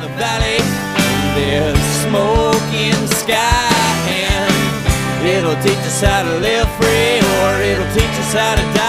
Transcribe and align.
the 0.00 0.08
valley. 0.16 0.58
There's 1.36 1.78
smoke 2.04 2.72
in 2.72 2.96
the 3.04 3.14
sky, 3.14 3.70
and 4.08 5.26
it'll 5.26 5.60
teach 5.62 5.84
us 5.84 6.00
how 6.00 6.22
to 6.22 6.38
live 6.38 6.68
free, 6.80 7.20
or 7.36 7.60
it'll 7.60 7.92
teach 7.92 8.16
us 8.24 8.32
how 8.32 8.54
to 8.56 8.62
die. 8.74 8.79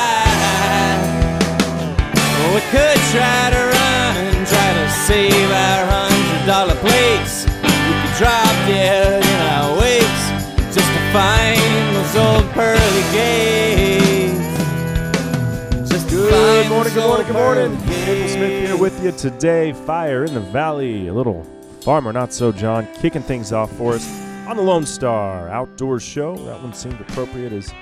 Good 17.01 17.07
morning, 17.07 17.25
good 17.25 17.33
morning. 17.33 17.87
Cable 18.05 18.27
Smith 18.27 18.67
here 18.67 18.77
with 18.77 19.03
you 19.03 19.11
today. 19.11 19.73
Fire 19.73 20.23
in 20.23 20.35
the 20.35 20.39
Valley, 20.39 21.07
a 21.07 21.13
little 21.13 21.43
farmer, 21.81 22.13
not 22.13 22.31
so 22.31 22.51
John, 22.51 22.87
kicking 23.01 23.23
things 23.23 23.51
off 23.51 23.75
for 23.75 23.93
us 23.93 24.07
on 24.47 24.55
the 24.55 24.61
Lone 24.61 24.85
Star 24.85 25.49
Outdoor 25.49 25.99
Show. 25.99 26.35
That 26.45 26.61
one 26.61 26.75
seemed 26.75 27.01
appropriate 27.01 27.53
as 27.53 27.73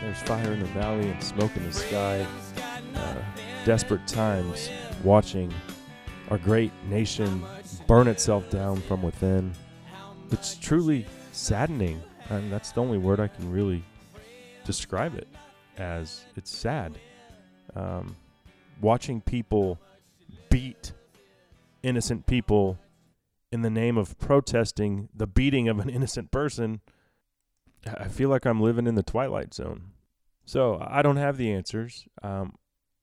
there's 0.00 0.18
fire 0.22 0.52
in 0.52 0.58
the 0.58 0.66
valley 0.66 1.08
and 1.08 1.22
smoke 1.22 1.56
in 1.56 1.62
the 1.62 1.72
sky. 1.72 2.26
Uh, 2.96 3.14
desperate 3.64 4.04
times 4.08 4.68
watching 5.04 5.54
our 6.28 6.38
great 6.38 6.72
nation 6.88 7.44
burn 7.86 8.08
itself 8.08 8.50
down 8.50 8.78
from 8.78 9.00
within. 9.00 9.52
It's 10.32 10.56
truly 10.56 11.06
saddening, 11.30 12.02
and 12.30 12.52
that's 12.52 12.72
the 12.72 12.80
only 12.80 12.98
word 12.98 13.20
I 13.20 13.28
can 13.28 13.48
really 13.48 13.84
describe 14.64 15.14
it 15.14 15.28
as. 15.78 16.24
It's 16.34 16.50
sad. 16.50 16.98
Um, 17.76 18.16
watching 18.80 19.20
people 19.20 19.78
beat 20.50 20.92
innocent 21.82 22.26
people 22.26 22.78
in 23.52 23.62
the 23.62 23.70
name 23.70 23.96
of 23.96 24.18
protesting 24.18 25.08
the 25.14 25.26
beating 25.26 25.68
of 25.68 25.78
an 25.78 25.88
innocent 25.88 26.30
person, 26.30 26.80
I 27.86 28.08
feel 28.08 28.28
like 28.28 28.44
I'm 28.44 28.60
living 28.60 28.86
in 28.86 28.94
the 28.94 29.02
twilight 29.02 29.54
zone. 29.54 29.92
So 30.44 30.78
I 30.80 31.02
don't 31.02 31.16
have 31.16 31.36
the 31.36 31.52
answers. 31.52 32.06
Um, 32.22 32.54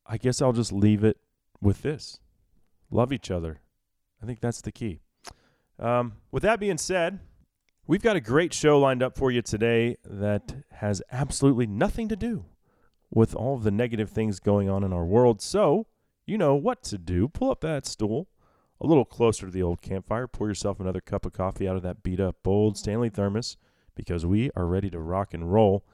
I 0.05 0.17
guess 0.17 0.41
I'll 0.41 0.53
just 0.53 0.71
leave 0.71 1.03
it 1.03 1.17
with 1.61 1.81
this 1.81 2.19
love 2.91 3.11
each 3.11 3.31
other. 3.31 3.59
I 4.21 4.25
think 4.25 4.39
that's 4.39 4.61
the 4.61 4.71
key. 4.71 4.99
Um, 5.79 6.13
with 6.31 6.43
that 6.43 6.59
being 6.59 6.77
said, 6.77 7.19
we've 7.87 8.01
got 8.01 8.15
a 8.15 8.21
great 8.21 8.53
show 8.53 8.79
lined 8.79 9.01
up 9.01 9.17
for 9.17 9.31
you 9.31 9.41
today 9.41 9.97
that 10.05 10.55
has 10.71 11.01
absolutely 11.11 11.65
nothing 11.65 12.07
to 12.09 12.15
do 12.15 12.45
with 13.13 13.35
all 13.35 13.57
the 13.57 13.71
negative 13.71 14.09
things 14.09 14.39
going 14.39 14.69
on 14.69 14.83
in 14.83 14.91
our 14.91 15.05
world. 15.05 15.41
So, 15.41 15.87
you 16.25 16.37
know 16.37 16.55
what 16.55 16.83
to 16.83 16.97
do. 16.97 17.27
Pull 17.27 17.51
up 17.51 17.61
that 17.61 17.85
stool 17.85 18.27
a 18.81 18.87
little 18.87 19.05
closer 19.05 19.45
to 19.45 19.51
the 19.51 19.63
old 19.63 19.81
campfire. 19.81 20.27
Pour 20.27 20.47
yourself 20.47 20.79
another 20.79 21.01
cup 21.01 21.25
of 21.25 21.33
coffee 21.33 21.67
out 21.67 21.75
of 21.75 21.83
that 21.83 22.03
beat 22.03 22.19
up 22.19 22.35
old 22.45 22.77
Stanley 22.77 23.09
thermos 23.09 23.57
because 23.95 24.25
we 24.25 24.49
are 24.55 24.65
ready 24.65 24.89
to 24.89 24.99
rock 24.99 25.33
and 25.33 25.53
roll. 25.53 25.85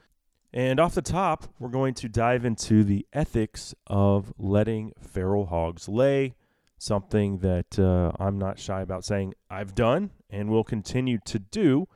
And 0.52 0.80
off 0.80 0.96
the 0.96 1.02
top, 1.02 1.54
we're 1.60 1.70
going 1.70 1.94
to 1.96 2.10
dive 2.10 2.44
into 2.44 2.84
the 2.84 3.06
ethics 3.14 3.76
of 3.86 4.34
letting 4.40 4.94
feral 5.00 5.46
hogs 5.46 5.88
lay, 5.88 6.34
something 6.80 7.40
that 7.40 7.78
uh, 7.78 8.12
I'm 8.20 8.40
not 8.40 8.58
shy 8.58 8.82
about 8.82 9.06
saying 9.06 9.36
I've 9.52 9.76
done 9.76 10.12
and 10.30 10.50
will 10.50 10.64
continue 10.64 11.20
to 11.26 11.38
do. 11.38 11.88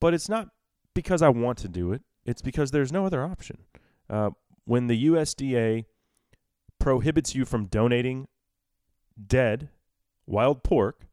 But 0.00 0.12
it's 0.12 0.28
not 0.28 0.48
because 0.92 1.22
I 1.22 1.28
want 1.28 1.58
to 1.58 1.68
do 1.68 1.92
it, 1.92 2.02
it's 2.24 2.42
because 2.42 2.72
there's 2.72 2.92
no 2.92 3.06
other 3.06 3.22
option. 3.22 3.58
Uh, 4.10 4.30
when 4.64 4.86
the 4.86 5.06
USDA 5.06 5.84
prohibits 6.78 7.34
you 7.34 7.44
from 7.44 7.66
donating 7.66 8.28
dead 9.26 9.68
wild 10.26 10.62
pork, 10.62 11.06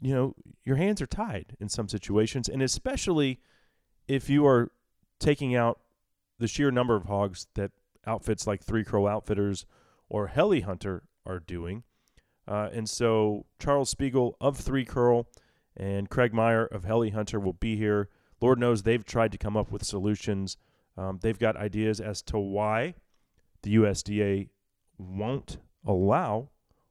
you 0.00 0.14
know, 0.14 0.34
your 0.64 0.76
hands 0.76 1.00
are 1.00 1.06
tied 1.06 1.56
in 1.60 1.68
some 1.68 1.88
situations, 1.88 2.48
and 2.48 2.62
especially 2.62 3.40
if 4.08 4.28
you 4.28 4.46
are 4.46 4.70
taking 5.18 5.54
out 5.54 5.80
the 6.38 6.48
sheer 6.48 6.70
number 6.70 6.96
of 6.96 7.04
hogs 7.04 7.46
that 7.54 7.70
outfits 8.06 8.46
like 8.46 8.62
Three 8.62 8.84
Curl 8.84 9.06
Outfitters 9.06 9.64
or 10.08 10.28
Heli 10.28 10.60
Hunter 10.60 11.04
are 11.24 11.38
doing. 11.38 11.84
Uh, 12.48 12.68
and 12.72 12.88
so 12.88 13.46
Charles 13.60 13.90
Spiegel 13.90 14.36
of 14.40 14.58
Three 14.58 14.84
Curl 14.84 15.28
and 15.76 16.10
Craig 16.10 16.34
Meyer 16.34 16.66
of 16.66 16.84
Heli 16.84 17.10
Hunter 17.10 17.38
will 17.38 17.52
be 17.52 17.76
here. 17.76 18.08
Lord 18.40 18.58
knows 18.58 18.82
they've 18.82 19.04
tried 19.04 19.32
to 19.32 19.38
come 19.38 19.56
up 19.56 19.70
with 19.70 19.84
solutions. 19.84 20.56
Um, 20.96 21.18
they've 21.22 21.38
got 21.38 21.56
ideas 21.56 22.00
as 22.00 22.22
to 22.22 22.38
why 22.38 22.94
the 23.62 23.76
USDA 23.76 24.48
won't 24.98 25.58
allow 25.86 26.50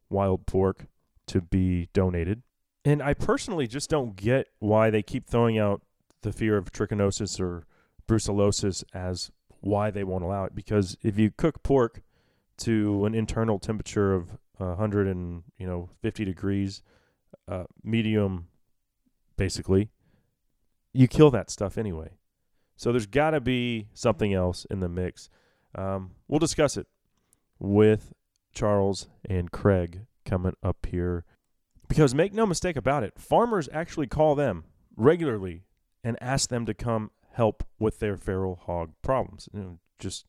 wild 0.09 0.45
pork 0.45 0.88
to 1.28 1.41
be 1.41 1.89
donated. 1.94 2.41
And 2.84 3.01
I 3.01 3.13
personally 3.13 3.67
just 3.67 3.90
don't 3.90 4.16
get 4.16 4.47
why 4.59 4.90
they 4.90 5.03
keep 5.03 5.28
throwing 5.28 5.57
out 5.57 5.81
the 6.22 6.31
fear 6.31 6.57
of 6.57 6.72
trichinosis 6.72 7.40
or 7.40 7.66
brucellosis 8.07 8.84
as 8.94 9.31
why 9.59 9.91
they 9.91 10.03
won't 10.03 10.23
allow 10.23 10.45
it. 10.45 10.56
Because 10.56 10.97
if 11.01 11.17
you 11.19 11.31
cook 11.31 11.63
pork 11.63 12.01
to 12.57 13.06
an 13.06 13.16
internal 13.16 13.59
temperature 13.59 14.13
of 14.13 14.38
100 14.57 15.07
and 15.07 15.44
you 15.57 15.66
know 15.66 15.90
50 16.01 16.25
degrees, 16.25 16.81
uh, 17.47 17.63
medium, 17.84 18.47
basically, 19.38 19.90
you 20.94 21.07
kill 21.07 21.31
that 21.31 21.50
stuff 21.50 21.78
anyway. 21.78 22.09
So 22.81 22.91
there's 22.91 23.05
got 23.05 23.29
to 23.31 23.39
be 23.39 23.89
something 23.93 24.33
else 24.33 24.65
in 24.71 24.79
the 24.79 24.89
mix. 24.89 25.29
Um, 25.75 26.15
we'll 26.27 26.39
discuss 26.39 26.77
it 26.77 26.87
with 27.59 28.11
Charles 28.55 29.07
and 29.29 29.51
Craig 29.51 30.07
coming 30.25 30.55
up 30.63 30.87
here. 30.87 31.23
Because 31.87 32.15
make 32.15 32.33
no 32.33 32.47
mistake 32.47 32.75
about 32.75 33.03
it, 33.03 33.19
farmers 33.19 33.69
actually 33.71 34.07
call 34.07 34.33
them 34.33 34.63
regularly 34.97 35.61
and 36.03 36.17
ask 36.19 36.49
them 36.49 36.65
to 36.65 36.73
come 36.73 37.11
help 37.33 37.63
with 37.77 37.99
their 37.99 38.17
feral 38.17 38.55
hog 38.65 38.93
problems. 39.03 39.47
You 39.53 39.59
know, 39.59 39.79
just 39.99 40.25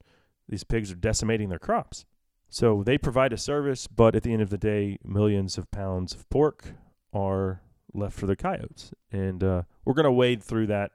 these 0.47 0.63
pigs 0.63 0.93
are 0.93 0.97
decimating 0.97 1.49
their 1.49 1.59
crops. 1.59 2.05
So 2.51 2.83
they 2.83 2.99
provide 2.99 3.33
a 3.33 3.39
service, 3.39 3.87
but 3.87 4.15
at 4.15 4.25
the 4.25 4.33
end 4.35 4.43
of 4.43 4.51
the 4.51 4.59
day, 4.59 4.99
millions 5.03 5.57
of 5.57 5.71
pounds 5.71 6.15
of 6.15 6.29
pork 6.29 6.75
are 7.15 7.63
left 7.95 8.19
for 8.19 8.27
the 8.27 8.37
coyotes. 8.37 8.93
And 9.11 9.43
uh, 9.43 9.63
we're 9.87 9.95
going 9.95 10.05
to 10.05 10.13
wade 10.13 10.43
through 10.43 10.67
that 10.67 10.91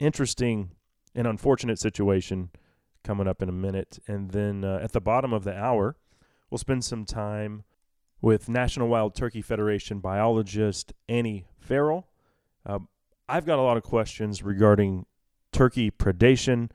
interesting 0.00 0.70
and 1.14 1.26
unfortunate 1.26 1.78
situation 1.78 2.50
coming 3.04 3.28
up 3.28 3.42
in 3.42 3.48
a 3.48 3.52
minute. 3.52 3.98
And 4.08 4.30
then 4.30 4.64
uh, 4.64 4.80
at 4.82 4.92
the 4.92 5.00
bottom 5.00 5.32
of 5.32 5.44
the 5.44 5.56
hour, 5.56 5.96
we'll 6.50 6.58
spend 6.58 6.84
some 6.84 7.04
time 7.04 7.64
with 8.20 8.48
National 8.48 8.88
Wild 8.88 9.14
Turkey 9.14 9.42
Federation 9.42 10.00
biologist 10.00 10.92
Annie 11.08 11.46
Farrell. 11.58 12.08
Uh, 12.66 12.80
I've 13.28 13.46
got 13.46 13.58
a 13.58 13.62
lot 13.62 13.76
of 13.76 13.82
questions 13.82 14.42
regarding 14.42 15.06
turkey 15.52 15.90
predation, 15.90 16.70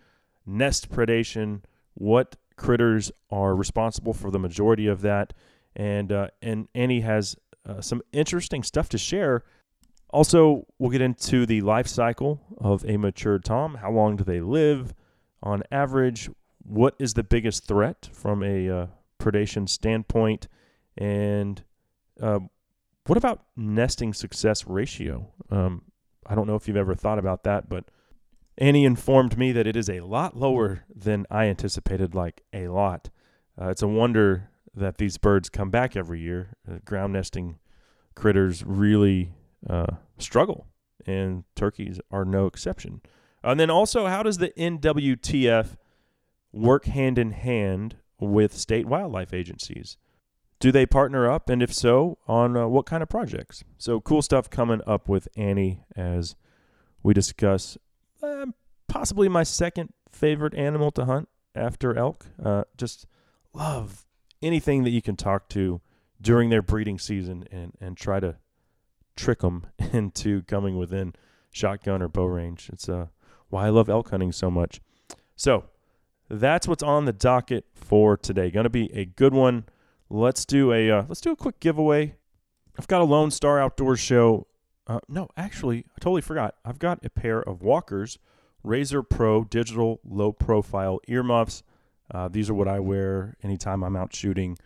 nest 0.45 0.89
predation, 0.89 1.61
what 1.93 2.35
critters 2.55 3.11
are 3.29 3.55
responsible 3.55 4.13
for 4.13 4.31
the 4.31 4.39
majority 4.39 4.87
of 4.87 5.01
that, 5.01 5.33
and 5.75 6.11
uh, 6.11 6.27
and 6.41 6.67
Annie 6.73 7.01
has 7.01 7.35
uh, 7.67 7.81
some 7.81 8.01
interesting 8.13 8.63
stuff 8.63 8.89
to 8.89 8.97
share. 8.97 9.43
Also, 10.09 10.65
we'll 10.79 10.91
get 10.91 11.01
into 11.01 11.45
the 11.45 11.61
life 11.61 11.87
cycle 11.87 12.41
of 12.57 12.85
a 12.85 12.97
mature 12.97 13.39
tom. 13.39 13.75
How 13.75 13.91
long 13.91 14.15
do 14.15 14.23
they 14.23 14.39
live 14.39 14.93
on 15.43 15.63
average? 15.71 16.29
What 16.63 16.95
is 16.99 17.13
the 17.13 17.23
biggest 17.23 17.65
threat 17.65 18.09
from 18.13 18.41
a 18.43 18.69
uh, 18.69 18.87
predation 19.19 19.67
standpoint? 19.67 20.47
And 20.97 21.63
uh, 22.21 22.39
what 23.07 23.17
about 23.17 23.43
nesting 23.55 24.13
success 24.13 24.65
ratio? 24.65 25.27
Um, 25.51 25.83
I 26.25 26.33
don't 26.33 26.47
know 26.47 26.55
if 26.55 26.67
you've 26.67 26.77
ever 26.77 26.95
thought 26.95 27.19
about 27.19 27.43
that, 27.43 27.69
but 27.69 27.85
Annie 28.57 28.85
informed 28.85 29.37
me 29.37 29.51
that 29.51 29.67
it 29.67 29.75
is 29.75 29.89
a 29.89 29.99
lot 29.99 30.37
lower 30.37 30.85
than 30.93 31.25
I 31.29 31.45
anticipated, 31.45 32.15
like 32.15 32.41
a 32.53 32.69
lot. 32.69 33.09
Uh, 33.59 33.67
it's 33.67 33.81
a 33.81 33.87
wonder 33.87 34.49
that 34.73 34.97
these 34.97 35.17
birds 35.17 35.49
come 35.49 35.69
back 35.69 35.95
every 35.95 36.21
year. 36.21 36.55
Uh, 36.69 36.77
ground 36.85 37.13
nesting 37.13 37.59
critters 38.15 38.63
really 38.65 39.33
uh, 39.69 39.95
struggle, 40.17 40.67
and 41.05 41.43
turkeys 41.55 41.99
are 42.11 42.25
no 42.25 42.45
exception. 42.45 43.01
And 43.43 43.59
then 43.59 43.69
also, 43.69 44.07
how 44.07 44.23
does 44.23 44.39
the 44.39 44.49
NWTF 44.49 45.77
work 46.51 46.85
hand 46.85 47.19
in 47.19 47.31
hand 47.31 47.97
with 48.19 48.55
state 48.55 48.87
wildlife 48.87 49.33
agencies? 49.33 49.97
Do 50.59 50.71
they 50.71 50.85
partner 50.85 51.29
up, 51.29 51.49
and 51.49 51.61
if 51.61 51.73
so, 51.73 52.17
on 52.27 52.55
uh, 52.55 52.67
what 52.67 52.85
kind 52.85 53.03
of 53.03 53.09
projects? 53.09 53.63
So 53.77 53.99
cool 53.99 54.21
stuff 54.21 54.49
coming 54.49 54.81
up 54.87 55.07
with 55.07 55.27
Annie 55.35 55.83
as 55.95 56.35
we 57.03 57.13
discuss 57.13 57.77
uh, 58.23 58.47
possibly 58.87 59.29
my 59.29 59.43
second 59.43 59.93
favorite 60.09 60.55
animal 60.55 60.91
to 60.91 61.05
hunt 61.05 61.27
after 61.53 61.95
elk. 61.95 62.25
Uh, 62.43 62.63
just 62.77 63.05
love 63.53 64.05
anything 64.41 64.83
that 64.85 64.91
you 64.91 65.01
can 65.01 65.15
talk 65.15 65.49
to 65.49 65.81
during 66.21 66.49
their 66.49 66.61
breeding 66.61 66.97
season 66.97 67.45
and 67.51 67.73
and 67.79 67.97
try 67.97 68.19
to 68.19 68.37
trick 69.15 69.39
them 69.39 69.65
into 69.93 70.43
coming 70.43 70.77
within 70.77 71.13
shotgun 71.51 72.01
or 72.01 72.07
bow 72.07 72.25
range. 72.25 72.69
It's 72.71 72.89
uh, 72.89 73.07
why 73.49 73.67
I 73.67 73.69
love 73.69 73.89
elk 73.89 74.09
hunting 74.09 74.31
so 74.31 74.51
much. 74.51 74.81
So 75.35 75.65
that's 76.29 76.67
what's 76.67 76.83
on 76.83 77.05
the 77.05 77.13
docket 77.13 77.65
for 77.73 78.17
today. 78.17 78.51
Going 78.51 78.65
to 78.65 78.69
be 78.69 78.91
a 78.93 79.05
good 79.05 79.33
one. 79.33 79.65
Let's 80.09 80.45
do 80.45 80.71
a 80.71 80.91
uh, 80.91 81.03
let's 81.07 81.21
do 81.21 81.31
a 81.31 81.35
quick 81.35 81.59
giveaway. 81.59 82.15
I've 82.77 82.87
got 82.87 83.01
a 83.01 83.05
Lone 83.05 83.31
Star 83.31 83.59
Outdoors 83.59 83.99
show. 83.99 84.47
Uh, 84.87 84.99
no, 85.07 85.29
actually, 85.35 85.85
I 85.95 85.99
totally 85.99 86.21
forgot. 86.21 86.55
I've 86.63 86.77
got 86.77 87.03
a 87.03 87.09
pair 87.09 87.41
of 87.41 87.61
Walkers 87.61 88.19
Razor 88.63 89.03
Pro 89.03 89.43
digital 89.43 89.99
low 90.03 90.31
profile 90.31 90.99
earmuffs. 91.07 91.63
Uh, 92.13 92.27
these 92.27 92.49
are 92.49 92.53
what 92.53 92.67
I 92.67 92.79
wear 92.79 93.35
anytime 93.43 93.83
I'm 93.83 93.95
out 93.95 94.13
shooting, 94.13 94.57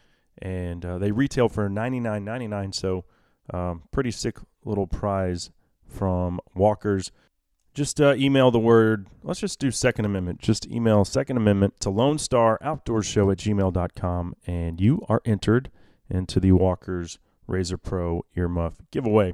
and 0.42 0.84
uh, 0.86 0.98
they 0.98 1.12
retail 1.12 1.48
for 1.48 1.70
$99.99. 1.70 2.76
So, 2.76 3.06
um, 3.54 3.84
pretty 3.92 4.12
sick 4.12 4.38
little 4.64 4.88
prize 4.88 5.52
from 5.88 6.40
Walkers. 6.54 7.12
Just 7.74 8.02
uh, 8.02 8.14
email 8.16 8.52
the 8.52 8.60
word, 8.60 9.08
let's 9.24 9.40
just 9.40 9.60
do 9.60 9.72
Second 9.72 10.06
Amendment. 10.06 10.40
Just 10.40 10.68
email 10.68 11.06
Second 11.06 11.38
Amendment 11.38 11.80
to 11.82 11.90
Lone 11.90 12.18
Star 12.18 12.58
Outdoor 12.62 13.04
Show 13.04 13.32
at 13.32 13.38
gmail.com, 13.38 14.36
and 14.46 14.82
you 14.82 15.06
are 15.08 15.22
entered 15.24 15.70
into 16.10 16.40
the 16.40 16.52
Walkers 16.52 17.20
Razor 17.48 17.78
Pro 17.78 18.26
earmuff 18.36 18.74
giveaway. 18.92 19.34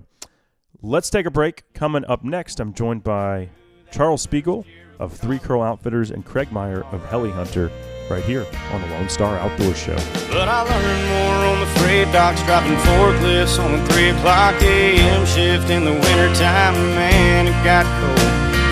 Let's 0.82 1.10
take 1.10 1.26
a 1.26 1.32
break. 1.32 1.64
Coming 1.74 2.06
up 2.06 2.24
next, 2.24 2.60
I'm 2.60 2.74
joined 2.74 3.04
by 3.04 3.50
Charles 3.92 4.22
Spiegel 4.22 4.66
of 5.00 5.14
Three 5.14 5.40
Curl 5.40 5.62
Outfitters 5.62 6.12
and 6.12 6.26
Craig 6.26 6.52
Meyer 6.52 6.84
of 6.92 7.04
Heli 7.06 7.32
Hunter 7.32 7.72
right 8.10 8.24
here 8.24 8.46
on 8.72 8.82
the 8.82 8.88
Lone 8.88 9.10
Star 9.10 9.38
Outdoor 9.38 9.74
Show. 9.74 9.96
But 10.30 10.48
I 10.48 10.62
learned 10.62 11.04
more 11.10 11.40
on 11.54 11.60
the 11.60 11.80
freight 11.80 12.12
docks, 12.12 12.42
driving 12.44 12.78
forklifts 12.86 13.58
on 13.64 13.72
the 13.72 13.94
3 13.94 14.10
o'clock 14.10 14.62
a.m. 14.62 15.26
shift 15.26 15.70
in 15.70 15.86
the 15.86 15.94
wintertime. 15.94 16.76
Man, 16.96 17.48
it 17.48 17.58
got 17.64 17.86
cold. 18.02 18.20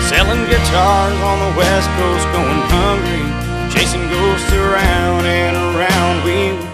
Selling 0.08 0.44
guitars 0.46 1.18
on 1.20 1.38
the 1.40 1.58
west 1.58 1.88
coast, 1.96 2.26
going 2.32 2.60
hungry, 2.70 3.24
chasing 3.72 4.06
ghosts 4.10 4.52
around 4.52 5.26
and 5.26 5.56
around. 5.56 6.24
We. 6.24 6.73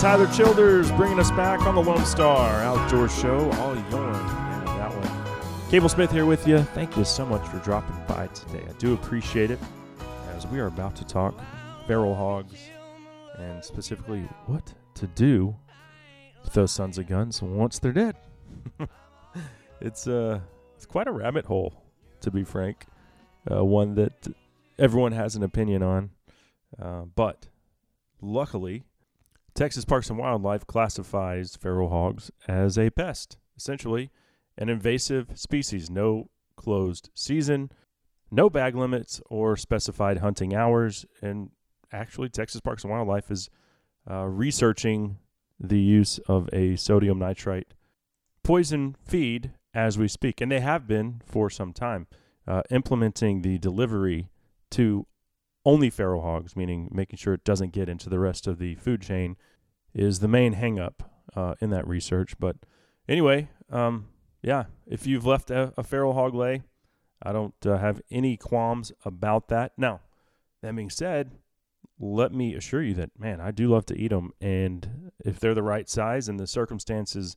Tyler 0.00 0.26
Childers, 0.32 0.90
bringing 0.92 1.20
us 1.20 1.30
back 1.30 1.60
on 1.66 1.74
the 1.74 1.82
Lone 1.82 2.04
Star. 2.06 2.62
Outdoor 2.62 3.08
Show. 3.08 3.50
All 3.60 3.76
yours. 3.90 4.09
Cable 5.70 5.88
Smith 5.88 6.10
here 6.10 6.26
with 6.26 6.48
you. 6.48 6.58
Thank 6.74 6.96
you 6.96 7.04
so 7.04 7.24
much 7.24 7.46
for 7.46 7.58
dropping 7.58 7.94
by 8.08 8.26
today. 8.34 8.64
I 8.68 8.72
do 8.78 8.92
appreciate 8.92 9.52
it 9.52 9.58
as 10.34 10.44
we 10.48 10.58
are 10.58 10.66
about 10.66 10.96
to 10.96 11.04
talk 11.04 11.40
feral 11.86 12.12
hogs 12.12 12.58
and 13.38 13.64
specifically 13.64 14.22
what 14.46 14.74
to 14.94 15.06
do 15.06 15.54
with 16.42 16.54
those 16.54 16.72
sons 16.72 16.98
of 16.98 17.06
guns 17.06 17.40
once 17.40 17.78
they're 17.78 17.92
dead. 17.92 18.16
it's 19.80 20.08
uh, 20.08 20.40
it's 20.74 20.86
quite 20.86 21.06
a 21.06 21.12
rabbit 21.12 21.44
hole, 21.44 21.84
to 22.22 22.32
be 22.32 22.42
frank. 22.42 22.86
Uh, 23.48 23.64
one 23.64 23.94
that 23.94 24.26
everyone 24.76 25.12
has 25.12 25.36
an 25.36 25.44
opinion 25.44 25.84
on, 25.84 26.10
uh, 26.82 27.02
but 27.14 27.46
luckily, 28.20 28.82
Texas 29.54 29.84
Parks 29.84 30.10
and 30.10 30.18
Wildlife 30.18 30.66
classifies 30.66 31.54
feral 31.54 31.90
hogs 31.90 32.32
as 32.48 32.76
a 32.76 32.90
pest, 32.90 33.36
essentially 33.56 34.10
an 34.60 34.68
invasive 34.68 35.32
species. 35.34 35.90
No 35.90 36.30
closed 36.56 37.10
season, 37.14 37.72
no 38.30 38.48
bag 38.48 38.76
limits 38.76 39.20
or 39.28 39.56
specified 39.56 40.18
hunting 40.18 40.54
hours, 40.54 41.06
and 41.20 41.50
actually, 41.92 42.28
Texas 42.28 42.60
Parks 42.60 42.84
and 42.84 42.92
Wildlife 42.92 43.30
is 43.30 43.50
uh, 44.08 44.26
researching 44.26 45.18
the 45.58 45.80
use 45.80 46.18
of 46.28 46.48
a 46.52 46.76
sodium 46.76 47.18
nitrite 47.18 47.74
poison 48.42 48.96
feed 49.04 49.52
as 49.74 49.98
we 49.98 50.08
speak, 50.08 50.40
and 50.40 50.50
they 50.50 50.60
have 50.60 50.86
been 50.86 51.20
for 51.24 51.50
some 51.50 51.72
time, 51.72 52.06
uh, 52.46 52.62
implementing 52.70 53.42
the 53.42 53.58
delivery 53.58 54.30
to 54.70 55.06
only 55.64 55.90
feral 55.90 56.22
hogs, 56.22 56.56
meaning 56.56 56.88
making 56.90 57.16
sure 57.16 57.34
it 57.34 57.44
doesn't 57.44 57.72
get 57.72 57.88
into 57.88 58.08
the 58.08 58.18
rest 58.18 58.46
of 58.46 58.58
the 58.58 58.74
food 58.76 59.02
chain, 59.02 59.36
is 59.94 60.20
the 60.20 60.28
main 60.28 60.54
hangup 60.54 61.00
uh, 61.36 61.54
in 61.60 61.70
that 61.70 61.86
research. 61.86 62.34
But 62.38 62.56
anyway, 63.08 63.48
um, 63.70 64.08
yeah, 64.42 64.64
if 64.86 65.06
you've 65.06 65.26
left 65.26 65.50
a, 65.50 65.72
a 65.76 65.82
feral 65.82 66.14
hog 66.14 66.34
lay, 66.34 66.62
I 67.22 67.32
don't 67.32 67.54
uh, 67.66 67.78
have 67.78 68.00
any 68.10 68.36
qualms 68.36 68.92
about 69.04 69.48
that. 69.48 69.72
Now, 69.76 70.00
that 70.62 70.74
being 70.74 70.90
said, 70.90 71.32
let 71.98 72.32
me 72.32 72.54
assure 72.54 72.82
you 72.82 72.94
that, 72.94 73.10
man, 73.18 73.40
I 73.40 73.50
do 73.50 73.68
love 73.68 73.86
to 73.86 73.98
eat 73.98 74.08
them. 74.08 74.32
And 74.40 75.12
if 75.24 75.38
they're 75.38 75.54
the 75.54 75.62
right 75.62 75.88
size 75.88 76.28
and 76.28 76.40
the 76.40 76.46
circumstances 76.46 77.36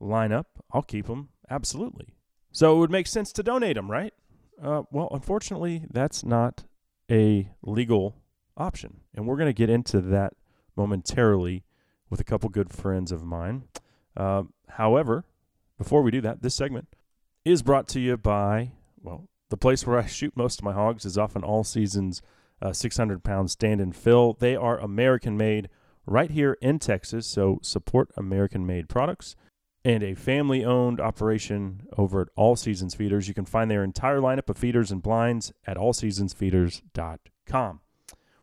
line 0.00 0.32
up, 0.32 0.64
I'll 0.72 0.82
keep 0.82 1.06
them. 1.06 1.28
Absolutely. 1.48 2.14
So 2.50 2.76
it 2.76 2.78
would 2.80 2.90
make 2.90 3.06
sense 3.06 3.32
to 3.32 3.42
donate 3.42 3.76
them, 3.76 3.90
right? 3.90 4.12
Uh, 4.60 4.82
well, 4.90 5.08
unfortunately, 5.12 5.86
that's 5.90 6.24
not 6.24 6.64
a 7.10 7.48
legal 7.62 8.16
option. 8.56 9.00
And 9.14 9.26
we're 9.26 9.36
going 9.36 9.48
to 9.48 9.52
get 9.52 9.70
into 9.70 10.00
that 10.00 10.34
momentarily 10.76 11.64
with 12.10 12.20
a 12.20 12.24
couple 12.24 12.48
good 12.48 12.70
friends 12.70 13.12
of 13.12 13.24
mine. 13.24 13.64
Uh, 14.16 14.44
however, 14.68 15.24
before 15.82 16.02
we 16.02 16.12
do 16.12 16.20
that, 16.20 16.42
this 16.42 16.54
segment 16.54 16.86
is 17.44 17.60
brought 17.60 17.88
to 17.88 17.98
you 17.98 18.16
by, 18.16 18.70
well, 19.02 19.26
the 19.50 19.56
place 19.56 19.84
where 19.84 19.98
I 19.98 20.06
shoot 20.06 20.36
most 20.36 20.60
of 20.60 20.64
my 20.64 20.72
hogs 20.72 21.04
is 21.04 21.18
often 21.18 21.42
all 21.42 21.64
seasons 21.64 22.22
uh, 22.62 22.72
600 22.72 23.24
pound 23.24 23.50
stand 23.50 23.80
and 23.80 23.92
fill. 23.94 24.34
They 24.34 24.54
are 24.54 24.78
American 24.78 25.36
made 25.36 25.68
right 26.06 26.30
here 26.30 26.56
in 26.62 26.78
Texas, 26.78 27.26
so 27.26 27.58
support 27.62 28.10
American 28.16 28.64
made 28.64 28.88
products 28.88 29.34
and 29.84 30.04
a 30.04 30.14
family 30.14 30.64
owned 30.64 31.00
operation 31.00 31.88
over 31.98 32.20
at 32.20 32.28
All 32.36 32.54
Seasons 32.54 32.94
Feeders. 32.94 33.26
You 33.26 33.34
can 33.34 33.44
find 33.44 33.68
their 33.68 33.82
entire 33.82 34.20
lineup 34.20 34.48
of 34.48 34.56
feeders 34.56 34.92
and 34.92 35.02
blinds 35.02 35.52
at 35.66 35.76
allseasonsfeeders.com. 35.76 37.80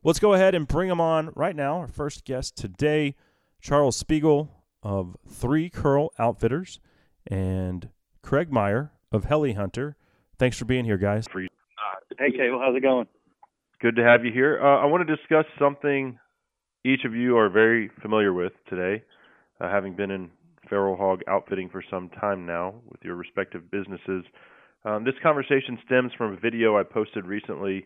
Let's 0.04 0.20
go 0.20 0.34
ahead 0.34 0.56
and 0.56 0.68
bring 0.68 0.90
them 0.90 1.00
on 1.00 1.32
right 1.38 1.56
now. 1.56 1.78
Our 1.78 1.88
first 1.88 2.26
guest 2.26 2.58
today, 2.58 3.16
Charles 3.62 3.96
Spiegel 3.96 4.66
of 4.84 5.16
Three 5.26 5.70
Curl 5.70 6.10
Outfitters 6.20 6.82
and 7.30 7.90
Craig 8.22 8.52
Meyer 8.52 8.92
of 9.12 9.26
Heli 9.26 9.54
Hunter. 9.54 9.96
Thanks 10.38 10.58
for 10.58 10.66
being 10.66 10.86
here, 10.86 10.98
guys. 10.98 11.26
Hey, 12.18 12.32
Cable, 12.32 12.60
how's 12.60 12.76
it 12.76 12.82
going? 12.82 13.08
Good 13.82 13.96
to 13.96 14.04
have 14.04 14.26
you 14.26 14.32
here. 14.34 14.60
Uh, 14.62 14.82
I 14.82 14.86
want 14.86 15.08
to 15.08 15.16
discuss 15.16 15.46
something 15.58 16.20
each 16.86 17.06
of 17.06 17.14
you 17.14 17.38
are 17.38 17.50
very 17.50 17.90
familiar 18.02 18.34
with 18.34 18.54
today, 18.70 19.04
uh, 19.60 19.70
having 19.70 19.96
been 19.96 20.12
in 20.12 20.32
feral 20.70 20.96
hog 20.96 21.22
outfitting 21.28 21.70
for 21.70 21.84
some 21.90 22.10
time 22.10 22.46
now 22.46 22.76
with 22.90 23.02
your 23.04 23.16
respective 23.16 23.70
businesses. 23.72 24.24
Um, 24.86 25.04
this 25.04 25.16
conversation 25.22 25.78
stems 25.86 26.12
from 26.18 26.34
a 26.34 26.40
video 26.40 26.78
I 26.78 26.84
posted 26.84 27.26
recently 27.26 27.86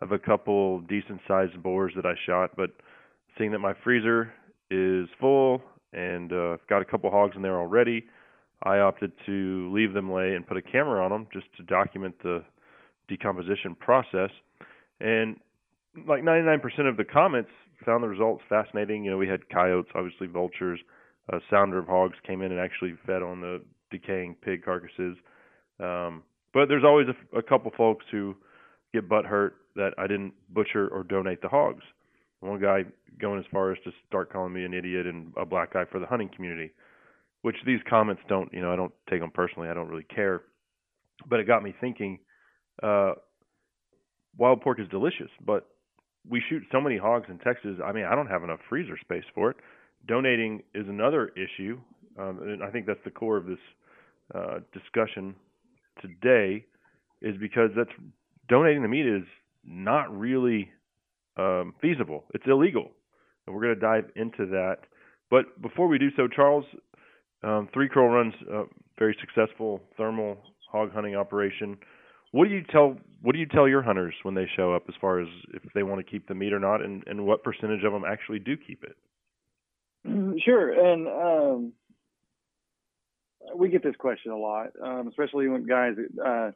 of 0.00 0.12
a 0.12 0.18
couple 0.18 0.80
decent 0.80 1.20
sized 1.28 1.62
boars 1.62 1.92
that 1.94 2.06
I 2.06 2.14
shot, 2.26 2.50
but 2.56 2.70
seeing 3.38 3.52
that 3.52 3.60
my 3.60 3.74
freezer 3.84 4.32
is 4.70 5.08
full 5.20 5.62
and 5.92 6.32
uh, 6.32 6.52
I've 6.54 6.66
got 6.68 6.82
a 6.82 6.84
couple 6.84 7.10
hogs 7.10 7.36
in 7.36 7.42
there 7.42 7.58
already, 7.58 8.04
I 8.64 8.78
opted 8.78 9.12
to 9.26 9.72
leave 9.74 9.92
them 9.92 10.12
lay 10.12 10.34
and 10.34 10.46
put 10.46 10.56
a 10.56 10.62
camera 10.62 11.04
on 11.04 11.10
them 11.10 11.26
just 11.32 11.46
to 11.56 11.62
document 11.64 12.14
the 12.22 12.44
decomposition 13.08 13.74
process. 13.74 14.30
And 15.00 15.36
like 16.06 16.22
99% 16.22 16.60
of 16.88 16.96
the 16.96 17.04
comments 17.04 17.50
found 17.84 18.02
the 18.02 18.08
results 18.08 18.42
fascinating. 18.48 19.04
You 19.04 19.12
know, 19.12 19.18
we 19.18 19.28
had 19.28 19.48
coyotes, 19.48 19.90
obviously 19.94 20.28
vultures, 20.28 20.80
a 21.30 21.38
sounder 21.50 21.78
of 21.78 21.86
hogs 21.86 22.16
came 22.26 22.42
in 22.42 22.52
and 22.52 22.60
actually 22.60 22.94
fed 23.06 23.22
on 23.22 23.40
the 23.40 23.62
decaying 23.90 24.36
pig 24.42 24.64
carcasses. 24.64 25.16
Um, 25.80 26.22
but 26.54 26.68
there's 26.68 26.84
always 26.84 27.06
a, 27.08 27.38
a 27.38 27.42
couple 27.42 27.70
folks 27.76 28.04
who 28.10 28.36
get 28.92 29.08
butt 29.08 29.24
hurt 29.24 29.56
that 29.74 29.92
I 29.98 30.06
didn't 30.06 30.34
butcher 30.50 30.88
or 30.88 31.02
donate 31.02 31.40
the 31.42 31.48
hogs. 31.48 31.82
One 32.40 32.60
guy 32.60 32.84
going 33.20 33.38
as 33.38 33.46
far 33.52 33.72
as 33.72 33.78
to 33.84 33.90
start 34.08 34.32
calling 34.32 34.52
me 34.52 34.64
an 34.64 34.74
idiot 34.74 35.06
and 35.06 35.32
a 35.36 35.46
black 35.46 35.72
guy 35.72 35.84
for 35.90 35.98
the 35.98 36.06
hunting 36.06 36.30
community. 36.34 36.72
Which 37.42 37.56
these 37.66 37.80
comments 37.88 38.22
don't, 38.28 38.52
you 38.52 38.60
know, 38.60 38.72
I 38.72 38.76
don't 38.76 38.92
take 39.10 39.20
them 39.20 39.30
personally. 39.30 39.68
I 39.68 39.74
don't 39.74 39.88
really 39.88 40.06
care, 40.14 40.42
but 41.28 41.40
it 41.40 41.46
got 41.46 41.62
me 41.62 41.74
thinking. 41.80 42.18
Uh, 42.82 43.12
wild 44.36 44.60
pork 44.62 44.80
is 44.80 44.88
delicious, 44.88 45.30
but 45.44 45.68
we 46.28 46.42
shoot 46.48 46.62
so 46.70 46.80
many 46.80 46.96
hogs 46.96 47.26
in 47.28 47.38
Texas. 47.38 47.76
I 47.84 47.92
mean, 47.92 48.04
I 48.04 48.14
don't 48.14 48.28
have 48.28 48.44
enough 48.44 48.60
freezer 48.68 48.96
space 49.00 49.24
for 49.34 49.50
it. 49.50 49.56
Donating 50.06 50.62
is 50.74 50.86
another 50.88 51.32
issue, 51.36 51.78
um, 52.18 52.40
and 52.42 52.62
I 52.62 52.70
think 52.70 52.86
that's 52.86 53.02
the 53.04 53.10
core 53.10 53.36
of 53.36 53.46
this 53.46 53.58
uh, 54.34 54.58
discussion 54.72 55.34
today. 56.00 56.64
Is 57.20 57.36
because 57.38 57.70
that's 57.76 57.90
donating 58.48 58.82
the 58.82 58.88
meat 58.88 59.06
is 59.06 59.22
not 59.64 60.16
really 60.16 60.68
um, 61.36 61.74
feasible. 61.80 62.24
It's 62.34 62.44
illegal, 62.48 62.90
and 63.46 63.54
we're 63.54 63.62
going 63.62 63.74
to 63.74 63.80
dive 63.80 64.10
into 64.16 64.46
that. 64.46 64.78
But 65.30 65.62
before 65.62 65.86
we 65.86 65.98
do 65.98 66.08
so, 66.16 66.26
Charles, 66.26 66.64
um, 67.42 67.68
Three 67.72 67.88
Curl 67.88 68.08
runs 68.08 68.34
a 68.50 68.64
very 68.98 69.16
successful 69.20 69.80
thermal 69.96 70.38
hog 70.70 70.92
hunting 70.92 71.16
operation. 71.16 71.78
What 72.32 72.48
do 72.48 72.54
you 72.54 72.62
tell 72.70 72.96
What 73.20 73.32
do 73.32 73.38
you 73.38 73.46
tell 73.46 73.68
your 73.68 73.82
hunters 73.82 74.14
when 74.22 74.34
they 74.34 74.46
show 74.56 74.74
up, 74.74 74.84
as 74.88 74.94
far 75.00 75.20
as 75.20 75.28
if 75.52 75.62
they 75.74 75.82
want 75.82 76.04
to 76.04 76.10
keep 76.10 76.28
the 76.28 76.34
meat 76.34 76.52
or 76.52 76.60
not, 76.60 76.82
and, 76.82 77.02
and 77.06 77.26
what 77.26 77.42
percentage 77.42 77.84
of 77.84 77.92
them 77.92 78.04
actually 78.04 78.38
do 78.38 78.56
keep 78.56 78.84
it? 78.84 78.96
Sure, 80.44 80.92
and 80.92 81.06
um, 81.08 81.72
we 83.56 83.68
get 83.68 83.82
this 83.82 83.96
question 83.98 84.32
a 84.32 84.36
lot, 84.36 84.68
um, 84.82 85.08
especially 85.08 85.48
when 85.48 85.66
guys 85.66 85.94
uh, 86.24 86.50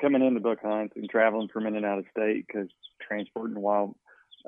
coming 0.00 0.22
into 0.22 0.40
book 0.40 0.58
hunts 0.62 0.94
and 0.96 1.08
traveling 1.08 1.48
from 1.52 1.66
in 1.66 1.76
and 1.76 1.86
out 1.86 1.98
of 1.98 2.04
state 2.10 2.44
because 2.46 2.68
transporting 3.06 3.60
wild 3.60 3.94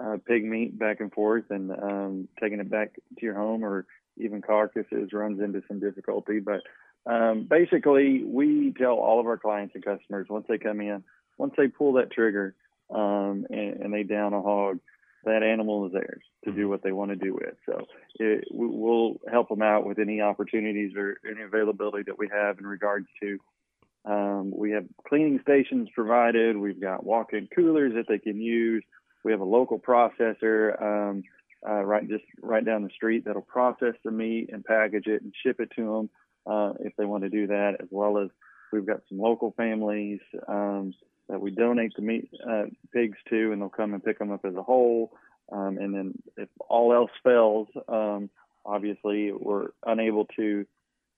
uh, 0.03 0.17
pig 0.27 0.45
meat 0.45 0.77
back 0.79 1.01
and 1.01 1.13
forth 1.13 1.45
and 1.51 1.71
um, 1.71 2.29
taking 2.41 2.59
it 2.59 2.71
back 2.71 2.95
to 2.95 3.25
your 3.25 3.35
home 3.35 3.65
or 3.65 3.87
even 4.17 4.43
carcasses 4.43 5.13
runs 5.13 5.41
into 5.41 5.63
some 5.69 5.81
difficulty. 5.81 6.41
But 6.41 6.61
um, 7.07 7.47
basically, 7.49 8.25
we 8.25 8.73
tell 8.77 8.95
all 8.95 9.21
of 9.21 9.27
our 9.27 9.39
clients 9.39 9.75
and 9.75 9.85
customers 9.85 10.27
once 10.29 10.47
they 10.49 10.59
come 10.59 10.81
in, 10.81 11.05
once 11.39 11.55
they 11.57 11.69
pull 11.69 11.95
that 11.95 12.13
trigger 12.13 12.55
um, 12.95 13.47
and, 13.51 13.81
and 13.81 13.95
they 13.95 14.03
down 14.03 14.33
a 14.33 14.41
hog, 14.41 14.79
that 15.25 15.43
animal 15.43 15.87
is 15.87 15.93
theirs 15.93 16.23
to 16.45 16.53
do 16.53 16.69
what 16.69 16.83
they 16.83 16.93
want 16.93 17.11
to 17.11 17.17
do 17.17 17.33
with. 17.35 17.55
So 17.67 17.87
it, 18.21 18.45
we'll 18.51 19.21
help 19.31 19.49
them 19.49 19.63
out 19.63 19.87
with 19.87 19.99
any 19.99 20.21
opportunities 20.21 20.93
or 20.97 21.17
any 21.29 21.43
availability 21.43 22.05
that 22.07 22.19
we 22.19 22.29
have 22.33 22.59
in 22.59 22.67
regards 22.67 23.07
to. 23.23 23.39
Um, 24.05 24.53
we 24.55 24.73
have 24.73 24.85
cleaning 25.09 25.41
stations 25.43 25.89
provided. 25.95 26.57
We've 26.57 26.81
got 26.81 27.05
walk-in 27.07 27.49
coolers 27.55 27.95
that 27.95 28.07
they 28.07 28.19
can 28.19 28.39
use. 28.39 28.85
We 29.25 29.33
have 29.33 29.41
a 29.41 29.45
local 29.45 29.79
processor 29.79 30.81
um, 30.81 31.23
uh, 31.69 31.83
right 31.83 32.09
just 32.09 32.25
right 32.43 32.65
down 32.65 32.83
the 32.83 32.91
street 32.91 33.25
that'll 33.25 33.43
process 33.43 33.95
the 34.05 34.11
meat 34.11 34.51
and 34.53 34.65
package 34.65 35.07
it 35.07 35.23
and 35.23 35.33
ship 35.43 35.61
it 35.61 35.71
to 35.77 35.85
them 35.85 36.11
uh, 36.47 36.73
if 36.81 36.95
they 36.97 37.05
want 37.05 37.25
to 37.25 37.31
do 37.31 37.47
that. 37.47 37.77
As 37.81 37.89
well 37.91 38.19
as 38.19 38.29
we've 38.73 38.87
got 38.87 39.01
some 39.09 39.19
local 39.19 39.53
families 39.57 40.21
um, 40.49 40.93
that 41.29 41.41
we 41.41 41.51
donate 41.51 41.93
the 41.97 42.03
meat 42.03 42.29
uh, 42.49 42.65
pigs 42.93 43.19
to, 43.31 43.53
and 43.53 43.61
they'll 43.61 43.69
come 43.69 43.95
and 43.95 44.05
pick 44.05 44.19
them 44.19 44.33
up 44.33 44.45
as 44.45 44.55
a 44.55 44.63
whole. 44.63 45.13
Um, 45.53 45.79
and 45.79 45.95
then 45.95 46.15
if 46.37 46.49
all 46.69 46.93
else 46.93 47.11
fails, 47.23 47.69
um, 47.89 48.31
obviously 48.65 49.33
we're 49.33 49.69
unable 49.87 50.27
to 50.37 50.67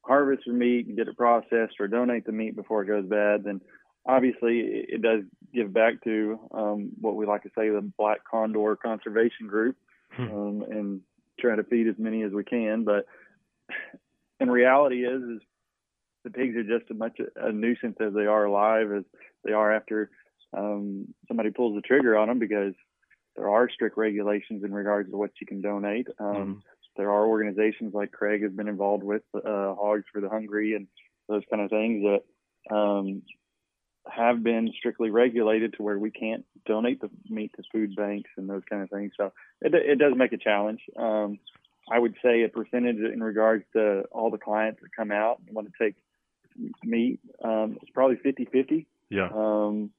harvest 0.02 0.44
the 0.46 0.52
meat 0.52 0.86
and 0.86 0.96
get 0.96 1.08
it 1.08 1.16
processed 1.16 1.74
or 1.80 1.88
donate 1.88 2.26
the 2.26 2.32
meat 2.32 2.54
before 2.56 2.82
it 2.82 2.86
goes 2.86 3.06
bad, 3.06 3.44
then 3.44 3.60
obviously 4.06 4.60
it 4.60 5.02
does 5.02 5.22
give 5.52 5.72
back 5.72 6.02
to 6.04 6.38
um, 6.52 6.90
what 7.00 7.16
we 7.16 7.26
like 7.26 7.42
to 7.42 7.50
say 7.56 7.68
the 7.68 7.90
Black 7.98 8.18
Condor 8.28 8.76
Conservation 8.76 9.46
Group. 9.46 9.76
Um, 10.18 10.64
and 10.70 11.00
try 11.38 11.56
to 11.56 11.64
feed 11.64 11.88
as 11.88 11.96
many 11.98 12.22
as 12.22 12.32
we 12.32 12.44
can. 12.44 12.84
But 12.84 13.06
in 14.40 14.50
reality, 14.50 15.04
is 15.04 15.22
is 15.22 15.40
the 16.24 16.30
pigs 16.30 16.56
are 16.56 16.62
just 16.62 16.90
as 16.90 16.96
much 16.96 17.20
a 17.36 17.52
nuisance 17.52 17.96
as 18.00 18.12
they 18.12 18.26
are 18.26 18.44
alive 18.44 18.90
as 18.92 19.04
they 19.44 19.52
are 19.52 19.72
after 19.72 20.10
um, 20.56 21.14
somebody 21.28 21.50
pulls 21.50 21.74
the 21.74 21.82
trigger 21.82 22.16
on 22.16 22.28
them 22.28 22.38
because 22.38 22.74
there 23.36 23.50
are 23.50 23.68
strict 23.70 23.96
regulations 23.96 24.64
in 24.64 24.72
regards 24.72 25.10
to 25.10 25.16
what 25.16 25.30
you 25.40 25.46
can 25.46 25.60
donate. 25.60 26.08
Um, 26.18 26.36
mm 26.36 26.60
There 26.96 27.10
are 27.10 27.26
organizations 27.26 27.92
like 27.92 28.10
Craig 28.10 28.42
has 28.42 28.52
been 28.52 28.68
involved 28.68 29.04
with, 29.04 29.22
uh, 29.34 29.74
Hogs 29.74 30.06
for 30.10 30.22
the 30.22 30.30
Hungry, 30.30 30.74
and 30.74 30.86
those 31.28 31.42
kind 31.50 31.62
of 31.62 31.68
things 31.68 32.02
that 32.08 32.74
um, 32.74 33.22
have 34.10 34.42
been 34.42 34.72
strictly 34.76 35.10
regulated 35.10 35.74
to 35.74 35.82
where 35.82 35.98
we 35.98 36.10
can't 36.10 36.44
donate 36.66 37.00
the 37.00 37.10
meat 37.28 37.52
to 37.56 37.62
food 37.72 37.94
banks 37.96 38.30
and 38.36 38.48
those 38.48 38.62
kind 38.68 38.82
of 38.82 38.90
things. 38.90 39.12
So 39.16 39.32
it, 39.60 39.74
it 39.74 39.98
does 39.98 40.12
make 40.16 40.32
a 40.32 40.38
challenge. 40.38 40.80
Um, 40.96 41.38
I 41.90 41.98
would 41.98 42.14
say 42.22 42.42
a 42.42 42.48
percentage 42.48 42.98
in 42.98 43.22
regards 43.22 43.64
to 43.74 44.02
all 44.10 44.30
the 44.30 44.38
clients 44.38 44.80
that 44.82 44.94
come 44.96 45.12
out 45.12 45.40
and 45.46 45.54
want 45.54 45.68
to 45.68 45.84
take 45.84 45.94
meat, 46.84 47.20
um, 47.44 47.78
it's 47.82 47.90
probably 47.92 48.16
50 48.16 48.46
50. 48.46 48.86
Yeah. 49.10 49.28
Um, 49.32 49.90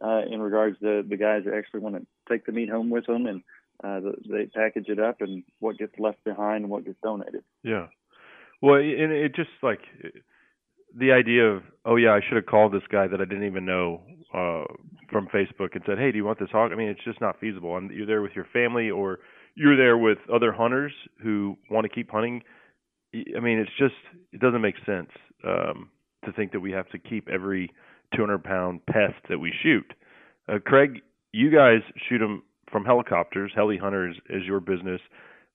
uh, 0.00 0.22
in 0.30 0.40
regards 0.40 0.78
to 0.80 1.02
the 1.02 1.16
guys 1.16 1.42
that 1.44 1.54
actually 1.54 1.80
want 1.80 1.96
to 1.96 2.06
take 2.28 2.44
the 2.46 2.52
meat 2.52 2.68
home 2.68 2.90
with 2.90 3.06
them 3.06 3.26
and 3.26 3.42
uh, 3.84 4.00
they 4.28 4.46
package 4.46 4.88
it 4.88 4.98
up 4.98 5.20
and 5.20 5.42
what 5.58 5.78
gets 5.78 5.98
left 5.98 6.22
behind 6.24 6.62
and 6.62 6.70
what 6.70 6.84
gets 6.84 6.98
donated. 7.02 7.42
Yeah. 7.62 7.86
Well, 8.60 8.76
and 8.76 9.12
it 9.12 9.34
just 9.34 9.50
like 9.62 9.80
the 10.98 11.12
idea 11.12 11.44
of 11.44 11.62
oh 11.84 11.96
yeah, 11.96 12.10
I 12.10 12.20
should 12.26 12.36
have 12.36 12.46
called 12.46 12.72
this 12.72 12.82
guy 12.90 13.06
that 13.06 13.20
I 13.20 13.24
didn't 13.24 13.46
even 13.46 13.64
know 13.64 14.02
uh, 14.34 14.64
from 15.10 15.28
Facebook 15.28 15.74
and 15.74 15.82
said, 15.86 15.98
hey, 15.98 16.10
do 16.10 16.16
you 16.16 16.24
want 16.24 16.38
this 16.38 16.50
hog? 16.50 16.72
I 16.72 16.76
mean, 16.76 16.88
it's 16.88 17.04
just 17.04 17.20
not 17.20 17.38
feasible. 17.40 17.76
And 17.76 17.90
you're 17.90 18.06
there 18.06 18.22
with 18.22 18.32
your 18.34 18.46
family 18.52 18.90
or 18.90 19.18
you're 19.54 19.76
there 19.76 19.98
with 19.98 20.18
other 20.32 20.52
hunters 20.52 20.92
who 21.22 21.56
want 21.70 21.84
to 21.84 21.88
keep 21.88 22.10
hunting. 22.10 22.42
I 23.14 23.40
mean, 23.40 23.58
it's 23.58 23.70
just 23.78 23.94
it 24.32 24.40
doesn't 24.40 24.62
make 24.62 24.76
sense 24.86 25.10
um, 25.46 25.90
to 26.24 26.32
think 26.32 26.52
that 26.52 26.60
we 26.60 26.72
have 26.72 26.88
to 26.90 26.98
keep 26.98 27.28
every 27.28 27.70
200 28.16 28.42
pound 28.42 28.84
pest 28.86 29.14
that 29.28 29.38
we 29.38 29.52
shoot. 29.62 29.84
Uh, 30.48 30.58
Craig, 30.64 31.00
you 31.32 31.50
guys 31.50 31.80
shoot 32.08 32.18
them 32.18 32.42
from 32.70 32.84
helicopters. 32.84 33.52
Heli 33.54 33.76
hunters 33.76 34.16
is 34.30 34.42
your 34.46 34.60
business. 34.60 35.00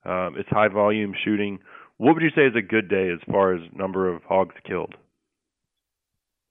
Um, 0.05 0.35
it's 0.37 0.49
high 0.49 0.67
volume 0.67 1.13
shooting. 1.25 1.59
What 1.97 2.13
would 2.13 2.21
you 2.21 2.29
say 2.35 2.43
is 2.45 2.53
a 2.55 2.61
good 2.61 2.89
day 2.89 3.09
as 3.11 3.19
far 3.31 3.55
as 3.55 3.61
number 3.73 4.13
of 4.13 4.21
hogs 4.23 4.55
killed? 4.67 4.93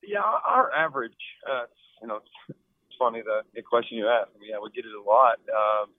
Yeah, 0.07 0.23
our 0.23 0.73
average, 0.73 1.19
uh, 1.43 1.67
you 2.01 2.09
know, 2.09 2.23
it's 2.49 2.97
funny 2.99 3.23
the, 3.23 3.43
the 3.55 3.63
question 3.63 3.99
you 3.99 4.09
asked. 4.09 4.31
I 4.35 4.39
mean, 4.39 4.51
yeah, 4.55 4.63
we 4.63 4.71
get 4.71 4.87
it 4.87 4.95
a 4.95 5.03
lot. 5.03 5.43
Um, 5.51 5.91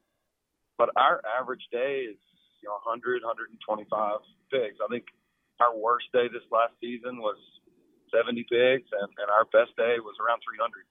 but 0.77 0.89
our 0.95 1.21
average 1.27 1.67
day 1.71 2.07
is, 2.07 2.17
you 2.63 2.69
know, 2.69 2.79
100, 2.85 3.21
125 3.21 3.59
pigs. 4.51 4.77
I 4.79 4.87
think 4.87 5.05
our 5.59 5.75
worst 5.75 6.07
day 6.13 6.29
this 6.31 6.45
last 6.53 6.73
season 6.79 7.17
was 7.19 7.37
70 8.13 8.45
pigs, 8.47 8.87
and, 8.93 9.09
and 9.19 9.29
our 9.29 9.45
best 9.51 9.75
day 9.75 9.99
was 9.99 10.15
around 10.21 10.41
300. 10.45 10.85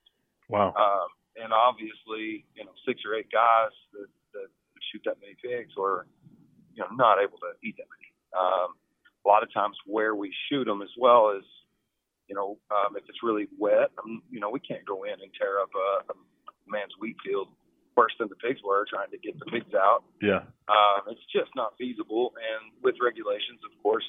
Wow. 0.48 0.74
Um, 0.76 1.08
and 1.40 1.52
obviously, 1.52 2.44
you 2.54 2.64
know, 2.64 2.74
six 2.86 3.02
or 3.06 3.14
eight 3.14 3.30
guys 3.30 3.72
that, 3.92 4.10
that 4.34 4.48
shoot 4.92 5.02
that 5.04 5.16
many 5.20 5.36
pigs 5.38 5.72
were, 5.76 6.06
you 6.74 6.82
know, 6.82 6.90
not 6.94 7.18
able 7.18 7.38
to 7.38 7.56
eat 7.62 7.76
that 7.78 7.88
many. 7.88 8.08
Um, 8.36 8.76
a 9.24 9.26
lot 9.28 9.42
of 9.42 9.52
times 9.52 9.76
where 9.86 10.14
we 10.14 10.32
shoot 10.48 10.64
them 10.64 10.82
as 10.82 10.92
well 10.98 11.34
is 11.36 11.44
you 12.28 12.34
know, 12.34 12.58
um, 12.70 12.96
if 12.96 13.04
it's 13.08 13.22
really 13.22 13.48
wet, 13.58 13.90
um, 14.02 14.22
you 14.30 14.40
know, 14.40 14.50
we 14.50 14.60
can't 14.60 14.84
go 14.84 15.04
in 15.04 15.14
and 15.14 15.30
tear 15.38 15.60
up 15.60 15.70
a, 15.74 16.12
a 16.12 16.14
man's 16.66 16.92
wheat 17.00 17.16
field 17.24 17.48
worse 17.96 18.12
than 18.20 18.28
the 18.28 18.36
pigs 18.36 18.60
were 18.62 18.84
trying 18.84 19.10
to 19.10 19.18
get 19.18 19.38
the 19.40 19.48
pigs 19.48 19.72
out. 19.72 20.04
Yeah. 20.20 20.44
Um, 20.68 21.08
it's 21.08 21.24
just 21.32 21.48
not 21.56 21.72
feasible. 21.80 22.36
And 22.36 22.70
with 22.84 23.00
regulations, 23.00 23.64
of 23.64 23.72
course, 23.82 24.04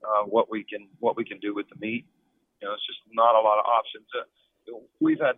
uh, 0.00 0.24
what 0.24 0.48
we 0.50 0.64
can 0.64 0.88
what 0.98 1.16
we 1.16 1.24
can 1.24 1.38
do 1.38 1.54
with 1.54 1.68
the 1.68 1.76
meat, 1.76 2.06
you 2.60 2.64
know, 2.66 2.72
it's 2.72 2.86
just 2.86 3.02
not 3.12 3.36
a 3.36 3.42
lot 3.42 3.60
of 3.60 3.66
options. 3.68 4.06
Uh, 4.16 4.80
we've 5.00 5.20
had 5.20 5.36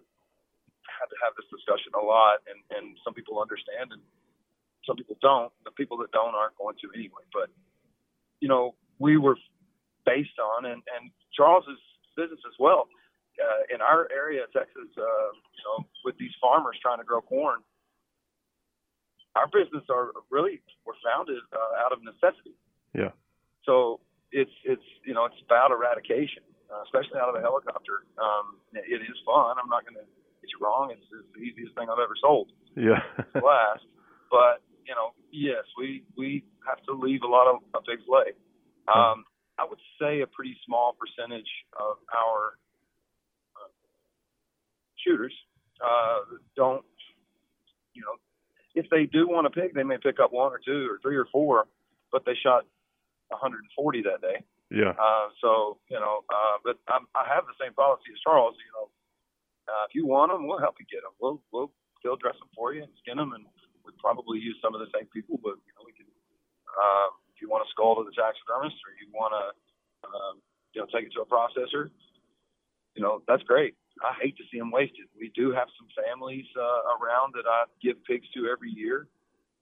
had 0.86 1.08
to 1.10 1.18
have 1.24 1.32
this 1.34 1.48
discussion 1.50 1.90
a 1.98 2.04
lot, 2.04 2.44
and 2.46 2.60
and 2.78 2.96
some 3.02 3.12
people 3.12 3.42
understand, 3.42 3.90
and 3.90 4.02
some 4.86 4.96
people 4.96 5.16
don't. 5.20 5.50
The 5.64 5.72
people 5.72 5.98
that 6.04 6.12
don't 6.12 6.36
aren't 6.36 6.56
going 6.56 6.76
to 6.84 6.88
anyway. 6.94 7.24
But 7.32 7.50
you 8.38 8.48
know, 8.48 8.76
we 9.00 9.16
were 9.16 9.36
based 10.06 10.38
on, 10.38 10.64
and 10.64 10.84
and 10.94 11.10
Charles 11.34 11.64
is 11.66 11.80
business 12.16 12.40
as 12.46 12.56
well. 12.58 12.88
Uh, 13.40 13.74
in 13.74 13.80
our 13.80 14.08
area, 14.12 14.44
Texas, 14.52 14.90
uh, 14.98 15.30
you 15.56 15.64
know, 15.64 15.86
with 16.04 16.18
these 16.18 16.34
farmers 16.40 16.76
trying 16.82 16.98
to 16.98 17.04
grow 17.04 17.22
corn, 17.22 17.60
our 19.36 19.46
business 19.46 19.86
are 19.88 20.12
really 20.30 20.60
were 20.84 20.98
founded 21.00 21.38
uh, 21.54 21.84
out 21.84 21.92
of 21.92 22.02
necessity. 22.02 22.52
Yeah. 22.92 23.14
So 23.64 24.00
it's 24.32 24.52
it's 24.64 24.84
you 25.06 25.14
know 25.14 25.24
it's 25.24 25.40
about 25.46 25.70
eradication, 25.70 26.42
uh, 26.68 26.82
especially 26.84 27.18
out 27.18 27.30
of 27.30 27.36
a 27.38 27.40
helicopter. 27.40 28.04
Um, 28.18 28.58
it 28.74 29.00
is 29.00 29.18
fun. 29.24 29.56
I'm 29.56 29.70
not 29.70 29.86
going 29.86 29.98
to 29.98 30.06
get 30.42 30.50
you 30.50 30.60
wrong. 30.60 30.90
It's, 30.90 31.06
it's 31.14 31.30
the 31.32 31.40
easiest 31.40 31.74
thing 31.78 31.88
I've 31.88 32.02
ever 32.02 32.18
sold. 32.20 32.50
Yeah. 32.76 33.02
last, 33.40 33.86
but 34.30 34.62
you 34.86 34.94
know, 34.94 35.14
yes, 35.30 35.64
we 35.78 36.02
we 36.16 36.44
have 36.66 36.82
to 36.86 36.92
leave 36.92 37.22
a 37.22 37.30
lot 37.30 37.46
of 37.46 37.62
a 37.74 37.80
big 37.86 38.02
lay. 38.08 38.34
Um, 38.90 39.24
I 39.60 39.68
would 39.68 39.78
say 40.00 40.22
a 40.22 40.26
pretty 40.26 40.56
small 40.64 40.96
percentage 40.96 41.48
of 41.76 41.96
our 42.08 42.56
uh, 43.56 43.68
shooters 45.04 45.34
uh, 45.84 46.40
don't, 46.56 46.84
you 47.92 48.02
know, 48.02 48.16
if 48.74 48.88
they 48.88 49.04
do 49.04 49.28
want 49.28 49.44
to 49.44 49.52
pick, 49.52 49.74
they 49.74 49.82
may 49.82 49.98
pick 49.98 50.20
up 50.20 50.32
one 50.32 50.52
or 50.52 50.60
two 50.64 50.88
or 50.88 50.98
three 51.02 51.16
or 51.16 51.26
four, 51.32 51.66
but 52.12 52.24
they 52.24 52.32
shot 52.40 52.64
140 53.28 54.02
that 54.02 54.20
day. 54.20 54.40
Yeah. 54.70 54.94
Uh, 54.94 55.34
so 55.42 55.82
you 55.90 55.98
know, 55.98 56.22
uh, 56.30 56.62
but 56.62 56.78
I'm, 56.86 57.10
I 57.18 57.26
have 57.26 57.42
the 57.50 57.58
same 57.58 57.74
policy 57.74 58.14
as 58.14 58.22
Charles. 58.22 58.54
You 58.54 58.70
know, 58.78 58.86
uh, 59.66 59.84
if 59.90 59.98
you 59.98 60.06
want 60.06 60.30
them, 60.30 60.46
we'll 60.46 60.62
help 60.62 60.78
you 60.78 60.86
get 60.86 61.02
them. 61.02 61.10
We'll 61.18 61.42
we'll 61.50 61.74
field 61.98 62.22
dress 62.22 62.38
them 62.38 62.46
for 62.54 62.70
you 62.70 62.86
and 62.86 62.94
skin 63.02 63.18
them, 63.18 63.34
and 63.34 63.42
we 63.82 63.90
probably 63.98 64.38
use 64.38 64.54
some 64.62 64.70
of 64.70 64.80
the 64.80 64.86
same 64.94 65.10
people, 65.10 65.42
but 65.42 65.58
you 65.66 65.74
know, 65.74 65.82
we 65.82 65.90
can. 65.90 66.06
Uh, 66.70 67.10
you 67.40 67.48
want 67.48 67.64
to 67.64 67.70
skull 67.72 67.96
to 67.96 68.04
the 68.04 68.14
taxidermist, 68.14 68.76
or 68.84 68.92
you 69.00 69.08
want 69.12 69.32
to, 69.32 69.44
um, 70.06 70.34
you 70.72 70.80
know, 70.80 70.88
take 70.92 71.08
it 71.08 71.12
to 71.16 71.24
a 71.24 71.28
processor, 71.28 71.90
you 72.94 73.02
know, 73.02 73.22
that's 73.26 73.42
great. 73.44 73.74
I 74.00 74.14
hate 74.20 74.36
to 74.38 74.44
see 74.50 74.58
them 74.58 74.70
wasted. 74.70 75.08
We 75.18 75.32
do 75.34 75.52
have 75.52 75.68
some 75.76 75.88
families 75.92 76.46
uh, 76.56 76.96
around 76.96 77.34
that 77.36 77.44
I 77.44 77.68
give 77.82 78.00
pigs 78.04 78.26
to 78.34 78.48
every 78.48 78.70
year, 78.70 79.08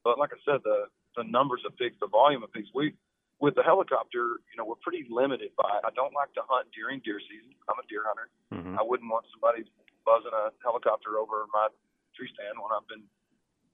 but 0.04 0.18
like 0.18 0.30
I 0.32 0.40
said, 0.44 0.62
the 0.64 0.86
the 1.16 1.24
numbers 1.24 1.62
of 1.66 1.74
pigs, 1.74 1.96
the 1.98 2.06
volume 2.06 2.46
of 2.46 2.52
pigs, 2.52 2.68
we 2.74 2.94
with 3.40 3.54
the 3.54 3.62
helicopter, 3.62 4.42
you 4.50 4.56
know, 4.58 4.66
we're 4.66 4.82
pretty 4.82 5.06
limited 5.10 5.50
by. 5.54 5.78
I 5.82 5.90
don't 5.94 6.14
like 6.14 6.34
to 6.34 6.42
hunt 6.46 6.70
during 6.74 6.98
deer 7.06 7.22
season. 7.22 7.54
I'm 7.70 7.78
a 7.78 7.86
deer 7.86 8.02
hunter. 8.02 8.30
Mm-hmm. 8.50 8.78
I 8.78 8.82
wouldn't 8.82 9.06
want 9.10 9.26
somebody 9.30 9.62
buzzing 10.02 10.34
a 10.34 10.50
helicopter 10.62 11.22
over 11.22 11.46
my 11.54 11.70
tree 12.18 12.30
stand 12.34 12.58
when 12.58 12.74
I've 12.74 12.86
been 12.90 13.06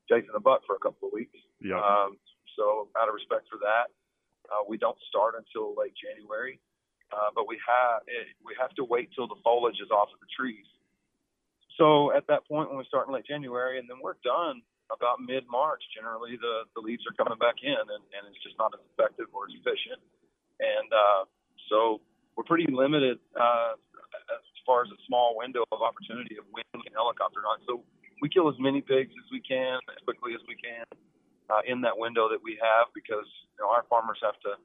chasing 0.09 0.37
a 0.37 0.41
buck 0.41 0.69
for 0.69 0.77
a 0.77 0.83
couple 0.85 1.09
of 1.09 1.17
weeks. 1.17 1.37
Yeah. 1.65 1.81
Um, 1.81 2.21
so 2.57 2.89
out 2.99 3.09
of 3.09 3.15
respect 3.15 3.47
for 3.51 3.59
that, 3.63 3.91
uh, 4.51 4.63
we 4.67 4.77
don't 4.77 4.99
start 5.09 5.35
until 5.39 5.75
late 5.77 5.95
January. 5.97 6.61
Uh, 7.13 7.31
but 7.35 7.47
we 7.47 7.61
have 7.63 8.03
we 8.43 8.57
have 8.59 8.75
to 8.75 8.83
wait 8.83 9.13
till 9.15 9.29
the 9.29 9.39
foliage 9.45 9.79
is 9.79 9.91
off 9.93 10.11
of 10.11 10.19
the 10.19 10.31
trees. 10.35 10.67
So 11.79 12.11
at 12.11 12.27
that 12.27 12.47
point, 12.49 12.71
when 12.71 12.79
we 12.79 12.87
start 12.91 13.07
in 13.07 13.15
late 13.15 13.27
January, 13.27 13.79
and 13.79 13.87
then 13.87 14.03
we're 14.03 14.19
done 14.25 14.63
about 14.91 15.23
mid 15.23 15.47
March, 15.47 15.83
generally 15.95 16.35
the 16.41 16.67
the 16.75 16.83
leaves 16.83 17.05
are 17.07 17.15
coming 17.15 17.39
back 17.39 17.63
in, 17.63 17.77
and, 17.77 18.03
and 18.19 18.23
it's 18.27 18.41
just 18.43 18.59
not 18.59 18.75
as 18.75 18.83
effective 18.95 19.31
or 19.31 19.47
as 19.47 19.55
efficient. 19.55 20.01
And 20.59 20.91
uh, 20.91 21.23
so 21.71 22.01
we're 22.35 22.49
pretty 22.49 22.67
limited 22.67 23.23
uh, 23.39 23.79
as 24.35 24.43
far 24.67 24.83
as 24.83 24.91
a 24.91 24.99
small 25.07 25.39
window 25.39 25.63
of 25.71 25.87
opportunity 25.87 26.35
of 26.41 26.47
when 26.51 26.67
we 26.75 26.83
can 26.83 26.95
helicopter 26.99 27.47
hunt. 27.47 27.63
So 27.69 27.85
we 28.23 28.27
kill 28.27 28.49
as 28.49 28.59
many 28.59 28.81
pigs 28.81 29.13
as 29.13 29.29
we 29.31 29.39
can 29.39 29.79
as 29.93 30.03
quickly 30.03 30.35
as 30.35 30.43
we 30.51 30.57
can 30.59 30.83
uh, 31.51 31.61
in 31.67 31.81
that 31.83 31.97
window 31.99 32.29
that 32.29 32.41
we 32.43 32.59
have 32.61 32.89
because 32.95 33.29
you 33.57 33.65
know, 33.65 33.71
our 33.71 33.85
farmers 33.89 34.19
have 34.23 34.39
to 34.41 34.57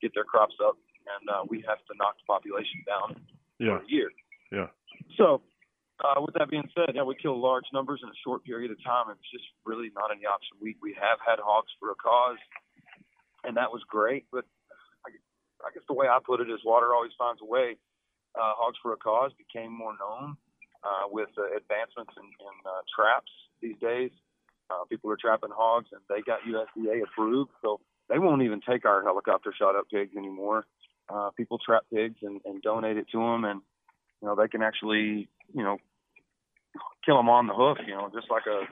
get 0.00 0.12
their 0.14 0.24
crops 0.24 0.54
up 0.62 0.76
and 1.18 1.28
uh, 1.28 1.42
we 1.48 1.64
have 1.66 1.78
to 1.90 1.92
knock 1.96 2.16
the 2.18 2.26
population 2.26 2.84
down 2.86 3.20
Yeah. 3.58 3.78
for 3.78 3.84
a 3.84 3.88
year. 3.88 4.10
Yeah. 4.52 4.68
So, 5.16 5.42
uh, 6.00 6.20
with 6.20 6.34
that 6.34 6.48
being 6.48 6.68
said, 6.74 6.94
yeah, 6.94 7.02
we 7.04 7.14
kill 7.14 7.36
large 7.36 7.68
numbers 7.72 8.00
in 8.02 8.08
a 8.08 8.18
short 8.24 8.42
period 8.44 8.70
of 8.70 8.80
time, 8.82 9.10
and 9.12 9.18
it's 9.20 9.30
just 9.30 9.44
really 9.68 9.90
not 9.94 10.08
any 10.10 10.24
option. 10.24 10.56
We 10.60 10.76
we 10.80 10.96
have 10.96 11.20
had 11.20 11.36
hogs 11.38 11.68
for 11.78 11.90
a 11.92 11.94
cause, 11.94 12.40
and 13.44 13.56
that 13.60 13.68
was 13.70 13.82
great. 13.84 14.24
But 14.32 14.48
I, 15.04 15.12
I 15.60 15.68
guess 15.74 15.84
the 15.88 15.94
way 15.94 16.08
I 16.08 16.18
put 16.24 16.40
it 16.40 16.48
is, 16.48 16.60
water 16.64 16.94
always 16.94 17.12
finds 17.18 17.42
a 17.42 17.44
way. 17.44 17.76
Uh, 18.32 18.54
hogs 18.56 18.78
for 18.80 18.92
a 18.92 18.96
cause 18.96 19.32
became 19.36 19.72
more 19.76 19.92
known 20.00 20.36
uh, 20.84 21.04
with 21.10 21.28
uh, 21.36 21.52
advancements 21.52 22.14
in, 22.16 22.24
in 22.24 22.54
uh, 22.64 22.80
traps 22.88 23.32
these 23.60 23.76
days. 23.80 24.10
Uh, 24.70 24.84
people 24.88 25.10
are 25.10 25.18
trapping 25.20 25.50
hogs, 25.52 25.88
and 25.92 26.00
they 26.08 26.22
got 26.22 26.40
USDA 26.46 27.02
approved, 27.02 27.50
so 27.62 27.80
they 28.08 28.18
won't 28.18 28.42
even 28.42 28.60
take 28.60 28.84
our 28.84 29.02
helicopter 29.02 29.52
shot 29.56 29.76
up 29.76 29.86
pigs 29.92 30.16
anymore. 30.16 30.64
Uh, 31.08 31.30
people 31.36 31.58
trap 31.58 31.82
pigs 31.92 32.16
and, 32.22 32.40
and 32.44 32.62
donate 32.62 32.96
it 32.96 33.06
to 33.10 33.18
them, 33.18 33.44
and 33.44 33.60
you 34.22 34.28
know 34.28 34.36
they 34.36 34.48
can 34.48 34.62
actually 34.62 35.28
you 35.52 35.62
know 35.64 35.78
kill 37.04 37.16
them 37.16 37.28
on 37.28 37.46
the 37.46 37.54
hoof, 37.54 37.78
you 37.86 37.94
know, 37.94 38.10
just 38.14 38.30
like 38.30 38.44
a 38.46 38.62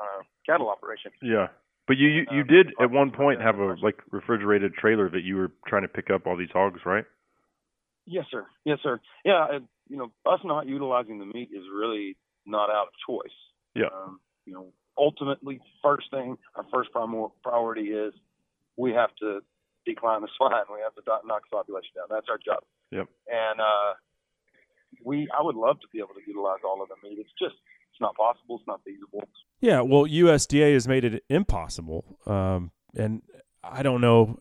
uh, 0.00 0.22
cattle 0.46 0.70
operation. 0.70 1.10
Yeah. 1.20 1.48
But 1.86 1.96
you 1.98 2.08
you, 2.08 2.26
you 2.30 2.40
Um, 2.42 2.46
did 2.46 2.66
at 2.80 2.90
one 2.90 3.10
point 3.10 3.40
have 3.40 3.58
a 3.58 3.74
like 3.82 4.00
refrigerated 4.10 4.74
trailer 4.74 5.10
that 5.10 5.22
you 5.22 5.36
were 5.36 5.50
trying 5.66 5.82
to 5.82 5.88
pick 5.88 6.10
up 6.10 6.26
all 6.26 6.36
these 6.36 6.52
hogs, 6.52 6.80
right? 6.86 7.04
Yes, 8.06 8.24
sir. 8.30 8.46
Yes, 8.64 8.78
sir. 8.82 9.00
Yeah, 9.24 9.46
and, 9.50 9.68
you 9.88 9.96
know, 9.96 10.10
us 10.26 10.40
not 10.44 10.66
utilizing 10.66 11.18
the 11.18 11.26
meat 11.26 11.50
is 11.52 11.64
really 11.72 12.16
not 12.46 12.70
out 12.70 12.88
of 12.88 12.94
choice. 13.06 13.36
Yeah. 13.74 13.86
Um, 13.94 14.20
you 14.44 14.54
know, 14.54 14.72
ultimately, 15.02 15.60
first 15.82 16.10
thing, 16.10 16.38
our 16.54 16.64
first 16.72 16.90
primor- 16.94 17.32
priority 17.42 17.88
is 17.90 18.14
we 18.76 18.92
have 18.92 19.10
to 19.20 19.40
decline 19.84 20.22
the 20.22 20.28
swine. 20.36 20.52
We 20.72 20.80
have 20.82 20.94
to 20.94 21.02
do- 21.04 21.26
knock 21.28 21.42
the 21.50 21.56
population 21.56 21.90
down. 21.96 22.06
That's 22.08 22.26
our 22.30 22.38
job. 22.38 22.62
Yep. 22.90 23.08
And 23.26 23.60
uh, 23.60 23.92
we, 25.04 25.28
I 25.36 25.42
would 25.42 25.56
love 25.56 25.80
to 25.80 25.88
be 25.92 25.98
able 25.98 26.14
to 26.14 26.22
utilize 26.26 26.60
all 26.64 26.82
of 26.82 26.88
the 26.88 26.96
meat. 27.02 27.18
It's 27.18 27.34
just, 27.38 27.56
it's 27.90 28.00
not 28.00 28.14
possible. 28.14 28.56
It's 28.58 28.66
not 28.66 28.80
feasible. 28.84 29.28
Yeah, 29.60 29.80
well, 29.80 30.04
USDA 30.04 30.74
has 30.74 30.88
made 30.88 31.04
it 31.04 31.24
impossible, 31.28 32.04
um, 32.26 32.70
and 32.96 33.22
I 33.62 33.82
don't 33.82 34.00
know. 34.00 34.40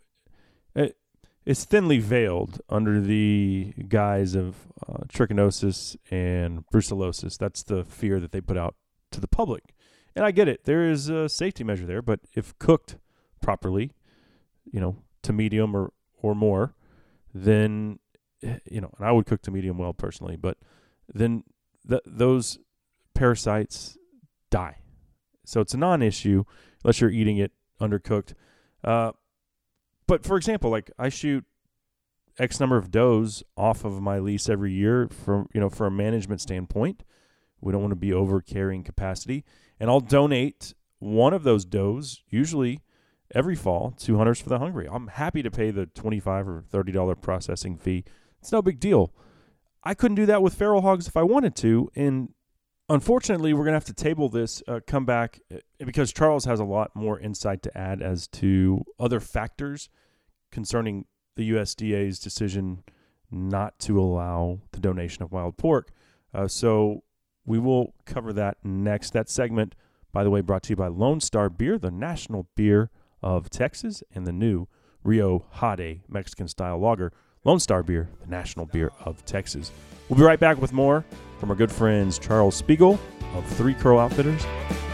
It, 0.75 0.97
it's 1.45 1.63
thinly 1.65 1.99
veiled 1.99 2.61
under 2.69 2.99
the 3.01 3.73
guise 3.87 4.35
of 4.35 4.55
uh, 4.87 5.03
trichinosis 5.07 5.95
and 6.09 6.65
brucellosis. 6.73 7.37
That's 7.37 7.63
the 7.63 7.83
fear 7.83 8.19
that 8.19 8.31
they 8.31 8.41
put 8.41 8.57
out 8.57 8.75
to 9.11 9.19
the 9.19 9.27
public, 9.27 9.73
and 10.15 10.25
I 10.25 10.31
get 10.31 10.47
it. 10.47 10.65
There 10.65 10.89
is 10.89 11.09
a 11.09 11.29
safety 11.29 11.63
measure 11.63 11.85
there, 11.85 12.01
but 12.01 12.19
if 12.33 12.57
cooked 12.59 12.97
properly, 13.41 13.91
you 14.71 14.79
know, 14.79 14.97
to 15.23 15.33
medium 15.33 15.75
or 15.75 15.93
or 16.21 16.35
more, 16.35 16.75
then 17.33 17.99
eh, 18.43 18.57
you 18.69 18.81
know, 18.81 18.91
and 18.97 19.05
I 19.05 19.11
would 19.11 19.25
cook 19.25 19.41
to 19.43 19.51
medium 19.51 19.77
well 19.77 19.93
personally, 19.93 20.35
but 20.35 20.57
then 21.13 21.43
th- 21.87 22.01
those 22.05 22.59
parasites 23.13 23.97
die. 24.49 24.77
So 25.45 25.61
it's 25.61 25.73
a 25.73 25.77
non-issue 25.77 26.43
unless 26.83 27.01
you're 27.01 27.09
eating 27.09 27.37
it 27.37 27.51
undercooked. 27.79 28.33
Uh, 28.83 29.11
but 30.07 30.23
for 30.23 30.37
example, 30.37 30.69
like 30.69 30.91
I 30.97 31.09
shoot 31.09 31.45
X 32.39 32.59
number 32.59 32.77
of 32.77 32.91
does 32.91 33.43
off 33.57 33.83
of 33.83 34.01
my 34.01 34.19
lease 34.19 34.49
every 34.49 34.71
year 34.71 35.07
from 35.09 35.47
you 35.53 35.59
know 35.59 35.69
for 35.69 35.85
a 35.85 35.91
management 35.91 36.41
standpoint. 36.41 37.03
We 37.59 37.71
don't 37.71 37.81
want 37.81 37.91
to 37.91 37.97
be 37.97 38.11
over 38.11 38.41
carrying 38.41 38.83
capacity, 38.83 39.45
and 39.81 39.89
I'll 39.89 39.99
donate 39.99 40.75
one 40.99 41.33
of 41.33 41.41
those 41.41 41.65
does 41.65 42.21
usually 42.29 42.81
every 43.33 43.55
fall 43.55 43.91
to 43.97 44.17
Hunters 44.17 44.39
for 44.39 44.49
the 44.49 44.59
Hungry. 44.59 44.87
I'm 44.89 45.07
happy 45.07 45.41
to 45.41 45.49
pay 45.49 45.71
the 45.71 45.87
twenty-five 45.87 46.47
or 46.47 46.63
thirty 46.69 46.91
dollar 46.91 47.15
processing 47.15 47.77
fee. 47.77 48.05
It's 48.39 48.51
no 48.51 48.61
big 48.61 48.79
deal. 48.79 49.11
I 49.83 49.95
couldn't 49.95 50.15
do 50.15 50.27
that 50.27 50.43
with 50.43 50.53
feral 50.53 50.83
hogs 50.83 51.07
if 51.07 51.17
I 51.17 51.23
wanted 51.23 51.55
to, 51.55 51.89
and 51.95 52.29
unfortunately, 52.89 53.53
we're 53.53 53.63
going 53.63 53.71
to 53.71 53.77
have 53.77 53.85
to 53.85 53.93
table 53.93 54.29
this, 54.29 54.61
uh, 54.67 54.81
come 54.85 55.05
back, 55.05 55.39
uh, 55.51 55.57
because 55.79 56.13
Charles 56.13 56.45
has 56.45 56.59
a 56.59 56.63
lot 56.63 56.95
more 56.95 57.19
insight 57.19 57.63
to 57.63 57.75
add 57.75 58.03
as 58.03 58.27
to 58.27 58.83
other 58.99 59.19
factors 59.19 59.89
concerning 60.51 61.05
the 61.35 61.49
USDA's 61.49 62.19
decision 62.19 62.83
not 63.31 63.79
to 63.79 63.99
allow 63.99 64.59
the 64.71 64.79
donation 64.79 65.23
of 65.23 65.31
wild 65.31 65.57
pork. 65.57 65.89
Uh, 66.31 66.47
so 66.47 67.01
we 67.45 67.59
will 67.59 67.93
cover 68.05 68.33
that 68.33 68.57
next. 68.63 69.13
That 69.13 69.29
segment, 69.29 69.75
by 70.11 70.23
the 70.23 70.29
way, 70.29 70.41
brought 70.41 70.63
to 70.63 70.69
you 70.71 70.75
by 70.75 70.87
Lone 70.87 71.19
Star 71.19 71.49
Beer, 71.49 71.77
the 71.77 71.91
national 71.91 72.47
beer 72.55 72.89
of 73.21 73.49
Texas, 73.49 74.03
and 74.13 74.25
the 74.25 74.31
new 74.31 74.67
Rio 75.03 75.45
Jade 75.59 76.01
Mexican 76.07 76.47
style 76.47 76.79
lager. 76.79 77.11
Lone 77.43 77.59
Star 77.59 77.81
Beer, 77.81 78.09
the 78.21 78.27
national 78.27 78.67
beer 78.67 78.91
of 79.03 79.25
Texas. 79.25 79.71
We'll 80.09 80.19
be 80.19 80.23
right 80.23 80.39
back 80.39 80.61
with 80.61 80.73
more 80.73 81.03
from 81.39 81.49
our 81.49 81.55
good 81.55 81.71
friends 81.71 82.19
Charles 82.19 82.55
Spiegel 82.55 82.99
of 83.33 83.45
Three 83.53 83.73
Curl 83.73 83.97
Outfitters 83.97 84.45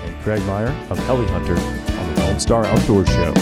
and 0.04 0.16
Craig 0.22 0.42
Meyer 0.44 0.70
of 0.90 0.98
Heli 1.00 1.26
Hunter 1.28 1.58
on 1.58 2.14
the 2.14 2.22
Lone 2.22 2.40
Star 2.40 2.66
Outdoor 2.66 3.06
Show. 3.06 3.34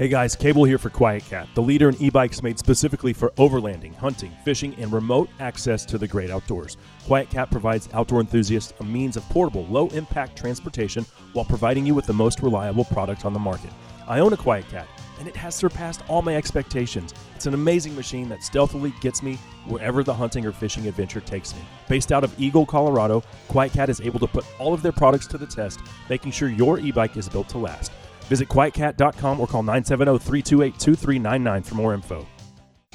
Hey 0.00 0.08
guys, 0.08 0.34
Cable 0.34 0.64
here 0.64 0.78
for 0.78 0.88
QuietKat, 0.88 1.52
the 1.54 1.60
leader 1.60 1.90
in 1.90 2.02
e-bikes 2.02 2.42
made 2.42 2.58
specifically 2.58 3.12
for 3.12 3.32
overlanding, 3.32 3.94
hunting, 3.96 4.32
fishing, 4.46 4.74
and 4.76 4.90
remote 4.90 5.28
access 5.40 5.84
to 5.84 5.98
the 5.98 6.08
great 6.08 6.30
outdoors. 6.30 6.78
QuietKat 7.04 7.50
provides 7.50 7.86
outdoor 7.92 8.20
enthusiasts 8.20 8.72
a 8.80 8.84
means 8.84 9.18
of 9.18 9.28
portable, 9.28 9.66
low-impact 9.66 10.38
transportation 10.38 11.04
while 11.34 11.44
providing 11.44 11.84
you 11.84 11.94
with 11.94 12.06
the 12.06 12.14
most 12.14 12.40
reliable 12.40 12.86
product 12.86 13.26
on 13.26 13.34
the 13.34 13.38
market. 13.38 13.68
I 14.08 14.20
own 14.20 14.32
a 14.32 14.38
QuietKat, 14.38 14.86
and 15.18 15.28
it 15.28 15.36
has 15.36 15.54
surpassed 15.54 16.00
all 16.08 16.22
my 16.22 16.34
expectations. 16.34 17.12
It's 17.36 17.44
an 17.44 17.52
amazing 17.52 17.94
machine 17.94 18.30
that 18.30 18.42
stealthily 18.42 18.94
gets 19.02 19.22
me 19.22 19.34
wherever 19.66 20.02
the 20.02 20.14
hunting 20.14 20.46
or 20.46 20.52
fishing 20.52 20.88
adventure 20.88 21.20
takes 21.20 21.54
me. 21.54 21.60
Based 21.90 22.10
out 22.10 22.24
of 22.24 22.34
Eagle, 22.40 22.64
Colorado, 22.64 23.22
QuietKat 23.50 23.90
is 23.90 24.00
able 24.00 24.20
to 24.20 24.26
put 24.26 24.46
all 24.58 24.72
of 24.72 24.80
their 24.80 24.92
products 24.92 25.26
to 25.26 25.36
the 25.36 25.46
test, 25.46 25.78
making 26.08 26.32
sure 26.32 26.48
your 26.48 26.78
e-bike 26.78 27.18
is 27.18 27.28
built 27.28 27.50
to 27.50 27.58
last. 27.58 27.92
Visit 28.30 28.48
quietkat.com 28.48 29.40
or 29.40 29.48
call 29.48 29.64
970 29.64 30.18
328 30.18 30.78
2399 30.78 31.62
for 31.64 31.74
more 31.74 31.92
info. 31.92 32.24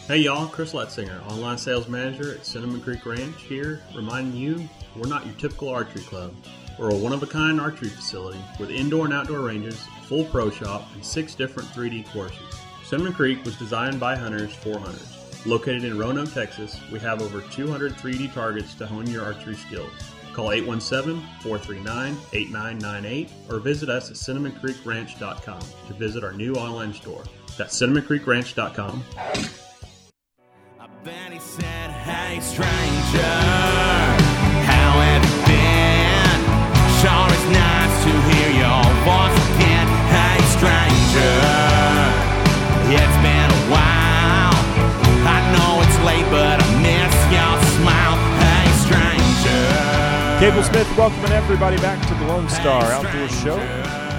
Hey 0.07 0.19
y'all, 0.19 0.47
Chris 0.47 0.71
Letzinger, 0.71 1.29
online 1.29 1.57
sales 1.57 1.89
manager 1.89 2.33
at 2.33 2.45
Cinnamon 2.45 2.79
Creek 2.79 3.05
Ranch 3.05 3.41
here, 3.41 3.81
reminding 3.93 4.33
you 4.33 4.69
we're 4.95 5.09
not 5.09 5.25
your 5.25 5.35
typical 5.35 5.67
archery 5.67 6.03
club. 6.03 6.33
We're 6.79 6.91
a 6.91 6.95
one 6.95 7.11
of 7.11 7.21
a 7.21 7.27
kind 7.27 7.59
archery 7.59 7.89
facility 7.89 8.39
with 8.61 8.69
indoor 8.69 9.05
and 9.05 9.13
outdoor 9.13 9.41
ranges, 9.41 9.83
full 10.03 10.23
pro 10.23 10.49
shop, 10.49 10.87
and 10.93 11.03
six 11.03 11.35
different 11.35 11.67
3D 11.69 12.09
courses. 12.13 12.39
Cinnamon 12.85 13.11
Creek 13.11 13.43
was 13.43 13.57
designed 13.57 13.99
by 13.99 14.15
hunters 14.15 14.53
for 14.53 14.79
hunters. 14.79 15.45
Located 15.45 15.83
in 15.83 15.97
Roanoke, 15.97 16.33
Texas, 16.33 16.79
we 16.93 16.99
have 16.99 17.21
over 17.21 17.41
200 17.41 17.91
3D 17.93 18.33
targets 18.33 18.73
to 18.75 18.87
hone 18.87 19.07
your 19.07 19.25
archery 19.25 19.55
skills. 19.55 19.91
Call 20.35 20.49
817-439-8998 20.49 23.29
or 23.49 23.59
visit 23.59 23.87
us 23.87 24.09
at 24.09 24.17
cinnamoncreekranch.com 24.17 25.61
to 25.87 25.93
visit 25.93 26.25
our 26.25 26.33
new 26.33 26.55
online 26.55 26.93
store. 26.93 27.23
That's 27.57 27.79
cinnamoncreekranch.com. 27.79 29.05
Then 31.05 31.31
he 31.31 31.39
said, 31.39 31.89
Hey 31.91 32.41
stranger, 32.41 33.21
how 34.67 34.99
been? 35.47 36.39
Sure 36.99 37.27
it's 37.31 37.47
nice 37.55 37.95
to 38.03 38.11
hear 38.27 38.49
your 38.59 38.83
voice 39.07 39.39
again. 39.55 39.87
Hey 40.11 40.35
stranger, 40.51 41.39
it's 42.91 43.17
been 43.23 43.44
Cable 50.39 50.63
Smith 50.63 50.97
welcoming 50.97 51.31
everybody 51.31 51.77
back 51.77 52.05
to 52.09 52.13
the 52.15 52.25
Lone 52.25 52.49
Star 52.49 52.83
Outdoor 52.91 53.29
Show. 53.29 53.55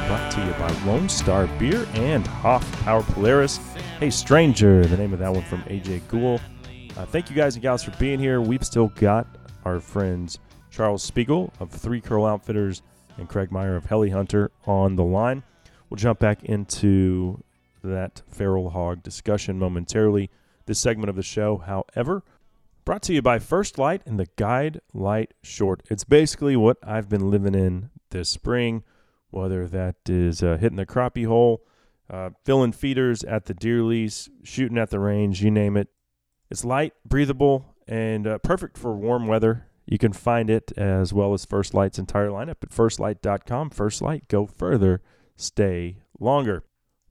Brought 0.07 0.33
to 0.33 0.44
you 0.46 0.50
by 0.52 0.70
Lone 0.87 1.11
Star 1.11 1.46
Beer 1.59 1.87
and 1.92 2.26
Hoff 2.26 2.64
Power 2.85 3.02
Polaris. 3.02 3.59
Hey 4.00 4.09
Stranger, 4.09 4.87
the 4.87 4.96
name 4.96 5.12
of 5.12 5.18
that 5.18 5.31
one 5.31 5.44
from 5.44 5.61
AJ 5.64 6.09
Gould. 6.09 6.40
Uh, 6.96 7.05
thank 7.05 7.29
you 7.29 7.37
guys 7.37 7.55
and 7.55 7.62
gals 7.62 7.83
for 7.83 7.90
being 7.98 8.18
here. 8.18 8.40
We've 8.40 8.64
still 8.64 8.88
got 8.94 9.26
our 9.66 9.79
friends 9.79 10.38
Charles 10.70 11.02
Spiegel 11.02 11.52
of 11.61 11.70
Three 11.70 12.00
Curl 12.00 12.24
Outfitters 12.24 12.81
and 13.18 13.29
Craig 13.29 13.52
Meyer 13.52 13.76
of 13.76 13.85
Heli 13.85 14.09
Hunter 14.09 14.50
on 14.64 14.96
the 14.96 15.05
line. 15.05 15.42
We'll 15.90 15.98
jump 15.98 16.18
back 16.18 16.42
into 16.44 17.44
that 17.85 18.22
feral 18.31 18.70
hog 18.70 19.02
discussion 19.02 19.59
momentarily. 19.59 20.31
This 20.64 20.79
segment 20.79 21.11
of 21.11 21.16
the 21.16 21.22
show, 21.22 21.59
however, 21.59 22.22
brought 22.87 23.03
to 23.03 23.12
you 23.12 23.20
by 23.20 23.40
First 23.40 23.79
Lite 23.79 24.07
and 24.07 24.18
the 24.18 24.29
Guide 24.37 24.81
Light 24.94 25.35
Short. 25.42 25.83
It's 25.90 26.05
basically 26.05 26.55
what 26.55 26.77
I've 26.85 27.09
been 27.09 27.29
living 27.31 27.57
in 27.57 27.90
this 28.11 28.29
spring, 28.29 28.85
whether 29.31 29.66
that 29.66 29.96
is 30.09 30.40
uh, 30.40 30.57
hitting 30.57 30.77
the 30.77 30.87
crappie 30.87 31.27
hole, 31.27 31.66
uh, 32.09 32.31
filling 32.44 32.70
feeders 32.70 33.25
at 33.25 33.46
the 33.46 33.55
deer 33.55 33.83
lease, 33.83 34.31
shooting 34.44 34.79
at 34.79 34.90
the 34.90 35.01
range, 35.01 35.42
you 35.42 35.51
name 35.51 35.77
it. 35.77 35.88
It's 36.49 36.64
light, 36.64 36.92
breathable, 37.05 37.75
and 37.88 38.25
uh, 38.25 38.38
perfect 38.38 38.79
for 38.79 38.96
warm 38.96 39.27
weather. 39.27 39.66
You 39.85 39.99
can 39.99 40.12
find 40.12 40.49
it 40.49 40.70
as 40.77 41.12
well 41.12 41.35
as 41.35 41.44
First 41.44 41.75
Lite's 41.75 41.99
entire 41.99 42.29
lineup 42.29 42.62
at 42.62 42.70
firstlite.com. 42.70 43.70
First 43.70 44.01
Lite, 44.01 44.29
go 44.29 44.46
further, 44.46 45.03
stay 45.35 46.03
longer. 46.20 46.62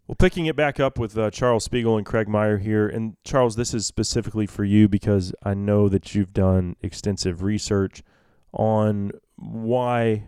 Well, 0.07 0.15
picking 0.15 0.45
it 0.45 0.55
back 0.55 0.79
up 0.79 0.99
with 0.99 1.17
uh, 1.17 1.31
Charles 1.31 1.63
Spiegel 1.63 1.97
and 1.97 2.05
Craig 2.05 2.27
Meyer 2.27 2.59
here. 2.59 2.87
And 2.87 3.17
Charles, 3.23 3.55
this 3.55 3.73
is 3.73 3.87
specifically 3.87 4.45
for 4.45 4.63
you 4.63 4.87
because 4.87 5.33
I 5.41 5.55
know 5.55 5.89
that 5.89 6.13
you've 6.13 6.31
done 6.31 6.75
extensive 6.81 7.41
research 7.41 8.03
on 8.53 9.13
why 9.35 10.27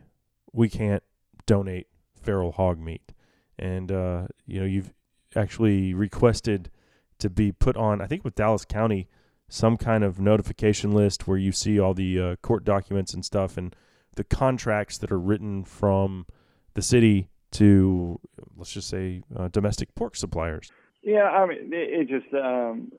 we 0.51 0.67
can't 0.67 1.03
donate 1.45 1.87
feral 2.19 2.53
hog 2.53 2.79
meat. 2.79 3.13
And, 3.59 3.91
uh, 3.91 4.27
you 4.47 4.59
know, 4.59 4.65
you've 4.65 4.93
actually 5.35 5.93
requested 5.93 6.71
to 7.19 7.29
be 7.29 7.51
put 7.51 7.77
on, 7.77 8.01
I 8.01 8.07
think 8.07 8.23
with 8.23 8.33
Dallas 8.33 8.65
County, 8.65 9.07
some 9.47 9.77
kind 9.77 10.03
of 10.03 10.19
notification 10.19 10.91
list 10.91 11.27
where 11.27 11.37
you 11.37 11.51
see 11.51 11.79
all 11.79 11.93
the 11.93 12.19
uh, 12.19 12.35
court 12.37 12.63
documents 12.63 13.13
and 13.13 13.23
stuff 13.23 13.57
and 13.57 13.75
the 14.15 14.23
contracts 14.23 14.97
that 14.97 15.11
are 15.11 15.19
written 15.19 15.63
from 15.63 16.25
the 16.73 16.81
city 16.81 17.29
to, 17.51 18.19
let's 18.55 18.71
just 18.73 18.89
say, 18.89 19.21
uh, 19.35 19.47
domestic 19.49 19.93
pork 19.95 20.15
suppliers. 20.15 20.71
Yeah, 21.03 21.23
I 21.23 21.45
mean, 21.45 21.71
it, 21.73 22.01
it 22.01 22.07
just 22.09 22.33
um, 22.33 22.91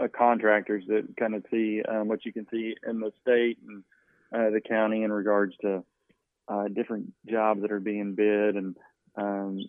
uh, 0.00 0.08
contractors 0.16 0.84
that 0.88 1.16
kind 1.18 1.34
of 1.34 1.44
see 1.50 1.82
um, 1.86 2.08
what 2.08 2.24
you 2.24 2.32
can 2.32 2.46
see 2.50 2.74
in 2.88 3.00
the 3.00 3.12
state 3.20 3.58
and 3.66 3.82
uh, 4.34 4.50
the 4.50 4.60
county 4.60 5.02
in 5.02 5.12
regards 5.12 5.54
to 5.58 5.84
uh, 6.48 6.68
different 6.68 7.12
jobs 7.30 7.60
that 7.62 7.72
are 7.72 7.80
being 7.80 8.14
bid 8.14 8.56
and 8.56 8.76
um, 9.16 9.60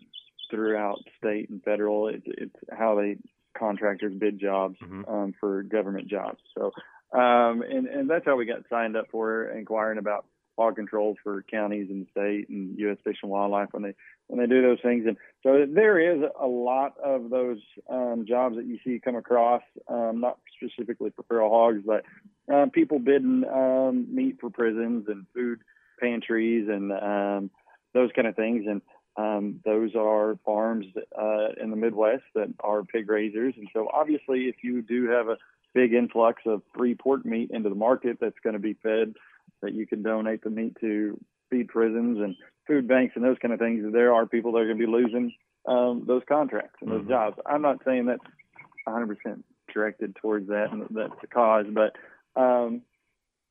throughout 0.49 0.99
state 1.17 1.49
and 1.49 1.61
federal. 1.63 2.07
It, 2.07 2.23
it's 2.25 2.55
how 2.71 2.95
they 2.95 3.17
contractors 3.57 4.13
bid 4.13 4.39
jobs 4.39 4.77
Mhm. 4.81 5.09
um, 5.09 5.33
for 5.39 5.63
government 5.63 6.07
jobs. 6.07 6.39
So, 6.57 6.71
um, 7.17 7.61
and 7.61 7.87
and 7.87 8.09
that's 8.09 8.25
how 8.25 8.35
we 8.35 8.45
got 8.45 8.67
signed 8.69 8.95
up 8.95 9.05
for 9.11 9.49
inquiring 9.49 9.97
about 9.97 10.25
hog 10.57 10.75
controls 10.75 11.17
for 11.23 11.43
counties 11.43 11.87
and 11.89 12.07
state 12.11 12.49
and 12.49 12.77
U.S. 12.79 12.97
Fish 13.03 13.17
and 13.21 13.31
Wildlife 13.31 13.69
when 13.71 13.83
they 13.83 13.93
when 14.27 14.39
they 14.39 14.47
do 14.47 14.61
those 14.61 14.79
things. 14.81 15.05
And 15.07 15.17
so 15.43 15.65
there 15.71 15.99
is 15.99 16.23
a 16.39 16.47
lot 16.47 16.95
of 17.03 17.29
those 17.29 17.59
um, 17.89 18.25
jobs 18.27 18.55
that 18.55 18.65
you 18.65 18.79
see 18.83 18.99
come 19.03 19.15
across, 19.15 19.61
um, 19.87 20.19
not 20.19 20.39
specifically 20.57 21.11
for 21.15 21.23
feral 21.23 21.49
hogs, 21.49 21.83
but 21.85 22.03
um, 22.53 22.71
people 22.71 22.99
bidding 22.99 23.43
um, 23.45 24.07
meat 24.13 24.37
for 24.39 24.49
prisons 24.49 25.05
and 25.07 25.25
food 25.33 25.59
pantries 25.99 26.67
and 26.69 26.91
um, 26.91 27.49
those 27.93 28.09
kind 28.15 28.27
of 28.27 28.35
things. 28.35 28.65
And 28.67 28.81
um, 29.17 29.59
those 29.63 29.95
are 29.95 30.37
farms 30.45 30.85
uh, 31.17 31.47
in 31.61 31.69
the 31.69 31.77
Midwest 31.77 32.23
that 32.33 32.53
are 32.59 32.83
pig 32.83 33.09
raisers. 33.09 33.53
And 33.57 33.69
so 33.73 33.89
obviously, 33.93 34.45
if 34.45 34.55
you 34.63 34.81
do 34.81 35.09
have 35.09 35.29
a 35.29 35.37
big 35.73 35.93
influx 35.93 36.41
of 36.45 36.61
free 36.75 36.95
pork 36.95 37.25
meat 37.25 37.51
into 37.51 37.69
the 37.69 37.75
market 37.75 38.17
that's 38.19 38.39
going 38.43 38.53
to 38.53 38.59
be 38.59 38.73
fed, 38.81 39.13
that 39.65 39.73
you 39.73 39.85
can 39.85 40.03
donate 40.03 40.43
the 40.43 40.49
meat 40.49 40.73
to 40.81 41.19
feed 41.49 41.67
prisons 41.67 42.19
and 42.19 42.35
food 42.67 42.87
banks 42.87 43.13
and 43.15 43.23
those 43.23 43.37
kind 43.41 43.53
of 43.53 43.59
things, 43.59 43.83
there 43.91 44.13
are 44.13 44.25
people 44.25 44.51
that 44.53 44.59
are 44.59 44.65
going 44.65 44.77
to 44.77 44.85
be 44.85 44.91
losing 44.91 45.33
um, 45.67 46.03
those 46.07 46.21
contracts 46.27 46.77
and 46.81 46.91
those 46.91 47.03
Mhm. 47.03 47.09
jobs. 47.09 47.39
I'm 47.45 47.61
not 47.61 47.83
saying 47.83 48.05
that's 48.05 48.23
100% 48.87 49.43
directed 49.73 50.15
towards 50.15 50.47
that 50.47 50.71
and 50.71 50.85
that's 50.91 51.19
the 51.21 51.27
cause, 51.27 51.65
but 51.71 51.95
um, 52.35 52.81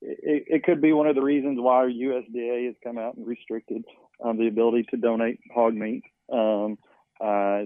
it, 0.01 0.45
it 0.47 0.65
could 0.65 0.81
be 0.81 0.93
one 0.93 1.07
of 1.07 1.15
the 1.17 1.23
reasons 1.23 1.59
why 1.61 1.85
USDA 1.87 2.67
has 2.67 2.75
come 2.83 2.99
out 2.99 3.17
and 3.17 3.27
restricted 3.27 3.85
um, 4.23 4.39
the 4.39 4.47
ability 4.47 4.85
to 4.91 4.97
donate 4.97 5.41
hog 5.53 5.75
meat. 5.75 6.05
Um, 6.33 6.79
uh, 7.21 7.65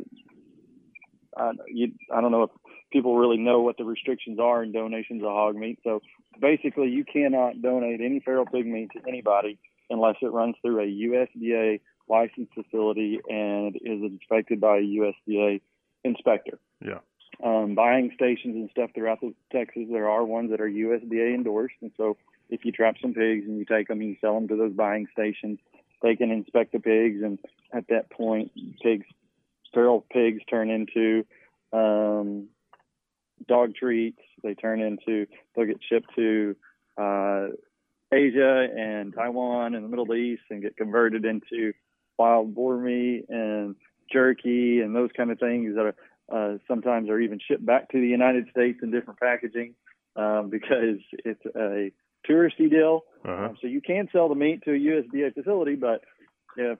I, 1.36 1.52
you, 1.68 1.92
I 2.12 2.20
don't 2.20 2.32
know 2.32 2.44
if 2.44 2.50
people 2.90 3.16
really 3.16 3.36
know 3.36 3.60
what 3.60 3.76
the 3.76 3.84
restrictions 3.84 4.38
are 4.38 4.62
in 4.62 4.72
donations 4.72 5.22
of 5.22 5.28
hog 5.28 5.56
meat. 5.56 5.78
So 5.84 6.00
basically, 6.40 6.88
you 6.88 7.04
cannot 7.04 7.60
donate 7.62 8.00
any 8.00 8.20
feral 8.20 8.46
pig 8.46 8.66
meat 8.66 8.90
to 8.96 9.08
anybody 9.08 9.58
unless 9.90 10.16
it 10.22 10.32
runs 10.32 10.56
through 10.62 10.80
a 10.80 10.86
USDA 10.86 11.80
licensed 12.08 12.52
facility 12.54 13.20
and 13.28 13.76
is 13.76 14.02
inspected 14.02 14.60
by 14.60 14.78
a 14.78 14.80
USDA 14.80 15.60
inspector. 16.04 16.58
Yeah. 16.84 17.00
Um, 17.44 17.74
buying 17.74 18.10
stations 18.14 18.56
and 18.56 18.70
stuff 18.70 18.90
throughout 18.94 19.20
the 19.20 19.34
Texas, 19.52 19.84
there 19.90 20.08
are 20.08 20.24
ones 20.24 20.50
that 20.50 20.60
are 20.60 20.68
USDA 20.68 21.34
endorsed, 21.34 21.76
and 21.82 21.92
so 21.96 22.16
if 22.48 22.64
you 22.64 22.72
trap 22.72 22.96
some 23.00 23.14
pigs 23.14 23.46
and 23.46 23.58
you 23.58 23.64
take 23.64 23.88
them 23.88 24.00
and 24.00 24.10
you 24.10 24.16
sell 24.20 24.34
them 24.34 24.48
to 24.48 24.56
those 24.56 24.72
buying 24.72 25.06
stations, 25.12 25.58
they 26.02 26.16
can 26.16 26.30
inspect 26.30 26.72
the 26.72 26.80
pigs, 26.80 27.22
and 27.22 27.38
at 27.72 27.86
that 27.88 28.10
point, 28.10 28.50
pigs, 28.82 29.06
feral 29.72 30.04
pigs 30.10 30.42
turn 30.48 30.70
into 30.70 31.24
um, 31.72 32.48
dog 33.46 33.74
treats. 33.74 34.20
They 34.42 34.54
turn 34.54 34.80
into 34.80 35.26
they'll 35.54 35.66
get 35.66 35.80
shipped 35.88 36.14
to 36.16 36.56
uh, 36.96 37.48
Asia 38.12 38.66
and 38.76 39.14
Taiwan 39.14 39.74
and 39.74 39.84
the 39.84 39.88
Middle 39.88 40.14
East 40.14 40.42
and 40.50 40.62
get 40.62 40.76
converted 40.76 41.24
into 41.24 41.72
wild 42.18 42.54
boar 42.54 42.78
meat 42.78 43.26
and 43.28 43.76
jerky 44.12 44.80
and 44.80 44.94
those 44.94 45.10
kind 45.16 45.30
of 45.30 45.38
things 45.38 45.74
that 45.76 45.86
are 45.86 45.94
uh, 46.30 46.58
sometimes 46.66 47.08
are 47.08 47.20
even 47.20 47.38
shipped 47.46 47.64
back 47.64 47.90
to 47.90 48.00
the 48.00 48.06
United 48.06 48.48
States 48.50 48.80
in 48.82 48.90
different 48.90 49.18
packaging 49.18 49.74
um, 50.16 50.50
because 50.50 50.98
it's 51.24 51.44
a 51.56 51.90
touristy 52.28 52.70
deal. 52.70 53.04
Uh-huh. 53.24 53.46
Um, 53.46 53.56
so 53.60 53.66
you 53.66 53.80
can 53.80 54.08
sell 54.12 54.28
the 54.28 54.34
meat 54.34 54.62
to 54.64 54.72
a 54.72 54.78
USDA 54.78 55.34
facility, 55.34 55.74
but 55.74 56.02
if 56.56 56.78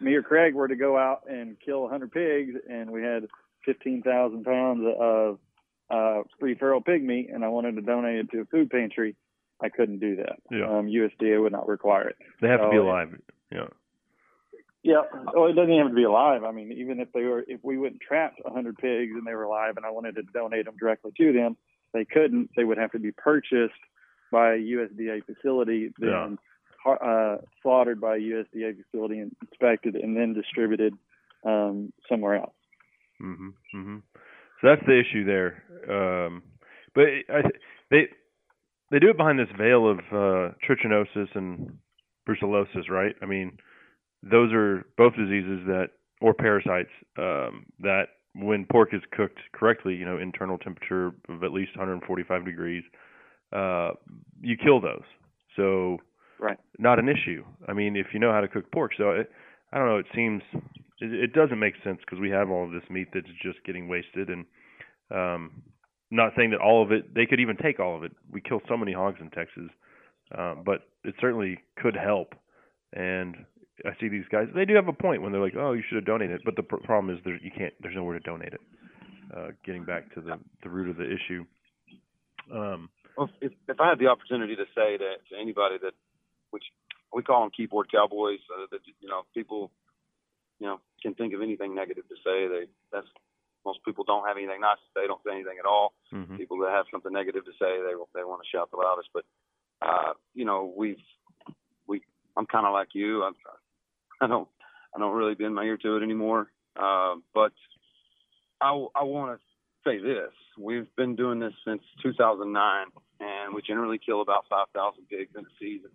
me 0.00 0.14
or 0.14 0.22
Craig 0.22 0.54
were 0.54 0.68
to 0.68 0.76
go 0.76 0.98
out 0.98 1.22
and 1.28 1.56
kill 1.64 1.82
100 1.82 2.10
pigs 2.10 2.54
and 2.68 2.90
we 2.90 3.02
had 3.02 3.26
15,000 3.64 4.44
pounds 4.44 4.84
of 4.98 5.38
uh, 5.90 6.22
free 6.40 6.54
feral 6.54 6.80
pig 6.80 7.04
meat 7.04 7.30
and 7.32 7.44
I 7.44 7.48
wanted 7.48 7.76
to 7.76 7.82
donate 7.82 8.18
it 8.20 8.30
to 8.32 8.40
a 8.40 8.44
food 8.46 8.70
pantry, 8.70 9.16
I 9.60 9.68
couldn't 9.68 10.00
do 10.00 10.16
that. 10.16 10.36
Yeah. 10.50 10.66
Um, 10.66 10.86
USDA 10.86 11.40
would 11.40 11.52
not 11.52 11.68
require 11.68 12.08
it. 12.08 12.16
They 12.40 12.48
have 12.48 12.60
to 12.60 12.70
be 12.70 12.76
alive. 12.76 13.16
Yeah. 13.52 13.68
Yeah. 14.82 15.02
Well, 15.34 15.46
it 15.46 15.54
doesn't 15.54 15.70
even 15.70 15.86
have 15.86 15.92
to 15.92 15.96
be 15.96 16.04
alive. 16.04 16.44
I 16.44 16.52
mean, 16.52 16.72
even 16.72 17.00
if 17.00 17.10
they 17.12 17.22
were, 17.22 17.44
if 17.46 17.60
we 17.62 17.78
went 17.78 17.94
and 17.94 18.00
trapped 18.00 18.40
100 18.42 18.76
pigs 18.76 19.12
and 19.14 19.26
they 19.26 19.34
were 19.34 19.44
alive 19.44 19.76
and 19.76 19.86
I 19.86 19.90
wanted 19.90 20.16
to 20.16 20.22
donate 20.22 20.66
them 20.66 20.76
directly 20.78 21.12
to 21.16 21.32
them, 21.32 21.56
they 21.94 22.04
couldn't. 22.04 22.50
They 22.56 22.64
would 22.64 22.76
have 22.76 22.92
to 22.92 22.98
be 22.98 23.12
purchased 23.12 23.72
by 24.30 24.54
a 24.54 24.58
USDA 24.58 25.22
facility, 25.24 25.92
then 25.98 26.38
uh, 26.86 27.36
slaughtered 27.62 28.00
by 28.00 28.16
a 28.16 28.18
USDA 28.18 28.76
facility 28.82 29.20
and 29.20 29.34
inspected 29.40 29.94
and 29.94 30.16
then 30.16 30.34
distributed 30.34 30.94
um, 31.44 31.92
somewhere 32.08 32.36
else. 32.36 32.54
hmm 33.18 33.50
hmm 33.72 33.98
So 33.98 34.23
that's 34.64 34.82
the 34.86 34.98
issue 35.00 35.24
there. 35.24 35.62
Um, 35.88 36.42
but 36.94 37.04
I, 37.28 37.42
they 37.90 38.08
they 38.90 38.98
do 38.98 39.10
it 39.10 39.16
behind 39.16 39.38
this 39.38 39.48
veil 39.58 39.88
of 39.90 39.98
uh, 40.10 40.54
trichinosis 40.66 41.34
and 41.34 41.78
brucellosis, 42.28 42.88
right? 42.88 43.14
I 43.22 43.26
mean, 43.26 43.58
those 44.22 44.52
are 44.52 44.84
both 44.96 45.14
diseases 45.14 45.60
that 45.66 45.88
or 46.20 46.34
parasites 46.34 46.90
um, 47.18 47.66
that 47.80 48.04
when 48.34 48.66
pork 48.70 48.90
is 48.92 49.02
cooked 49.12 49.38
correctly, 49.52 49.94
you 49.94 50.04
know, 50.04 50.18
internal 50.18 50.58
temperature 50.58 51.12
of 51.28 51.44
at 51.44 51.52
least 51.52 51.76
145 51.76 52.44
degrees, 52.44 52.82
uh, 53.52 53.90
you 54.40 54.56
kill 54.56 54.80
those. 54.80 55.04
So, 55.56 55.98
Right. 56.40 56.58
not 56.78 56.98
an 56.98 57.08
issue. 57.08 57.44
I 57.68 57.72
mean, 57.72 57.96
if 57.96 58.08
you 58.12 58.18
know 58.18 58.32
how 58.32 58.40
to 58.40 58.48
cook 58.48 58.70
pork, 58.72 58.92
so 58.98 59.10
it, 59.10 59.30
I 59.72 59.78
don't 59.78 59.86
know. 59.86 59.98
It 59.98 60.06
seems 60.14 60.42
it, 61.00 61.12
it 61.12 61.32
doesn't 61.32 61.58
make 61.58 61.74
sense 61.82 61.98
because 62.00 62.20
we 62.20 62.30
have 62.30 62.50
all 62.50 62.64
of 62.64 62.70
this 62.72 62.88
meat 62.90 63.08
that's 63.12 63.26
just 63.42 63.64
getting 63.64 63.88
wasted, 63.88 64.28
and 64.28 64.44
um, 65.10 65.62
not 66.10 66.32
saying 66.36 66.50
that 66.50 66.60
all 66.60 66.82
of 66.82 66.92
it. 66.92 67.14
They 67.14 67.26
could 67.26 67.40
even 67.40 67.56
take 67.56 67.80
all 67.80 67.96
of 67.96 68.04
it. 68.04 68.12
We 68.30 68.40
kill 68.40 68.60
so 68.68 68.76
many 68.76 68.92
hogs 68.92 69.18
in 69.20 69.30
Texas, 69.30 69.70
um, 70.36 70.62
but 70.64 70.82
it 71.04 71.14
certainly 71.20 71.58
could 71.76 71.96
help. 71.96 72.34
And 72.92 73.36
I 73.84 73.90
see 74.00 74.08
these 74.08 74.24
guys. 74.30 74.46
They 74.54 74.64
do 74.64 74.74
have 74.74 74.88
a 74.88 74.92
point 74.92 75.22
when 75.22 75.32
they're 75.32 75.42
like, 75.42 75.56
"Oh, 75.56 75.72
you 75.72 75.82
should 75.88 75.96
have 75.96 76.04
donated," 76.06 76.42
but 76.44 76.56
the 76.56 76.62
pr- 76.62 76.76
problem 76.84 77.14
is 77.14 77.22
there 77.24 77.36
you 77.36 77.50
can't. 77.50 77.74
There's 77.80 77.96
nowhere 77.96 78.18
to 78.18 78.24
donate 78.24 78.52
it. 78.52 78.60
Uh, 79.34 79.48
getting 79.64 79.84
back 79.84 80.14
to 80.14 80.20
the 80.20 80.38
the 80.62 80.68
root 80.68 80.88
of 80.88 80.96
the 80.96 81.10
issue. 81.10 81.44
Um, 82.52 82.88
Well, 83.16 83.30
if 83.40 83.52
if 83.68 83.80
I 83.80 83.88
had 83.88 83.98
the 83.98 84.06
opportunity 84.06 84.54
to 84.54 84.64
say 84.74 84.96
to, 84.98 85.16
to 85.30 85.40
anybody 85.40 85.78
that, 85.82 85.94
which 86.50 86.64
we 87.12 87.22
call 87.22 87.42
them 87.42 87.50
keyboard 87.56 87.90
cowboys, 87.90 88.40
uh, 88.54 88.66
that 88.70 88.80
you 89.00 89.08
know 89.08 89.22
people, 89.34 89.70
you 90.64 90.70
know, 90.70 90.80
can 91.02 91.12
think 91.12 91.34
of 91.34 91.42
anything 91.42 91.74
negative 91.74 92.08
to 92.08 92.16
say. 92.24 92.48
They 92.48 92.64
that's 92.90 93.06
most 93.66 93.84
people 93.84 94.02
don't 94.04 94.26
have 94.26 94.38
anything 94.38 94.62
nice 94.62 94.78
to 94.78 94.98
say. 94.98 95.06
Don't 95.06 95.20
say 95.22 95.34
anything 95.34 95.58
at 95.58 95.66
all. 95.66 95.92
mhm. 96.10 96.38
People 96.38 96.56
that 96.60 96.70
have 96.70 96.86
something 96.90 97.12
negative 97.12 97.44
to 97.44 97.52
say, 97.60 97.82
they 97.84 97.92
they 98.14 98.24
want 98.24 98.40
to 98.42 98.48
shout 98.48 98.70
the 98.70 98.78
loudest. 98.78 99.10
But 99.12 99.24
uh, 99.82 100.14
you 100.32 100.46
know, 100.46 100.72
we've 100.74 101.04
we 101.86 102.00
I'm 102.34 102.46
kind 102.46 102.64
of 102.66 102.72
like 102.72 102.88
you. 102.94 103.24
I'm, 103.24 103.34
I 104.22 104.26
don't 104.26 104.48
I 104.96 104.98
don't 104.98 105.14
really 105.14 105.34
bend 105.34 105.54
my 105.54 105.64
ear 105.64 105.76
to 105.76 105.96
it 105.98 106.02
anymore. 106.02 106.50
Uh, 106.74 107.16
but 107.34 107.52
I 108.62 108.70
I 108.96 109.04
want 109.04 109.38
to 109.38 109.44
say 109.86 109.98
this: 109.98 110.32
we've 110.58 110.88
been 110.96 111.14
doing 111.14 111.40
this 111.40 111.52
since 111.66 111.82
2009, 112.02 112.86
and 113.20 113.54
we 113.54 113.60
generally 113.60 113.98
kill 113.98 114.22
about 114.22 114.46
5,000 114.48 115.06
pigs 115.10 115.32
in 115.36 115.44
a 115.44 115.54
season. 115.60 115.90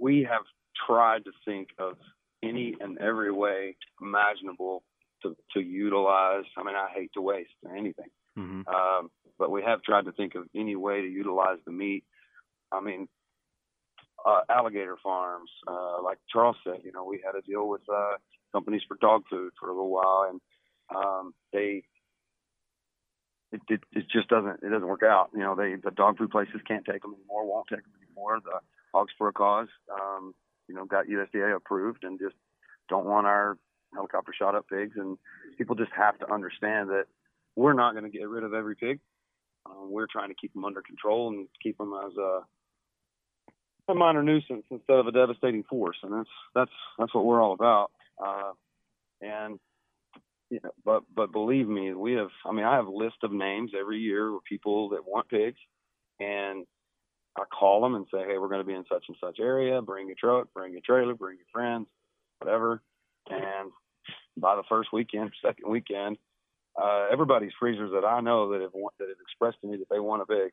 We 0.00 0.22
have 0.22 0.44
tried 0.86 1.24
to 1.26 1.32
think 1.44 1.68
of 1.78 1.98
any 2.42 2.74
and 2.80 2.98
every 2.98 3.32
way 3.32 3.76
imaginable 4.00 4.82
to 5.22 5.36
to 5.54 5.60
utilize. 5.60 6.44
I 6.56 6.62
mean, 6.62 6.76
I 6.76 6.88
hate 6.94 7.12
to 7.14 7.20
waste 7.22 7.50
anything 7.68 8.10
Mhm. 8.36 8.68
um, 8.68 9.10
but 9.38 9.50
we 9.50 9.62
have 9.62 9.82
tried 9.82 10.04
to 10.04 10.12
think 10.12 10.34
of 10.34 10.48
any 10.54 10.76
way 10.76 11.00
to 11.00 11.08
utilize 11.08 11.58
the 11.64 11.72
meat. 11.72 12.04
I 12.70 12.80
mean, 12.80 13.08
uh, 14.24 14.42
alligator 14.48 14.96
farms, 15.02 15.50
uh, 15.66 16.02
like 16.02 16.18
Charles 16.28 16.56
said, 16.64 16.80
you 16.84 16.92
know, 16.92 17.04
we 17.04 17.20
had 17.24 17.34
a 17.34 17.42
deal 17.42 17.68
with 17.68 17.82
uh, 17.88 18.16
companies 18.52 18.82
for 18.86 18.96
dog 19.00 19.24
food 19.30 19.52
for 19.58 19.68
a 19.68 19.72
little 19.72 19.90
while, 19.90 20.26
and 20.28 20.40
um, 20.94 21.34
they 21.52 21.84
it, 23.52 23.62
it 23.68 23.80
it 23.92 24.08
just 24.10 24.28
doesn't 24.28 24.62
it 24.62 24.68
doesn't 24.68 24.86
work 24.86 25.02
out. 25.02 25.30
You 25.32 25.40
know, 25.40 25.54
they 25.54 25.74
the 25.76 25.90
dog 25.90 26.18
food 26.18 26.30
places 26.30 26.60
can't 26.66 26.84
take 26.84 27.02
them 27.02 27.14
anymore, 27.14 27.46
won't 27.46 27.66
take 27.68 27.82
them 27.82 27.92
anymore. 28.02 28.40
The 28.44 28.60
Hogs 28.92 29.12
for 29.16 29.28
a 29.28 29.32
Cause, 29.32 29.68
um, 29.92 30.34
you 30.68 30.74
know, 30.74 30.84
got 30.84 31.06
USDA 31.06 31.56
approved 31.56 32.04
and 32.04 32.18
just 32.18 32.36
don't 32.88 33.06
want 33.06 33.26
our 33.26 33.56
helicopter 33.94 34.32
shot 34.38 34.54
up 34.54 34.66
pigs, 34.68 34.96
and 34.96 35.18
people 35.56 35.74
just 35.74 35.92
have 35.96 36.18
to 36.18 36.32
understand 36.32 36.90
that 36.90 37.04
we're 37.56 37.72
not 37.72 37.92
going 37.92 38.04
to 38.04 38.16
get 38.16 38.28
rid 38.28 38.44
of 38.44 38.54
every 38.54 38.76
pig. 38.76 39.00
Um, 39.66 39.90
we're 39.90 40.06
trying 40.10 40.28
to 40.28 40.34
keep 40.34 40.52
them 40.54 40.64
under 40.64 40.82
control 40.82 41.28
and 41.28 41.48
keep 41.62 41.78
them 41.78 41.92
as 42.06 42.16
a 42.16 42.40
a 43.90 43.94
minor 43.94 44.22
nuisance 44.22 44.64
instead 44.70 44.98
of 44.98 45.06
a 45.06 45.12
devastating 45.12 45.64
force, 45.64 45.96
and 46.02 46.12
that's 46.12 46.28
that's 46.54 46.70
that's 46.98 47.14
what 47.14 47.24
we're 47.24 47.42
all 47.42 47.54
about. 47.54 47.90
Uh, 48.22 48.52
and 49.22 49.58
you 50.50 50.60
know, 50.62 50.70
but 50.84 51.02
but 51.14 51.32
believe 51.32 51.68
me, 51.68 51.92
we 51.94 52.12
have. 52.14 52.28
I 52.44 52.52
mean, 52.52 52.66
I 52.66 52.76
have 52.76 52.86
a 52.86 52.90
list 52.90 53.16
of 53.22 53.32
names 53.32 53.72
every 53.78 53.98
year 53.98 54.28
of 54.34 54.44
people 54.44 54.90
that 54.90 55.06
want 55.06 55.28
pigs, 55.28 55.58
and 56.20 56.66
I 57.36 57.44
call 57.44 57.82
them 57.82 57.94
and 57.94 58.06
say, 58.12 58.18
hey, 58.26 58.38
we're 58.38 58.48
going 58.48 58.60
to 58.60 58.66
be 58.66 58.74
in 58.74 58.84
such 58.90 59.04
and 59.08 59.16
such 59.20 59.38
area. 59.40 59.80
Bring 59.82 60.06
your 60.08 60.16
truck, 60.18 60.52
bring 60.54 60.72
your 60.72 60.82
trailer, 60.84 61.14
bring 61.14 61.36
your 61.38 61.46
friends, 61.52 61.86
whatever. 62.40 62.82
And 63.30 63.70
by 64.36 64.56
the 64.56 64.62
first 64.68 64.88
weekend, 64.92 65.30
second 65.44 65.70
weekend, 65.70 66.16
uh, 66.80 67.06
everybody's 67.12 67.52
freezers 67.58 67.90
that 67.92 68.06
I 68.06 68.20
know 68.20 68.52
that 68.52 68.60
have 68.62 68.72
that 68.72 69.08
have 69.08 69.16
expressed 69.20 69.60
to 69.62 69.66
me 69.68 69.76
that 69.78 69.88
they 69.90 70.00
want 70.00 70.22
a 70.22 70.26
pig 70.26 70.52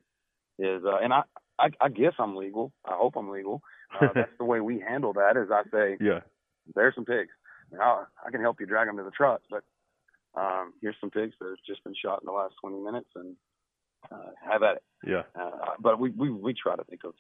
is, 0.58 0.84
uh, 0.86 0.98
and 0.98 1.14
I, 1.14 1.22
I, 1.60 1.70
I 1.82 1.90
guess 1.90 2.14
I'm 2.20 2.36
legal. 2.36 2.72
I 2.86 2.94
hope 2.96 3.16
I'm 3.16 3.30
legal. 3.30 3.62
Uh, 4.00 4.08
that's 4.16 4.32
the 4.40 4.46
way 4.46 4.60
we 4.60 4.80
handle 4.80 5.14
that. 5.14 5.38
Is 5.38 5.50
I 5.52 5.64
say, 5.72 5.98
Yeah. 6.00 6.22
there's 6.76 6.96
some 6.96 7.06
pigs. 7.06 7.30
Now, 7.72 8.08
I 8.26 8.32
can 8.32 8.42
help 8.42 8.60
you 8.60 8.66
drag 8.66 8.88
them 8.88 8.98
to 8.98 9.04
the 9.04 9.12
truck, 9.12 9.42
but 9.50 9.64
um, 10.40 10.74
here's 10.82 10.96
some 11.02 11.10
pigs 11.12 11.34
that 11.40 11.48
have 11.48 11.58
just 11.68 11.84
been 11.84 11.96
shot 11.96 12.22
in 12.22 12.26
the 12.26 12.32
last 12.32 12.54
20 12.62 12.78
minutes, 12.80 13.10
and 13.16 13.36
uh, 14.12 14.32
have 14.52 14.64
at 14.64 14.78
it. 14.78 14.84
Yeah. 15.08 15.24
Uh, 15.40 15.52
but 15.80 16.00
we, 16.00 16.10
we 16.12 16.30
we 16.32 16.54
try 16.54 16.76
to 16.76 16.84
think 16.84 17.02
of 17.04 17.14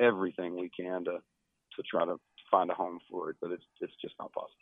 everything 0.00 0.56
we 0.58 0.70
can 0.70 1.04
to 1.04 1.18
to 1.76 1.82
try 1.90 2.04
to 2.04 2.18
find 2.50 2.70
a 2.70 2.74
home 2.74 2.98
for 3.10 3.30
it, 3.30 3.36
but 3.40 3.50
it's 3.50 3.64
it's 3.80 3.92
just 4.00 4.14
not 4.18 4.32
possible. 4.32 4.56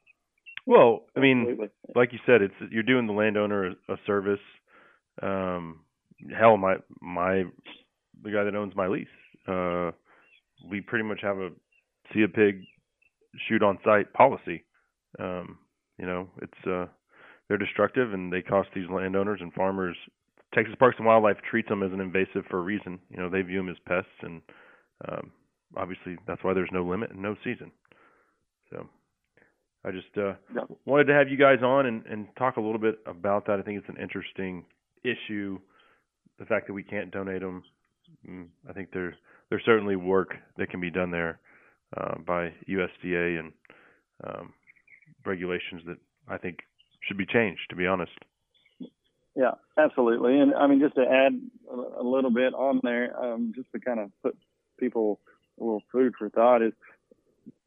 Well, 0.66 1.06
I 1.16 1.20
mean, 1.20 1.40
Absolutely. 1.40 1.68
like 1.94 2.12
you 2.12 2.18
said, 2.26 2.42
it's 2.42 2.54
you're 2.70 2.82
doing 2.82 3.06
the 3.06 3.12
landowner 3.12 3.68
a, 3.68 3.92
a 3.92 3.96
service. 4.06 4.40
Um, 5.22 5.80
hell, 6.38 6.56
my 6.56 6.76
my 7.00 7.44
the 8.22 8.30
guy 8.30 8.44
that 8.44 8.54
owns 8.54 8.74
my 8.76 8.86
lease, 8.86 9.08
uh, 9.48 9.90
we 10.70 10.80
pretty 10.80 11.04
much 11.04 11.20
have 11.22 11.38
a 11.38 11.50
see 12.12 12.22
a 12.22 12.28
pig, 12.28 12.62
shoot 13.48 13.62
on 13.62 13.78
sight 13.84 14.12
policy. 14.12 14.64
Um, 15.18 15.58
you 15.98 16.06
know, 16.06 16.28
it's 16.42 16.66
uh, 16.66 16.86
they're 17.48 17.58
destructive 17.58 18.12
and 18.12 18.32
they 18.32 18.42
cost 18.42 18.68
these 18.74 18.88
landowners 18.90 19.40
and 19.42 19.52
farmers. 19.52 19.96
Texas 20.54 20.74
Parks 20.78 20.96
and 20.98 21.06
Wildlife 21.06 21.36
treats 21.48 21.68
them 21.68 21.82
as 21.82 21.92
an 21.92 22.00
invasive 22.00 22.44
for 22.50 22.58
a 22.58 22.62
reason. 22.62 22.98
You 23.10 23.18
know, 23.18 23.28
they 23.30 23.42
view 23.42 23.58
them 23.58 23.68
as 23.68 23.76
pests, 23.86 24.10
and 24.22 24.42
um, 25.08 25.30
obviously 25.76 26.16
that's 26.26 26.42
why 26.42 26.54
there's 26.54 26.70
no 26.72 26.82
limit 26.84 27.10
and 27.10 27.22
no 27.22 27.36
season. 27.44 27.70
So, 28.70 28.88
I 29.84 29.90
just 29.92 30.16
uh, 30.16 30.34
Yeah. 30.54 30.62
wanted 30.84 31.04
to 31.04 31.14
have 31.14 31.28
you 31.28 31.36
guys 31.36 31.62
on 31.62 31.86
and, 31.86 32.04
and 32.06 32.28
talk 32.36 32.56
a 32.56 32.60
little 32.60 32.78
bit 32.80 32.98
about 33.06 33.46
that. 33.46 33.58
I 33.58 33.62
think 33.62 33.78
it's 33.78 33.88
an 33.88 34.02
interesting 34.02 34.64
issue. 35.04 35.58
The 36.38 36.46
fact 36.46 36.66
that 36.66 36.72
we 36.72 36.82
can't 36.82 37.10
donate 37.10 37.40
them, 37.42 37.62
mm, 38.28 38.46
I 38.68 38.72
think 38.72 38.90
there's 38.92 39.14
there's 39.50 39.64
certainly 39.64 39.96
work 39.96 40.34
that 40.58 40.70
can 40.70 40.80
be 40.80 40.90
done 40.90 41.10
there 41.10 41.40
uh, 41.96 42.18
by 42.26 42.52
USDA 42.68 43.38
and 43.40 43.52
um, 44.24 44.52
regulations 45.26 45.82
that 45.86 45.98
I 46.28 46.38
think 46.38 46.58
should 47.06 47.18
be 47.18 47.26
changed. 47.26 47.62
To 47.70 47.76
be 47.76 47.86
honest. 47.86 48.12
Yeah, 49.36 49.52
absolutely. 49.78 50.38
And 50.38 50.54
I 50.54 50.66
mean, 50.66 50.80
just 50.80 50.96
to 50.96 51.02
add 51.02 51.40
a, 51.70 52.02
little 52.02 52.30
bit 52.30 52.52
on 52.52 52.80
there, 52.82 53.18
um, 53.22 53.52
just 53.54 53.70
to 53.72 53.80
kind 53.80 54.00
of 54.00 54.10
put 54.22 54.36
people 54.78 55.20
a 55.60 55.64
little 55.64 55.82
food 55.92 56.14
for 56.18 56.28
thought 56.30 56.62
is 56.62 56.72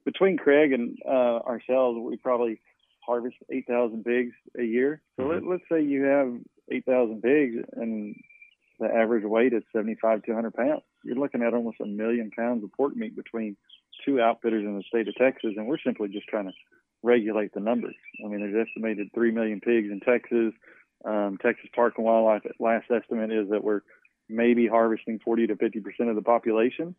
between 0.05 0.37
Craig 0.37 0.73
and 0.73 0.97
uh, 1.07 1.39
ourselves, 1.39 1.97
we 2.01 2.17
probably 2.17 2.59
harvest 3.05 3.35
8,000 3.49 4.03
pigs 4.03 4.33
a 4.59 4.63
year. 4.63 5.01
So 5.17 5.25
let, 5.25 5.45
let's 5.45 5.63
say 5.71 5.81
you 5.81 6.03
have 6.03 6.33
8,000 6.69 7.21
pigs 7.21 7.63
and 7.73 8.15
the 8.79 8.87
average 8.87 9.23
weight 9.23 9.53
is 9.53 9.63
75 9.73 10.23
to 10.23 10.31
100 10.33 10.53
pounds. 10.53 10.83
You're 11.03 11.15
looking 11.15 11.43
at 11.43 11.53
almost 11.53 11.79
a 11.81 11.85
million 11.85 12.31
pounds 12.31 12.63
of 12.63 12.71
pork 12.73 12.95
meat 12.95 13.15
between 13.15 13.55
two 14.05 14.19
outfitters 14.19 14.65
in 14.65 14.75
the 14.75 14.83
state 14.83 15.07
of 15.07 15.15
Texas, 15.15 15.53
and 15.55 15.67
we're 15.67 15.77
simply 15.77 16.09
just 16.09 16.27
trying 16.27 16.45
to 16.45 16.53
regulate 17.03 17.53
the 17.53 17.59
numbers. 17.59 17.95
I 18.23 18.27
mean, 18.27 18.39
there's 18.39 18.67
estimated 18.67 19.09
3 19.13 19.31
million 19.31 19.59
pigs 19.59 19.89
in 19.91 19.99
Texas. 19.99 20.53
Um, 21.05 21.37
Texas 21.41 21.69
Park 21.75 21.95
and 21.97 22.05
Wildlife 22.05 22.43
last 22.59 22.85
estimate 22.89 23.31
is 23.31 23.49
that 23.49 23.63
we're 23.63 23.81
maybe 24.29 24.67
harvesting 24.67 25.19
40 25.23 25.47
to 25.47 25.55
50 25.55 25.79
percent 25.81 26.09
of 26.09 26.15
the 26.15 26.21
population. 26.21 26.95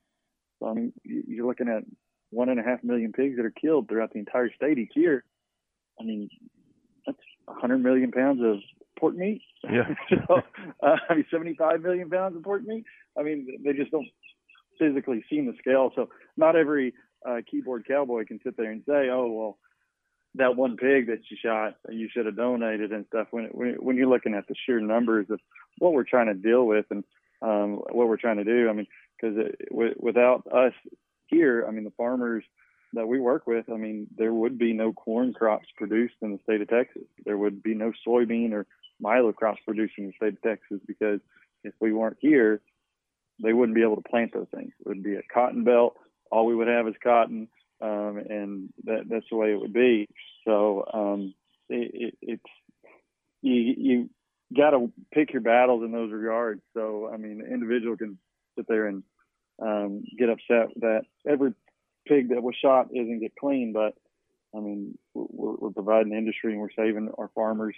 So 0.61 0.69
I 0.69 0.75
mean, 0.75 0.93
you- 1.05 1.25
you're 1.27 1.47
looking 1.47 1.69
at 1.69 1.85
one 2.31 2.49
and 2.49 2.59
a 2.61 2.63
half 2.63 2.83
million 2.85 3.13
pigs 3.13 3.37
that 3.37 3.45
are 3.47 3.51
killed 3.51 3.89
throughout 3.89 4.13
the 4.13 4.19
entire 4.19 4.51
state 4.53 4.79
each 4.79 4.93
year. 4.97 5.25
I 6.01 6.05
mean, 6.05 6.29
that's 7.07 7.19
100 7.47 7.79
million 7.79 8.11
pounds 8.11 8.43
of 8.43 8.59
pork 8.99 9.15
meat. 9.15 9.43
Yeah. 9.63 9.95
so, 10.27 10.41
uh, 10.83 10.97
I 11.09 11.15
mean, 11.15 11.27
75 11.31 11.81
million 11.83 12.11
pounds 12.11 12.37
of 12.37 12.43
pork 12.43 12.63
meat. 12.65 12.85
I 13.19 13.23
mean, 13.23 13.61
they 13.65 13.73
just 13.73 13.91
don't 13.93 14.09
physically 14.79 15.25
see 15.31 15.41
the 15.41 15.55
scale. 15.59 15.93
So 15.95 16.09
not 16.37 16.57
every 16.57 16.95
uh, 17.25 17.41
keyboard 17.49 17.87
cowboy 17.87 18.25
can 18.27 18.41
sit 18.43 18.57
there 18.57 18.71
and 18.71 18.83
say, 18.87 19.09
"Oh, 19.11 19.31
well, 19.31 19.59
that 20.37 20.57
one 20.57 20.77
pig 20.77 21.07
that 21.07 21.21
you 21.31 21.37
shot, 21.41 21.77
you 21.89 22.09
should 22.13 22.27
have 22.27 22.37
donated 22.37 22.93
and 22.93 23.07
stuff." 23.07 23.29
When 23.31 23.47
when, 23.47 23.97
you're 23.97 24.09
looking 24.09 24.35
at 24.35 24.47
the 24.49 24.55
sheer 24.67 24.81
numbers 24.81 25.27
of 25.31 25.41
what 25.79 25.93
we're 25.93 26.05
trying 26.05 26.27
to 26.27 26.35
deal 26.35 26.67
with 26.67 26.87
and 26.91 27.05
um, 27.43 27.77
what 27.91 28.09
we're 28.09 28.17
trying 28.17 28.39
to 28.39 28.45
do, 28.45 28.69
I 28.69 28.73
mean, 28.73 28.87
because 29.21 29.37
w- 29.71 29.95
without 29.99 30.47
us 30.53 30.73
here, 31.27 31.65
I 31.67 31.71
mean, 31.71 31.85
the 31.85 31.93
farmers 31.97 32.45
that 32.95 33.07
we 33.07 33.21
work 33.21 33.47
with, 33.47 33.67
I 33.69 33.77
mean, 33.77 34.07
there 34.17 34.33
would 34.33 34.59
be 34.59 34.73
no 34.73 34.93
corn 34.93 35.33
crops 35.33 35.67
produced 35.77 36.15
in 36.23 36.33
the 36.33 36.39
state 36.45 36.61
of 36.61 36.69
Texas. 36.69 37.03
There 37.25 37.37
would 37.37 37.63
be 37.63 37.75
no 37.75 37.93
soybean 38.07 38.53
or 38.53 38.67
milo 39.01 39.33
crops 39.33 39.61
produced 39.65 39.95
in 39.99 40.07
the 40.07 40.13
state 40.17 40.35
of 40.35 40.43
Texas 40.43 40.79
because 40.87 41.21
if 41.65 41.75
we 41.81 41.93
weren't 41.93 42.19
here, 42.21 42.61
they 43.43 43.53
wouldn't 43.53 43.75
be 43.75 43.83
able 43.83 43.97
to 43.97 44.09
plant 44.09 44.33
those 44.33 44.47
things. 44.55 44.73
It 44.81 44.89
would 44.89 45.03
be 45.03 45.17
a 45.17 45.23
cotton 45.33 45.65
belt. 45.65 45.97
All 46.31 46.47
we 46.47 46.55
would 46.55 46.69
have 46.69 46.87
is 46.87 46.95
cotton, 47.03 47.49
um, 47.81 48.23
and 48.29 48.69
that, 48.85 49.05
that's 49.09 49.27
the 49.31 49.37
way 49.37 49.53
it 49.53 49.61
would 49.61 49.73
be. 49.73 50.09
So 50.47 50.85
um, 50.93 51.35
it, 51.69 51.91
it, 51.95 52.19
it's 52.23 52.43
you 53.43 53.75
you 53.77 54.11
got 54.57 54.71
to 54.71 54.93
pick 55.13 55.33
your 55.33 55.43
battles 55.43 55.83
in 55.85 55.93
those 55.93 56.13
regards. 56.13 56.63
So 56.75 57.11
I 57.13 57.17
mean, 57.17 57.39
the 57.39 57.53
individual 57.53 57.97
can 57.97 58.19
sit 58.57 58.67
there 58.69 58.87
and 58.87 59.03
um, 59.61 60.05
get 60.19 60.31
upset 60.31 60.69
that 60.81 61.03
every 61.29 61.53
pig 62.07 62.31
that 62.31 62.43
was 62.43 62.55
shot 62.61 62.89
isn't 62.93 63.21
get 63.21 63.33
clean, 63.39 63.73
but 63.73 63.95
I 64.55 64.61
mean, 64.61 64.97
we're, 65.15 65.55
we're 65.59 65.71
providing 65.71 66.11
the 66.11 66.19
industry 66.19 66.53
and 66.53 66.61
we're 66.61 66.69
saving 66.77 67.11
our 67.19 67.31
farmers 67.35 67.75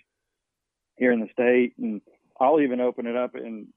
here 0.96 1.12
in 1.12 1.20
the 1.20 1.28
state. 1.32 1.74
And 1.78 2.00
I'll 2.38 2.60
even 2.60 2.80
open 2.80 3.06
it 3.06 3.16
up, 3.16 3.34
and 3.34 3.68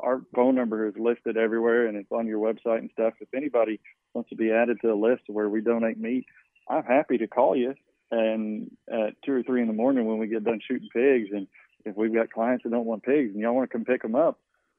our 0.00 0.22
phone 0.34 0.56
number 0.56 0.88
is 0.88 0.94
listed 0.98 1.36
everywhere, 1.36 1.86
and 1.86 1.96
it's 1.96 2.10
on 2.10 2.26
your 2.26 2.40
website 2.40 2.78
and 2.78 2.90
stuff. 2.92 3.14
If 3.20 3.28
anybody 3.32 3.80
wants 4.14 4.30
to 4.30 4.36
be 4.36 4.50
added 4.50 4.78
to 4.80 4.88
the 4.88 4.94
list 4.94 5.22
where 5.26 5.48
we 5.48 5.60
donate 5.60 5.98
meat, 5.98 6.26
I'm 6.68 6.84
happy 6.84 7.18
to 7.18 7.26
call 7.26 7.56
you. 7.56 7.74
And 8.10 8.70
at 8.90 9.14
two 9.24 9.32
or 9.32 9.42
three 9.42 9.60
in 9.60 9.68
the 9.68 9.74
morning 9.74 10.06
when 10.06 10.18
we 10.18 10.28
get 10.28 10.44
done 10.44 10.60
shooting 10.66 10.88
pigs, 10.92 11.28
and 11.32 11.46
if 11.84 11.96
we've 11.96 12.14
got 12.14 12.32
clients 12.32 12.64
that 12.64 12.70
don't 12.70 12.86
want 12.86 13.02
pigs 13.02 13.32
and 13.32 13.40
y'all 13.40 13.54
want 13.54 13.70
to 13.70 13.72
come 13.72 13.84
pick 13.84 14.02
them 14.02 14.14
up, 14.14 14.38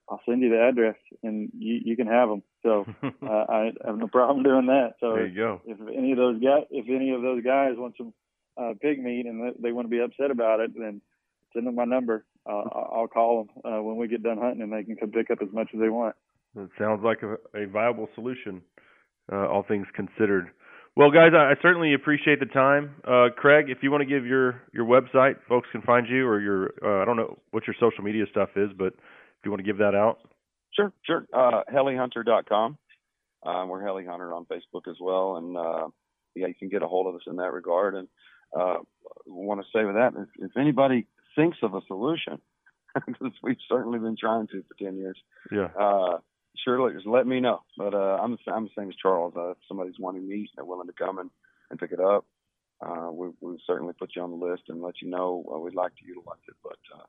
I'll 0.09 0.21
send 0.27 0.41
you 0.41 0.49
the 0.49 0.61
address 0.61 0.95
and 1.21 1.51
you, 1.57 1.79
you 1.85 1.95
can 1.95 2.07
have 2.07 2.29
them. 2.29 2.41
So 2.63 2.85
uh, 3.03 3.45
I 3.49 3.71
have 3.85 3.97
no 3.97 4.07
problem 4.07 4.43
doing 4.43 4.65
that. 4.67 4.95
So 4.99 5.13
there 5.13 5.27
you 5.27 5.35
go. 5.35 5.61
if 5.65 5.77
any 5.95 6.11
of 6.11 6.17
those 6.17 6.41
guys, 6.41 6.63
if 6.71 6.87
any 6.89 7.11
of 7.11 7.21
those 7.21 7.43
guys 7.43 7.73
want 7.77 7.95
some 7.97 8.13
uh, 8.57 8.73
pig 8.81 9.01
meat 9.01 9.25
and 9.25 9.53
they, 9.61 9.71
want 9.71 9.85
to 9.85 9.89
be 9.89 10.01
upset 10.01 10.31
about 10.31 10.59
it, 10.59 10.71
then 10.77 11.01
send 11.53 11.67
them 11.67 11.75
my 11.75 11.85
number. 11.85 12.25
Uh, 12.45 12.63
I'll 12.73 13.07
call 13.07 13.47
them 13.63 13.73
uh, 13.73 13.81
when 13.83 13.97
we 13.97 14.07
get 14.07 14.23
done 14.23 14.37
hunting, 14.37 14.61
and 14.61 14.73
they 14.73 14.83
can 14.83 14.95
come 14.95 15.11
pick 15.11 15.29
up 15.29 15.39
as 15.41 15.49
much 15.53 15.69
as 15.73 15.79
they 15.79 15.89
want. 15.89 16.15
It 16.57 16.69
sounds 16.79 17.03
like 17.03 17.21
a, 17.21 17.35
a 17.57 17.67
viable 17.67 18.09
solution, 18.15 18.61
uh, 19.31 19.47
all 19.47 19.63
things 19.67 19.87
considered. 19.95 20.49
Well, 20.95 21.11
guys, 21.11 21.31
I, 21.33 21.51
I 21.51 21.53
certainly 21.61 21.93
appreciate 21.93 22.39
the 22.39 22.45
time. 22.45 22.95
Uh, 23.07 23.29
Craig, 23.35 23.65
if 23.69 23.77
you 23.81 23.91
want 23.91 24.01
to 24.01 24.05
give 24.05 24.25
your 24.25 24.61
your 24.73 24.85
website, 24.85 25.35
folks 25.47 25.67
can 25.71 25.81
find 25.81 26.07
you, 26.07 26.27
or 26.27 26.39
your 26.41 26.73
uh, 26.83 27.01
I 27.01 27.05
don't 27.05 27.17
know 27.17 27.37
what 27.51 27.67
your 27.67 27.75
social 27.79 28.03
media 28.03 28.25
stuff 28.31 28.49
is, 28.55 28.69
but 28.77 28.87
if 28.87 29.45
you 29.45 29.51
want 29.51 29.59
to 29.59 29.65
give 29.65 29.77
that 29.77 29.95
out. 29.95 30.17
Sure, 30.73 30.91
sure. 31.05 31.25
Uh, 31.33 31.63
HeliHunter.com. 31.73 32.77
Uh, 33.45 33.65
we're 33.67 33.83
Heli 33.83 34.05
Hunter 34.05 34.33
on 34.33 34.45
Facebook 34.45 34.87
as 34.89 34.97
well, 34.99 35.37
and 35.37 35.55
uh, 35.57 35.87
yeah, 36.35 36.47
you 36.47 36.53
can 36.53 36.69
get 36.69 36.83
a 36.83 36.87
hold 36.87 37.07
of 37.07 37.15
us 37.15 37.21
in 37.27 37.37
that 37.37 37.53
regard. 37.53 37.95
And 37.95 38.07
uh, 38.57 38.77
want 39.25 39.61
to 39.61 39.67
say 39.73 39.85
with 39.85 39.95
that, 39.95 40.11
if, 40.17 40.51
if 40.51 40.57
anybody 40.57 41.07
thinks 41.35 41.57
of 41.63 41.73
a 41.73 41.81
solution, 41.87 42.39
because 43.07 43.31
we've 43.41 43.57
certainly 43.69 43.99
been 43.99 44.17
trying 44.19 44.47
to 44.47 44.63
for 44.63 44.83
ten 44.83 44.97
years, 44.97 45.17
Yeah. 45.51 45.69
Surely 46.63 46.93
just 46.93 47.07
let 47.07 47.25
me 47.27 47.39
know. 47.39 47.61
But 47.77 47.93
uh, 47.93 48.17
I'm 48.21 48.31
the, 48.45 48.51
I'm 48.51 48.65
the 48.65 48.71
same 48.77 48.89
as 48.89 48.95
Charles. 49.01 49.33
Uh, 49.35 49.51
if 49.51 49.57
somebody's 49.67 49.99
wanting 49.99 50.27
meat, 50.27 50.49
they're 50.55 50.65
willing 50.65 50.87
to 50.87 50.93
come 50.93 51.19
and, 51.19 51.29
and 51.69 51.79
pick 51.79 51.91
it 51.91 51.99
up. 51.99 52.25
Uh, 52.81 53.09
we 53.11 53.29
we'll 53.41 53.57
certainly 53.67 53.93
put 53.97 54.11
you 54.15 54.21
on 54.21 54.31
the 54.31 54.45
list 54.45 54.63
and 54.69 54.81
let 54.81 55.01
you 55.01 55.09
know 55.09 55.43
uh, 55.53 55.59
we'd 55.59 55.73
like 55.75 55.95
to 55.97 56.05
utilize 56.05 56.39
it. 56.47 56.55
But 56.63 56.77
uh, 56.95 57.03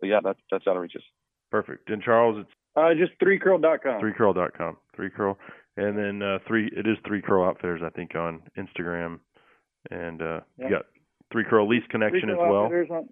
but 0.00 0.06
yeah, 0.08 0.20
that's 0.24 0.38
that's 0.50 0.64
how 0.64 0.72
to 0.74 0.80
reach 0.80 0.96
us. 0.96 1.02
Perfect. 1.50 1.90
And 1.90 2.02
Charles, 2.02 2.38
it's 2.40 2.50
Uh, 2.76 2.94
just 2.94 3.12
threecurl.com. 3.20 4.00
threecurl.com. 4.00 4.76
Three 4.96 5.10
curl, 5.10 5.38
and 5.76 5.96
then 5.98 6.22
uh, 6.22 6.38
three. 6.48 6.68
It 6.74 6.86
is 6.86 6.96
three 7.06 7.20
curl 7.22 7.44
outfitters, 7.44 7.82
I 7.84 7.90
think, 7.90 8.14
on 8.14 8.42
Instagram, 8.56 9.20
and 9.90 10.22
uh, 10.22 10.40
Yeah. 10.58 10.64
you 10.64 10.70
got 10.70 10.86
three 11.30 11.44
curl 11.44 11.68
lease 11.68 11.84
connection 11.90 12.30
as 12.30 12.36
well. 12.38 12.64
Outfitters 12.64 12.90
on- 12.90 13.08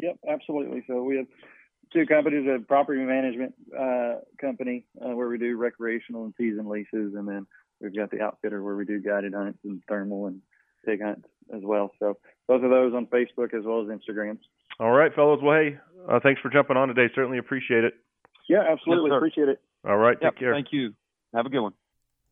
Yep, 0.00 0.16
absolutely. 0.28 0.84
So 0.86 1.02
we 1.02 1.16
have 1.16 1.26
two 1.92 2.06
companies: 2.06 2.46
a 2.48 2.58
property 2.60 3.00
management 3.00 3.54
uh, 3.78 4.16
company 4.40 4.84
uh, 5.00 5.14
where 5.14 5.28
we 5.28 5.38
do 5.38 5.56
recreational 5.56 6.24
and 6.24 6.34
season 6.38 6.68
leases, 6.68 7.14
and 7.14 7.26
then 7.28 7.46
we've 7.80 7.94
got 7.96 8.10
the 8.10 8.20
outfitter 8.20 8.62
where 8.62 8.76
we 8.76 8.84
do 8.84 9.00
guided 9.00 9.34
hunts 9.34 9.58
and 9.64 9.82
thermal 9.88 10.26
and 10.26 10.40
pig 10.84 11.02
hunts 11.02 11.28
as 11.54 11.62
well. 11.62 11.90
So 11.98 12.18
both 12.46 12.62
of 12.62 12.70
those 12.70 12.94
on 12.94 13.06
Facebook 13.06 13.54
as 13.54 13.64
well 13.64 13.82
as 13.82 13.88
Instagram. 13.88 14.38
All 14.80 14.92
right, 14.92 15.14
fellows. 15.14 15.40
Well, 15.42 15.56
hey, 15.56 15.78
uh, 16.08 16.20
thanks 16.22 16.40
for 16.40 16.50
jumping 16.50 16.76
on 16.76 16.88
today. 16.88 17.12
Certainly 17.14 17.38
appreciate 17.38 17.84
it. 17.84 17.94
Yeah, 18.48 18.64
absolutely. 18.70 19.10
Yes. 19.10 19.16
Appreciate 19.16 19.48
it. 19.48 19.60
All 19.86 19.96
right, 19.96 20.14
take 20.16 20.22
Yep, 20.22 20.36
care. 20.36 20.52
Thank 20.52 20.68
you. 20.72 20.94
Have 21.34 21.46
a 21.46 21.50
good 21.50 21.60
one. 21.60 21.72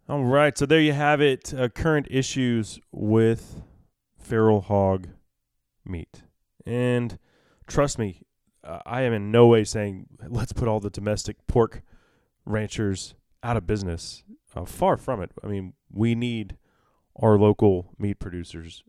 All 0.09 0.25
right, 0.25 0.57
so 0.57 0.67
there 0.67 0.81
you 0.81 0.93
have 0.93 1.21
it. 1.21 1.53
Uh, 1.53 1.69
current 1.69 2.07
issues 2.11 2.79
with 2.93 3.63
feral 4.19 4.61
hog 4.61 5.09
meat, 5.85 6.23
and 6.65 7.19
trust 7.67 7.99
me, 7.99 8.23
uh, 8.67 8.81
I 8.85 9.03
am 9.03 9.13
in 9.13 9.31
no 9.31 9.47
way 9.47 9.65
saying 9.65 10.07
let's 10.29 10.53
put 10.53 10.69
all 10.69 10.81
the 10.81 10.91
domestic 10.91 11.47
pork 11.47 11.83
ranchers 12.45 13.15
out 13.43 13.57
of 13.57 13.67
business. 13.67 14.25
Uh, 14.55 14.65
far 14.65 14.97
from 14.97 15.21
it. 15.21 15.31
I 15.45 15.49
mean, 15.49 15.75
we 15.93 16.15
need 16.15 16.57
our 17.15 17.39
local 17.39 17.93
meat 17.99 18.19
producers 18.19 18.83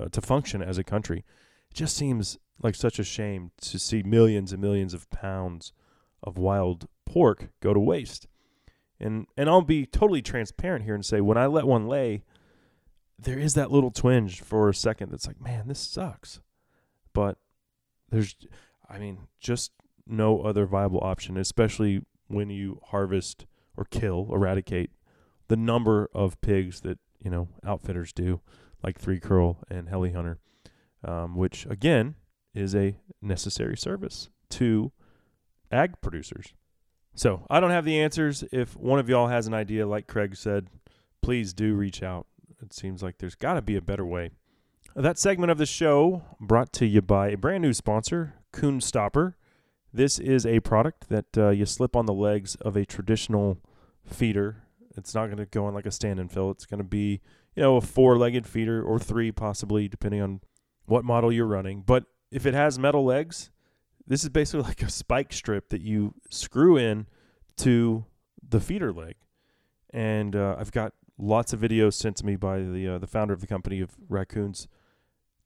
uh, 0.00 0.08
to 0.08 0.20
function 0.20 0.60
as 0.60 0.76
a 0.76 0.84
country. 0.84 1.24
It 1.70 1.74
just 1.74 1.96
seems 1.96 2.38
like 2.62 2.74
such 2.74 2.98
a 2.98 3.04
shame 3.04 3.52
to 3.62 3.78
see 3.78 4.02
millions 4.02 4.52
and 4.52 4.60
millions 4.60 4.92
of 4.92 5.08
pounds 5.10 5.72
of 6.22 6.36
wild 6.36 6.88
pork 7.06 7.50
go 7.60 7.72
to 7.72 7.80
waste. 7.80 8.26
And 9.00 9.26
and 9.36 9.48
I'll 9.48 9.62
be 9.62 9.86
totally 9.86 10.22
transparent 10.22 10.84
here 10.84 10.94
and 10.94 11.04
say 11.04 11.20
when 11.20 11.38
I 11.38 11.46
let 11.46 11.66
one 11.66 11.86
lay, 11.86 12.24
there 13.18 13.38
is 13.38 13.54
that 13.54 13.70
little 13.70 13.90
twinge 13.90 14.40
for 14.40 14.68
a 14.68 14.74
second 14.74 15.10
that's 15.10 15.26
like, 15.26 15.40
man, 15.40 15.68
this 15.68 15.80
sucks. 15.80 16.40
But 17.12 17.38
there's 18.10 18.34
I 18.88 18.98
mean, 18.98 19.18
just 19.40 19.72
no 20.06 20.42
other 20.42 20.66
viable 20.66 21.00
option, 21.02 21.36
especially 21.36 22.02
when 22.28 22.50
you 22.50 22.80
harvest 22.86 23.46
or 23.76 23.84
kill, 23.84 24.28
eradicate 24.32 24.90
the 25.48 25.56
number 25.56 26.08
of 26.14 26.40
pigs 26.40 26.80
that, 26.80 26.98
you 27.20 27.30
know, 27.30 27.48
outfitters 27.66 28.12
do, 28.12 28.40
like 28.82 28.98
Three 28.98 29.20
Curl 29.20 29.58
and 29.68 29.88
Heli 29.88 30.12
Hunter, 30.12 30.38
um, 31.02 31.36
which 31.36 31.66
again 31.66 32.14
is 32.54 32.74
a 32.74 32.96
necessary 33.20 33.76
service 33.76 34.30
to 34.50 34.92
ag 35.70 36.00
producers. 36.00 36.54
So 37.14 37.46
I 37.50 37.60
don't 37.60 37.70
have 37.70 37.84
the 37.84 38.00
answers. 38.00 38.44
If 38.52 38.76
one 38.76 38.98
of 38.98 39.08
y'all 39.08 39.28
has 39.28 39.46
an 39.46 39.54
idea, 39.54 39.86
like 39.86 40.06
Craig 40.06 40.36
said, 40.36 40.68
please 41.22 41.52
do 41.52 41.74
reach 41.74 42.02
out. 42.02 42.26
It 42.62 42.72
seems 42.72 43.02
like 43.02 43.18
there's 43.18 43.34
got 43.34 43.54
to 43.54 43.62
be 43.62 43.76
a 43.76 43.82
better 43.82 44.06
way. 44.06 44.30
That 44.96 45.18
segment 45.18 45.50
of 45.50 45.58
the 45.58 45.66
show 45.66 46.22
brought 46.40 46.72
to 46.74 46.86
you 46.86 47.02
by 47.02 47.30
a 47.30 47.36
brand 47.36 47.62
new 47.62 47.72
sponsor, 47.72 48.34
Coon 48.54 48.80
Stopper. 48.80 49.36
This 49.92 50.18
is 50.18 50.46
a 50.46 50.60
product 50.60 51.08
that 51.08 51.36
uh, 51.36 51.50
you 51.50 51.66
slip 51.66 51.96
on 51.96 52.06
the 52.06 52.12
legs 52.12 52.54
of 52.56 52.76
a 52.76 52.84
traditional 52.84 53.58
feeder. 54.04 54.62
It's 54.96 55.14
not 55.14 55.26
going 55.26 55.38
to 55.38 55.46
go 55.46 55.66
on 55.66 55.74
like 55.74 55.86
a 55.86 55.90
stand 55.90 56.20
and 56.20 56.30
fill. 56.30 56.50
It's 56.52 56.66
going 56.66 56.78
to 56.78 56.84
be, 56.84 57.20
you 57.56 57.62
know, 57.62 57.76
a 57.76 57.80
four-legged 57.80 58.46
feeder 58.46 58.82
or 58.82 58.98
three 58.98 59.32
possibly, 59.32 59.88
depending 59.88 60.22
on 60.22 60.40
what 60.86 61.04
model 61.04 61.32
you're 61.32 61.46
running. 61.46 61.82
But 61.84 62.04
if 62.30 62.46
it 62.46 62.54
has 62.54 62.78
metal 62.78 63.04
legs, 63.04 63.50
this 64.06 64.22
is 64.22 64.28
basically 64.28 64.62
like 64.68 64.82
a 64.82 64.90
spike 64.90 65.32
strip 65.32 65.70
that 65.70 65.80
you 65.80 66.14
screw 66.30 66.76
in 66.76 67.06
to 67.58 68.04
the 68.48 68.60
feeder 68.60 68.92
leg. 68.92 69.16
And 69.90 70.36
uh, 70.36 70.56
I've 70.58 70.72
got 70.72 70.92
lots 71.18 71.52
of 71.52 71.60
videos 71.60 71.94
sent 71.94 72.16
to 72.18 72.26
me 72.26 72.36
by 72.36 72.58
the 72.58 72.88
uh, 72.88 72.98
the 72.98 73.06
founder 73.06 73.34
of 73.34 73.40
the 73.40 73.46
company 73.46 73.80
of 73.80 73.96
raccoons 74.08 74.66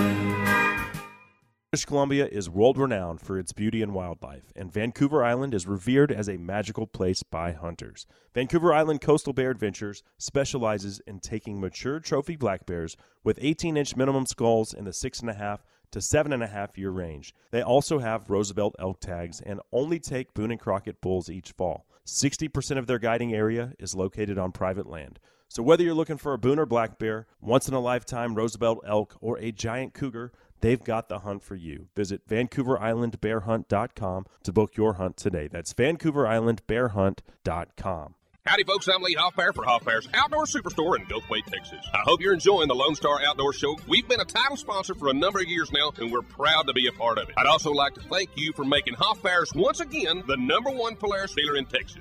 British 1.72 1.84
Columbia 1.84 2.26
is 2.26 2.48
world 2.48 2.78
renowned 2.78 3.20
for 3.20 3.36
its 3.36 3.52
beauty 3.52 3.82
and 3.82 3.92
wildlife, 3.92 4.52
and 4.54 4.72
Vancouver 4.72 5.24
Island 5.24 5.52
is 5.52 5.66
revered 5.66 6.12
as 6.12 6.28
a 6.28 6.36
magical 6.36 6.86
place 6.86 7.24
by 7.24 7.50
hunters. 7.50 8.06
Vancouver 8.34 8.72
Island 8.72 9.00
Coastal 9.00 9.32
Bear 9.32 9.50
Adventures 9.50 10.04
specializes 10.16 11.00
in 11.08 11.18
taking 11.18 11.61
mature 11.61 11.98
trophy 11.98 12.36
black 12.36 12.64
bears 12.64 12.96
with 13.24 13.38
18 13.42 13.76
inch 13.76 13.96
minimum 13.96 14.26
skulls 14.26 14.72
in 14.72 14.84
the 14.84 14.92
6.5 14.92 15.58
to 15.90 15.98
7.5 15.98 16.76
year 16.76 16.90
range. 16.90 17.34
They 17.50 17.62
also 17.62 17.98
have 17.98 18.30
Roosevelt 18.30 18.76
elk 18.78 19.00
tags 19.00 19.40
and 19.40 19.61
only 19.72 19.98
take 19.98 20.34
Boone 20.34 20.52
and 20.52 20.61
Crockett 20.61 21.00
bulls 21.00 21.28
each 21.28 21.50
fall. 21.50 21.86
60% 22.11 22.78
of 22.78 22.86
their 22.86 22.98
guiding 22.98 23.32
area 23.32 23.72
is 23.78 23.94
located 23.94 24.38
on 24.38 24.52
private 24.52 24.86
land. 24.86 25.18
So 25.48 25.62
whether 25.62 25.82
you're 25.82 25.94
looking 25.94 26.18
for 26.18 26.32
a 26.32 26.38
Boone 26.38 26.58
or 26.58 26.66
black 26.66 26.98
bear, 26.98 27.26
once 27.40 27.68
in 27.68 27.74
a 27.74 27.80
lifetime 27.80 28.34
Roosevelt 28.34 28.80
elk, 28.86 29.16
or 29.20 29.38
a 29.38 29.52
giant 29.52 29.94
cougar, 29.94 30.32
they've 30.61 30.82
got 30.82 31.08
the 31.08 31.20
hunt 31.20 31.42
for 31.42 31.56
you. 31.56 31.88
Visit 31.96 32.28
VancouverIslandBearHunt.com 32.28 34.26
to 34.44 34.52
book 34.52 34.76
your 34.76 34.94
hunt 34.94 35.16
today. 35.16 35.48
That's 35.48 35.74
VancouverIslandBearHunt.com. 35.74 38.14
Howdy, 38.47 38.64
folks. 38.64 38.88
I'm 38.88 39.03
Lee 39.03 39.16
Hoffmeyer 39.16 39.55
for 39.55 39.64
Hoffmeyer's 39.64 40.09
Outdoor 40.14 40.47
Superstore 40.47 40.99
in 40.99 41.05
Gulfway, 41.05 41.45
Texas. 41.45 41.84
I 41.93 41.99
hope 42.05 42.20
you're 42.22 42.32
enjoying 42.32 42.68
the 42.68 42.74
Lone 42.74 42.95
Star 42.95 43.20
Outdoor 43.22 43.53
Show. 43.53 43.76
We've 43.86 44.09
been 44.09 44.20
a 44.20 44.24
title 44.24 44.57
sponsor 44.57 44.95
for 44.95 45.09
a 45.09 45.12
number 45.12 45.41
of 45.41 45.47
years 45.47 45.70
now, 45.72 45.93
and 45.99 46.11
we're 46.11 46.22
proud 46.22 46.66
to 46.66 46.72
be 46.72 46.86
a 46.86 46.93
part 46.93 47.18
of 47.18 47.28
it. 47.28 47.34
I'd 47.36 47.47
also 47.47 47.70
like 47.70 47.95
to 47.95 48.01
thank 48.01 48.30
you 48.36 48.55
for 48.55 48.64
making 48.64 48.95
Hoffmeyer's 48.95 49.53
once 49.55 49.80
again 49.80 50.22
the 50.26 50.38
number 50.38 50.70
one 50.70 50.97
Polaris 50.97 51.34
dealer 51.34 51.57
in 51.57 51.66
Texas. 51.66 52.01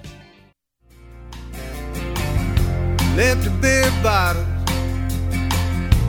Left 3.15 3.45
a 3.45 3.49
beer 3.49 3.91
bottle, 4.01 4.45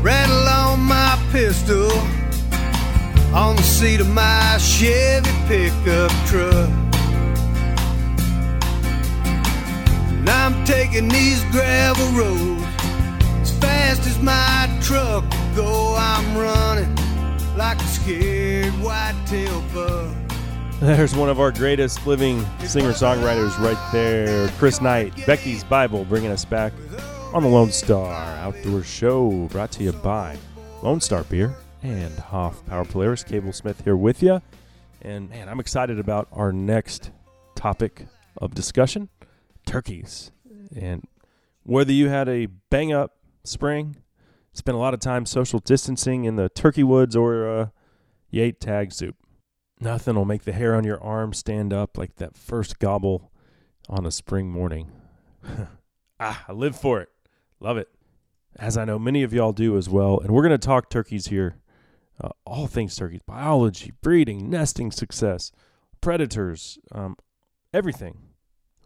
rattle 0.03 0.49
on 0.49 0.81
my 0.81 1.19
pistol 1.33 1.91
on 3.35 3.57
the 3.57 3.63
seat 3.63 4.01
of 4.01 4.09
my 4.09 4.59
Chevy 4.59 5.31
pickup 5.49 6.11
truck. 6.27 6.69
And 10.11 10.29
I'm 10.29 10.65
taking 10.65 11.09
these 11.09 11.43
gravel 11.51 12.07
roads 12.13 12.63
as 13.41 13.53
fast 13.59 14.07
as 14.07 14.19
my 14.21 14.69
truck 14.83 15.25
will 15.25 15.55
go. 15.57 15.97
I'm 15.97 16.37
running 16.37 16.95
like 17.57 17.81
a 17.81 17.87
scared 17.87 18.75
white-tailed 18.81 19.65
buck. 19.75 20.22
There's 20.83 21.15
one 21.15 21.29
of 21.29 21.39
our 21.39 21.53
greatest 21.53 22.09
living 22.09 22.45
singer 22.67 22.91
songwriters 22.91 23.57
right 23.61 23.79
there, 23.93 24.49
Chris 24.59 24.81
Knight, 24.81 25.15
Becky's 25.27 25.63
Bible, 25.63 26.05
bringing 26.05 26.33
us 26.33 26.45
back 26.45 26.73
on 27.33 27.45
the 27.45 27.49
Lone 27.49 27.71
Star 27.71 28.13
Outdoor 28.39 28.83
Show, 28.83 29.49
brought 29.53 29.71
to 29.73 29.85
you 29.85 29.93
by 29.93 30.37
Lone 30.83 31.01
Star 31.01 31.23
Beer 31.23 31.55
and 31.85 32.13
Hoff 32.19 32.67
Power 32.67 32.85
Polaris. 32.85 33.23
Cable 33.23 33.53
Smith 33.53 33.85
here 33.85 33.97
with 33.97 34.25
you. 34.25 34.43
And 35.03 35.31
man, 35.31 35.49
I'm 35.49 35.61
excited 35.61 36.01
about 36.01 36.27
our 36.33 36.53
next 36.53 37.13
topic 37.55 38.09
of 38.39 38.53
discussion 38.53 39.09
turkeys. 39.65 40.33
And 40.75 41.07
whether 41.63 41.93
you 41.93 42.09
had 42.09 42.29
a 42.29 42.47
bang 42.71 42.93
up 42.93 43.19
spring, 43.45 43.99
spent 44.53 44.75
a 44.75 44.81
lot 44.81 44.95
of 44.95 45.01
time 45.01 45.27
social 45.27 45.61
distancing 45.61 46.25
in 46.25 46.35
the 46.35 46.49
turkey 46.49 46.83
woods, 46.83 47.15
or 47.15 47.49
uh, 47.49 47.67
you 48.31 48.43
ate 48.43 48.61
tag 48.61 48.93
soup, 48.93 49.15
nothing 49.83 50.15
will 50.15 50.25
make 50.25 50.45
the 50.45 50.53
hair 50.53 50.75
on 50.75 50.85
your 50.85 51.03
arm 51.03 51.33
stand 51.33 51.73
up 51.73 51.99
like 51.99 52.17
that 52.17 52.37
first 52.37 52.79
gobble 52.79 53.33
on 53.89 54.07
a 54.07 54.11
spring 54.11 54.51
morning. 54.51 54.93
ah, 56.21 56.45
I 56.47 56.53
live 56.53 56.77
for 56.77 57.01
it. 57.01 57.09
Love 57.61 57.77
it. 57.77 57.89
As 58.57 58.77
I 58.77 58.85
know 58.85 58.99
many 58.99 59.23
of 59.23 59.33
y'all 59.33 59.53
do 59.53 59.77
as 59.77 59.89
well. 59.89 60.21
And 60.21 60.31
we're 60.31 60.43
going 60.43 60.59
to 60.59 60.67
talk 60.67 60.89
turkeys 60.89 61.27
here. 61.27 61.57
Uh, 62.23 62.29
all 62.45 62.67
things 62.67 62.95
turkeys 62.95 63.23
biology, 63.27 63.93
breeding, 64.01 64.49
nesting 64.49 64.93
success, 64.93 65.51
predators, 66.01 66.79
um, 66.93 67.17
everything. 67.73 68.19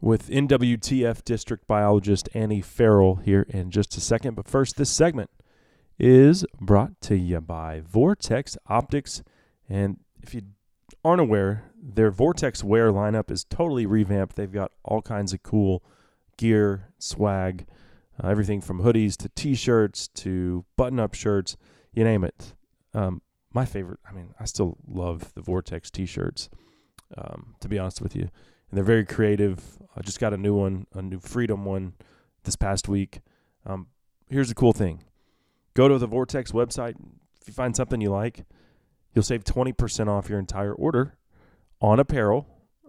With 0.01 0.29
NWTF 0.29 1.25
district 1.25 1.67
biologist 1.67 2.29
Annie 2.35 2.61
Farrell 2.61 3.17
here 3.17 3.47
in 3.49 3.71
just 3.71 3.97
a 3.97 4.01
second. 4.01 4.35
But 4.35 4.47
first, 4.47 4.77
this 4.77 4.91
segment 4.91 5.31
is 5.99 6.45
brought 6.61 7.01
to 7.03 7.17
you 7.17 7.41
by 7.41 7.81
Vortex 7.81 8.59
Optics. 8.69 9.23
And 9.69 9.99
if 10.23 10.35
you 10.35 10.43
aren't 11.07 11.21
aware, 11.21 11.65
their 11.81 12.11
Vortex 12.11 12.65
Wear 12.65 12.91
lineup 12.91 13.31
is 13.31 13.45
totally 13.45 13.87
revamped. 13.87 14.37
They've 14.37 14.53
got 14.53 14.73
all 14.85 15.03
kinds 15.03 15.33
of 15.33 15.43
cool 15.43 15.83
gear, 16.37 16.89
swag, 16.99 17.67
uh, 18.23 18.29
everything 18.29 18.61
from 18.61 18.83
hoodies 18.83 19.17
to 19.19 19.29
t-shirts 19.31 20.09
to 20.09 20.65
button-up 20.77 21.15
shirts, 21.15 21.57
you 21.93 22.05
name 22.05 22.25
it. 22.25 22.55
Um, 22.93 23.23
my 23.53 23.65
favorite, 23.65 24.01
I 24.09 24.13
mean, 24.13 24.35
I 24.41 24.45
still 24.45 24.77
love 24.87 25.33
the 25.35 25.43
Vortex 25.43 25.91
t-shirts. 25.91 26.51
Um, 27.17 27.55
to 27.61 27.69
be 27.69 27.79
honest 27.79 28.01
with 28.01 28.17
you, 28.17 28.23
and 28.23 28.73
they're 28.73 28.83
very 28.83 29.05
creative. 29.05 29.61
I 29.97 30.01
just 30.01 30.19
got 30.19 30.33
a 30.33 30.37
new 30.37 30.55
one, 30.55 30.89
a 30.93 31.01
new 31.03 31.21
Freedom 31.21 31.65
one, 31.65 31.93
this 32.43 32.57
past 32.57 32.89
week. 32.89 33.21
Um, 33.65 33.87
here's 34.29 34.49
the 34.49 34.57
cool 34.57 34.73
thing: 34.73 35.05
go 35.75 35.87
to 35.87 35.99
the 35.99 36.09
Vortex 36.09 36.51
website. 36.51 36.97
If 37.41 37.47
you 37.47 37.55
find 37.55 37.77
something 37.77 38.01
you 38.01 38.11
like, 38.11 38.45
you'll 39.17 39.23
save 39.23 39.43
20% 39.43 40.09
off 40.09 40.29
your 40.29 40.39
entire 40.39 40.75
order 40.75 41.17
on 41.81 41.99
apparel 41.99 42.47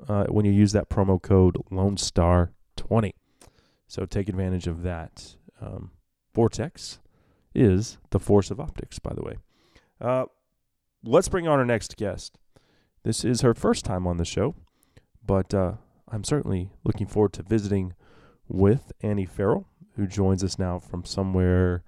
uh, 0.09 0.25
when 0.25 0.45
you 0.45 0.51
use 0.51 0.73
that 0.73 0.89
promo 0.89 1.19
code 1.19 1.55
Lone 1.71 1.95
Star 1.95 2.51
20 2.75 3.15
So 3.87 4.05
take 4.05 4.27
advantage 4.27 4.67
of 4.67 4.83
that. 4.83 5.37
Um, 5.61 5.91
Vortex 6.35 6.99
is 7.55 7.97
the 8.11 8.19
force 8.19 8.51
of 8.51 8.59
optics, 8.59 8.99
by 8.99 9.13
the 9.13 9.23
way. 9.23 9.37
Uh, 10.01 10.25
let's 11.01 11.29
bring 11.29 11.47
on 11.47 11.59
our 11.59 11.65
next 11.65 11.95
guest. 11.95 12.37
This 13.03 13.23
is 13.23 13.39
her 13.39 13.53
first 13.53 13.85
time 13.85 14.05
on 14.05 14.17
the 14.17 14.25
show, 14.25 14.53
but 15.25 15.53
uh, 15.53 15.73
I'm 16.09 16.25
certainly 16.25 16.71
looking 16.83 17.07
forward 17.07 17.33
to 17.33 17.43
visiting 17.43 17.93
with 18.49 18.91
Annie 19.01 19.25
Farrell, 19.25 19.69
who 19.95 20.05
joins 20.05 20.43
us 20.43 20.59
now 20.59 20.77
from 20.77 21.05
somewhere 21.05 21.83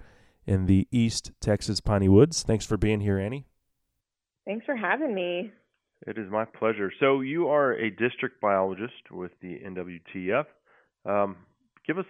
in 0.47 0.65
the 0.65 0.87
East 0.91 1.31
Texas 1.41 1.81
Piney 1.81 2.07
Woods. 2.07 2.41
Thanks 2.41 2.65
for 2.65 2.77
being 2.77 3.01
here, 3.01 3.19
Annie. 3.19 3.45
Thanks 4.45 4.65
for 4.65 4.75
having 4.75 5.13
me. 5.13 5.51
It 6.07 6.17
is 6.17 6.31
my 6.31 6.45
pleasure. 6.45 6.91
So, 6.99 7.21
you 7.21 7.49
are 7.49 7.73
a 7.73 7.89
district 7.89 8.39
biologist 8.41 9.11
with 9.11 9.31
the 9.41 9.59
NWTF. 9.65 10.45
Um, 11.05 11.37
give 11.85 11.97
us 11.97 12.05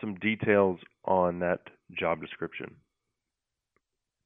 some 0.00 0.14
details 0.16 0.78
on 1.04 1.38
that 1.40 1.60
job 1.98 2.20
description. 2.20 2.74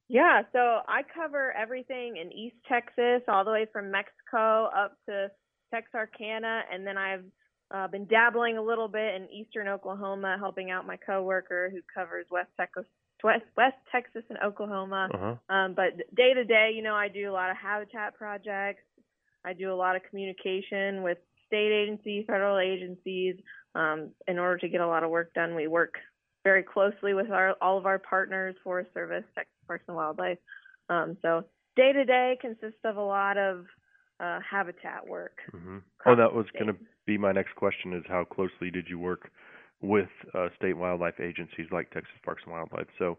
Yeah, 0.07 0.43
so 0.53 0.59
I 0.87 1.01
cover 1.13 1.51
everything 1.51 2.17
in 2.17 2.31
East 2.31 2.57
Texas, 2.69 3.21
all 3.27 3.43
the 3.43 3.51
way 3.51 3.65
from 3.73 3.89
Mexico 3.89 4.65
up 4.65 4.97
to 5.07 5.31
Texarkana, 5.73 6.61
and 6.71 6.85
then 6.85 6.97
I've 6.97 7.23
uh, 7.73 7.87
been 7.87 8.05
dabbling 8.05 8.57
a 8.57 8.61
little 8.61 8.87
bit 8.87 9.15
in 9.15 9.27
Eastern 9.31 9.67
Oklahoma, 9.67 10.37
helping 10.39 10.69
out 10.69 10.85
my 10.85 10.97
coworker 10.97 11.71
who 11.71 11.79
covers 11.93 12.27
West 12.29 12.51
Texas, 12.59 12.85
West, 13.23 13.45
West 13.57 13.77
Texas 13.91 14.23
and 14.29 14.37
Oklahoma. 14.43 15.09
Uh-huh. 15.13 15.55
Um, 15.55 15.73
but 15.73 15.97
day 16.15 16.33
to 16.33 16.43
day, 16.43 16.71
you 16.75 16.83
know, 16.83 16.95
I 16.95 17.07
do 17.07 17.29
a 17.29 17.33
lot 17.33 17.49
of 17.49 17.57
habitat 17.57 18.15
projects. 18.15 18.83
I 19.45 19.53
do 19.53 19.71
a 19.71 19.75
lot 19.75 19.95
of 19.95 20.01
communication 20.09 21.03
with 21.03 21.17
state 21.47 21.71
agencies, 21.71 22.25
federal 22.27 22.59
agencies. 22.59 23.35
Um, 23.75 24.11
in 24.27 24.39
order 24.39 24.57
to 24.59 24.69
get 24.69 24.81
a 24.81 24.87
lot 24.87 25.03
of 25.03 25.09
work 25.09 25.33
done, 25.33 25.53
we 25.53 25.67
work 25.67 25.95
very 26.43 26.63
closely 26.63 27.13
with 27.13 27.29
our 27.29 27.55
all 27.61 27.77
of 27.77 27.85
our 27.85 27.99
partners, 27.99 28.55
Forest 28.63 28.91
Service, 28.93 29.23
Texas 29.35 29.53
Parks 29.67 29.83
and 29.87 29.97
Wildlife. 29.97 30.37
Um, 30.89 31.17
so 31.21 31.43
day 31.75 31.91
to 31.91 32.05
day 32.05 32.37
consists 32.39 32.79
of 32.83 32.97
a 32.97 33.01
lot 33.01 33.37
of 33.37 33.65
uh, 34.19 34.39
habitat 34.49 35.05
work. 35.07 35.39
Mm-hmm. 35.53 35.79
Oh, 36.05 36.15
that 36.15 36.33
was 36.33 36.45
going 36.53 36.67
to 36.67 36.75
be 37.05 37.17
my 37.17 37.31
next 37.31 37.55
question: 37.55 37.93
is 37.93 38.03
how 38.07 38.23
closely 38.23 38.71
did 38.71 38.85
you 38.87 38.97
work 38.97 39.29
with 39.81 40.09
uh, 40.33 40.47
state 40.57 40.77
wildlife 40.77 41.19
agencies 41.19 41.67
like 41.71 41.91
Texas 41.91 42.15
Parks 42.23 42.43
and 42.45 42.53
Wildlife? 42.53 42.87
So, 42.97 43.17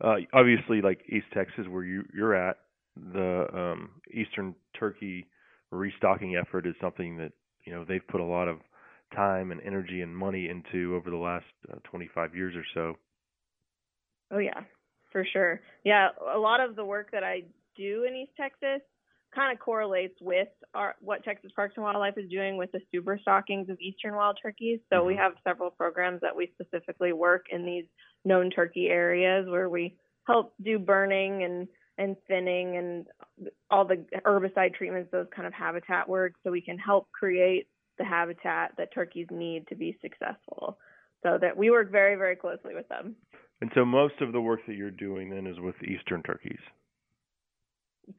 uh, 0.00 0.16
obviously, 0.32 0.82
like 0.82 1.00
East 1.08 1.26
Texas, 1.32 1.66
where 1.68 1.84
you 1.84 2.04
you're 2.14 2.34
at, 2.34 2.58
the 2.96 3.46
um, 3.52 3.90
eastern 4.12 4.54
turkey 4.78 5.26
restocking 5.70 6.36
effort 6.36 6.66
is 6.66 6.74
something 6.80 7.16
that 7.16 7.32
you 7.64 7.72
know 7.72 7.84
they've 7.86 8.06
put 8.08 8.20
a 8.20 8.24
lot 8.24 8.48
of 8.48 8.58
time 9.14 9.52
and 9.52 9.60
energy 9.62 10.00
and 10.00 10.16
money 10.16 10.48
into 10.48 10.94
over 10.94 11.10
the 11.10 11.16
last 11.16 11.44
uh, 11.72 11.76
25 11.84 12.34
years 12.34 12.54
or 12.56 12.64
so. 12.74 12.98
Oh 14.32 14.38
yeah, 14.38 14.60
for 15.12 15.24
sure. 15.32 15.60
Yeah, 15.84 16.08
a 16.34 16.38
lot 16.38 16.60
of 16.60 16.76
the 16.76 16.84
work 16.84 17.10
that 17.12 17.22
I 17.22 17.42
do 17.76 18.04
in 18.08 18.14
East 18.14 18.32
Texas 18.36 18.80
kind 19.34 19.52
of 19.52 19.58
correlates 19.58 20.14
with 20.20 20.48
our 20.74 20.94
what 21.00 21.24
Texas 21.24 21.50
Parks 21.54 21.74
and 21.76 21.84
Wildlife 21.84 22.16
is 22.16 22.30
doing 22.30 22.56
with 22.56 22.72
the 22.72 22.80
super 22.92 23.18
stockings 23.20 23.68
of 23.68 23.78
eastern 23.80 24.14
wild 24.14 24.38
turkeys. 24.40 24.80
So 24.90 24.98
mm-hmm. 24.98 25.06
we 25.08 25.16
have 25.16 25.32
several 25.46 25.70
programs 25.70 26.20
that 26.20 26.36
we 26.36 26.52
specifically 26.54 27.12
work 27.12 27.46
in 27.50 27.64
these 27.64 27.84
known 28.24 28.50
turkey 28.50 28.88
areas 28.88 29.46
where 29.48 29.68
we 29.68 29.96
help 30.26 30.54
do 30.62 30.78
burning 30.78 31.44
and 31.44 31.68
and 31.96 32.16
thinning 32.26 32.76
and 32.76 33.06
all 33.70 33.84
the 33.84 34.04
herbicide 34.26 34.74
treatments, 34.74 35.10
those 35.12 35.26
kind 35.34 35.46
of 35.46 35.52
habitat 35.52 36.08
work, 36.08 36.34
so 36.42 36.50
we 36.50 36.60
can 36.60 36.76
help 36.76 37.08
create 37.12 37.68
the 37.98 38.04
habitat 38.04 38.72
that 38.76 38.92
turkeys 38.92 39.28
need 39.30 39.68
to 39.68 39.76
be 39.76 39.96
successful. 40.02 40.78
So 41.22 41.38
that 41.40 41.56
we 41.56 41.70
work 41.70 41.90
very, 41.90 42.16
very 42.16 42.36
closely 42.36 42.74
with 42.74 42.88
them. 42.88 43.14
And 43.60 43.70
so 43.74 43.84
most 43.84 44.14
of 44.20 44.32
the 44.32 44.40
work 44.40 44.60
that 44.66 44.74
you're 44.74 44.90
doing 44.90 45.30
then 45.30 45.46
is 45.46 45.58
with 45.58 45.76
eastern 45.84 46.22
turkeys. 46.22 46.58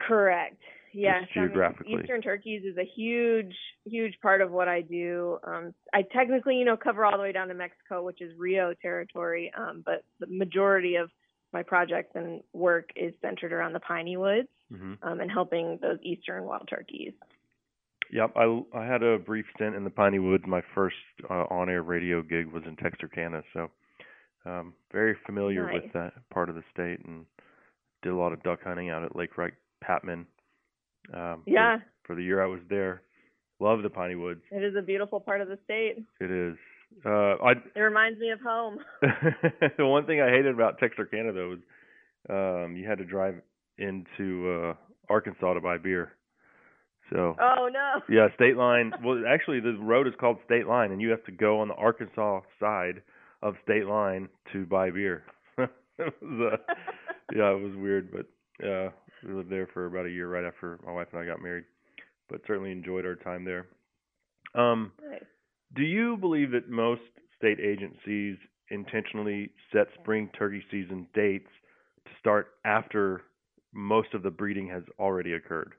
Correct. 0.00 0.60
Yes, 0.96 1.22
just 1.22 1.36
I 1.36 1.40
mean, 1.40 1.48
geographically. 1.48 2.00
Eastern 2.02 2.22
turkeys 2.22 2.62
is 2.64 2.76
a 2.76 2.84
huge, 2.84 3.54
huge 3.84 4.14
part 4.20 4.40
of 4.40 4.50
what 4.50 4.68
I 4.68 4.80
do. 4.80 5.38
Um, 5.44 5.74
I 5.92 6.02
technically, 6.02 6.56
you 6.56 6.64
know, 6.64 6.76
cover 6.76 7.04
all 7.04 7.16
the 7.16 7.22
way 7.22 7.32
down 7.32 7.48
to 7.48 7.54
Mexico, 7.54 8.02
which 8.04 8.20
is 8.20 8.32
Rio 8.38 8.74
territory, 8.80 9.52
um, 9.56 9.82
but 9.84 10.04
the 10.20 10.26
majority 10.28 10.96
of 10.96 11.10
my 11.52 11.62
projects 11.62 12.12
and 12.14 12.42
work 12.52 12.90
is 12.96 13.14
centered 13.22 13.52
around 13.52 13.72
the 13.72 13.80
piney 13.80 14.16
woods 14.16 14.48
hmm 14.70 14.94
um, 15.02 15.20
and 15.20 15.30
helping 15.30 15.78
those 15.80 15.98
eastern 16.02 16.44
wild 16.44 16.68
turkeys. 16.68 17.12
Yep, 18.12 18.32
I 18.36 18.62
I 18.74 18.84
had 18.84 19.02
a 19.02 19.18
brief 19.18 19.46
stint 19.54 19.74
in 19.74 19.84
the 19.84 19.90
Piney 19.90 20.18
Woods. 20.18 20.44
My 20.46 20.62
first 20.74 20.96
uh, 21.28 21.44
on-air 21.50 21.82
radio 21.82 22.22
gig 22.22 22.46
was 22.46 22.62
in 22.66 22.76
Texarkana, 22.76 23.42
so 23.52 23.70
um, 24.44 24.74
very 24.92 25.16
familiar 25.26 25.66
Nice. 25.66 25.82
with 25.82 25.92
that 25.92 26.12
part 26.30 26.48
of 26.48 26.54
the 26.54 26.62
state, 26.72 27.04
and 27.04 27.26
did 28.02 28.12
a 28.12 28.16
lot 28.16 28.32
of 28.32 28.42
duck 28.42 28.60
hunting 28.62 28.90
out 28.90 29.02
at 29.02 29.16
Lake 29.16 29.36
Wright 29.36 29.54
Patman. 29.80 30.26
Um, 31.14 31.42
for- 31.44 31.50
Yeah, 31.50 31.78
for 32.04 32.14
the 32.16 32.22
year 32.22 32.42
I 32.42 32.46
was 32.46 32.60
there, 32.68 33.02
love 33.60 33.82
the 33.82 33.90
Piney 33.90 34.14
Woods. 34.16 34.42
it 34.50 34.62
is 34.62 34.74
a 34.76 34.82
beautiful 34.82 35.20
part 35.20 35.40
of 35.40 35.48
the 35.48 35.58
state. 35.64 35.96
It 36.20 36.30
is. 36.30 36.56
Uh, 37.04 37.36
I 37.42 37.52
It 37.74 37.80
reminds 37.80 38.18
me 38.20 38.30
of 38.30 38.40
home. 38.40 38.78
the 39.00 39.86
one 39.86 40.06
thing 40.06 40.20
I 40.20 40.28
hated 40.30 40.54
about 40.54 40.78
Texarkana 40.78 41.32
though 41.32 41.48
was 41.50 41.58
um, 42.28 42.76
you 42.76 42.88
had 42.88 42.98
to 42.98 43.04
drive 43.04 43.40
into 43.78 44.50
uh, 44.70 44.74
Arkansas 45.08 45.54
to 45.54 45.60
buy 45.60 45.78
beer. 45.78 46.12
So 47.12 47.36
Oh 47.40 47.68
no. 47.72 48.00
yeah, 48.08 48.28
state 48.34 48.56
line. 48.56 48.92
Well, 49.04 49.22
actually, 49.28 49.60
the 49.60 49.76
road 49.78 50.06
is 50.08 50.14
called 50.18 50.38
State 50.44 50.66
Line, 50.66 50.90
and 50.90 51.00
you 51.00 51.10
have 51.10 51.22
to 51.24 51.32
go 51.32 51.60
on 51.60 51.68
the 51.68 51.74
Arkansas 51.74 52.40
side 52.58 53.00
of 53.42 53.54
State 53.62 53.86
Line 53.86 54.28
to 54.52 54.66
buy 54.66 54.90
beer. 54.90 55.22
it 55.58 55.70
was, 55.98 56.52
uh, 56.52 56.72
yeah, 57.32 57.50
it 57.52 57.60
was 57.62 57.76
weird, 57.76 58.10
but 58.10 58.66
uh, 58.66 58.90
we 59.24 59.32
lived 59.32 59.50
there 59.50 59.68
for 59.72 59.86
about 59.86 60.06
a 60.06 60.10
year 60.10 60.28
right 60.28 60.44
after 60.44 60.78
my 60.84 60.92
wife 60.92 61.08
and 61.12 61.20
I 61.20 61.26
got 61.26 61.42
married. 61.42 61.64
But 62.28 62.40
certainly 62.46 62.72
enjoyed 62.72 63.06
our 63.06 63.14
time 63.14 63.44
there. 63.44 63.66
Um, 64.54 64.92
Nice. 65.02 65.24
do 65.74 65.82
you 65.82 66.16
believe 66.16 66.50
that 66.52 66.68
most 66.68 67.02
state 67.36 67.60
agencies 67.60 68.36
intentionally 68.70 69.50
set 69.72 69.86
spring 70.00 70.30
turkey 70.36 70.62
season 70.70 71.06
dates 71.14 71.48
to 72.06 72.10
start 72.18 72.48
after 72.64 73.22
most 73.72 74.14
of 74.14 74.22
the 74.22 74.30
breeding 74.30 74.68
has 74.68 74.82
already 74.98 75.34
occurred? 75.34 75.74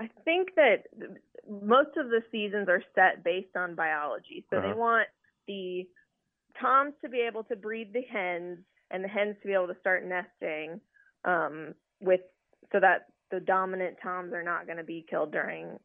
I 0.00 0.08
think 0.24 0.54
that 0.56 0.84
most 1.48 1.96
of 1.96 2.08
the 2.08 2.22
seasons 2.30 2.68
are 2.68 2.82
set 2.94 3.24
based 3.24 3.56
on 3.56 3.74
biology. 3.74 4.44
So 4.50 4.56
Uh-huh. 4.56 4.68
they 4.68 4.74
want 4.74 5.08
the 5.46 5.86
toms 6.60 6.94
to 7.02 7.08
be 7.08 7.20
able 7.20 7.44
to 7.44 7.56
breed 7.56 7.92
the 7.92 8.02
hens 8.02 8.58
and 8.90 9.02
the 9.04 9.08
hens 9.08 9.36
to 9.42 9.48
be 9.48 9.54
able 9.54 9.68
to 9.68 9.78
start 9.80 10.04
nesting 10.04 10.80
um, 11.28 11.74
with 12.00 12.20
so 12.72 12.80
that 12.80 13.06
the 13.30 13.40
dominant 13.40 13.96
toms 14.02 14.32
are 14.32 14.42
not 14.42 14.66
going 14.66 14.78
to 14.78 14.84
be 14.84 15.06
killed 15.08 15.32
during 15.32 15.78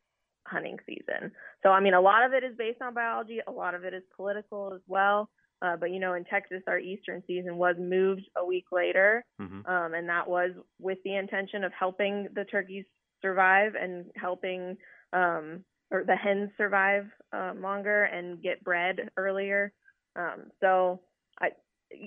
hunting 0.48 0.78
season. 0.86 1.32
So 1.62 1.70
I 1.70 1.80
mean 1.80 1.94
a 1.94 2.02
lot 2.02 2.26
of 2.26 2.34
it 2.34 2.44
is 2.44 2.56
based 2.58 2.82
on 2.82 2.94
biology, 2.94 3.40
a 3.48 3.52
lot 3.52 3.76
of 3.76 3.84
it 3.84 3.94
is 3.94 4.04
political 4.16 4.74
as 4.74 4.82
well. 4.88 5.30
Uh, 5.62 5.78
but 5.80 5.92
you 5.92 6.00
know 6.00 6.14
in 6.14 6.26
Texas 6.26 6.64
our 6.68 6.80
eastern 6.80 7.22
season 7.28 7.58
was 7.58 7.76
moved 7.80 8.26
a 8.36 8.46
week 8.46 8.66
later 8.72 9.24
Mm-hmm. 9.42 9.66
um, 9.74 9.94
and 9.94 10.08
that 10.10 10.28
was 10.28 10.52
with 10.80 10.98
the 11.04 11.16
intention 11.16 11.64
of 11.64 11.72
helping 11.78 12.28
the 12.36 12.46
turkeys 12.46 12.86
survive 13.22 13.74
and 13.76 14.06
helping 14.16 14.78
um, 15.14 15.64
or 15.92 16.04
the 16.06 16.16
hens 16.16 16.50
survive 16.58 17.06
um, 17.32 17.62
longer 17.62 18.04
and 18.06 18.42
get 18.42 18.64
bred 18.64 19.10
earlier. 19.18 19.72
Um, 20.16 20.46
so 20.60 21.02
I, 21.42 21.50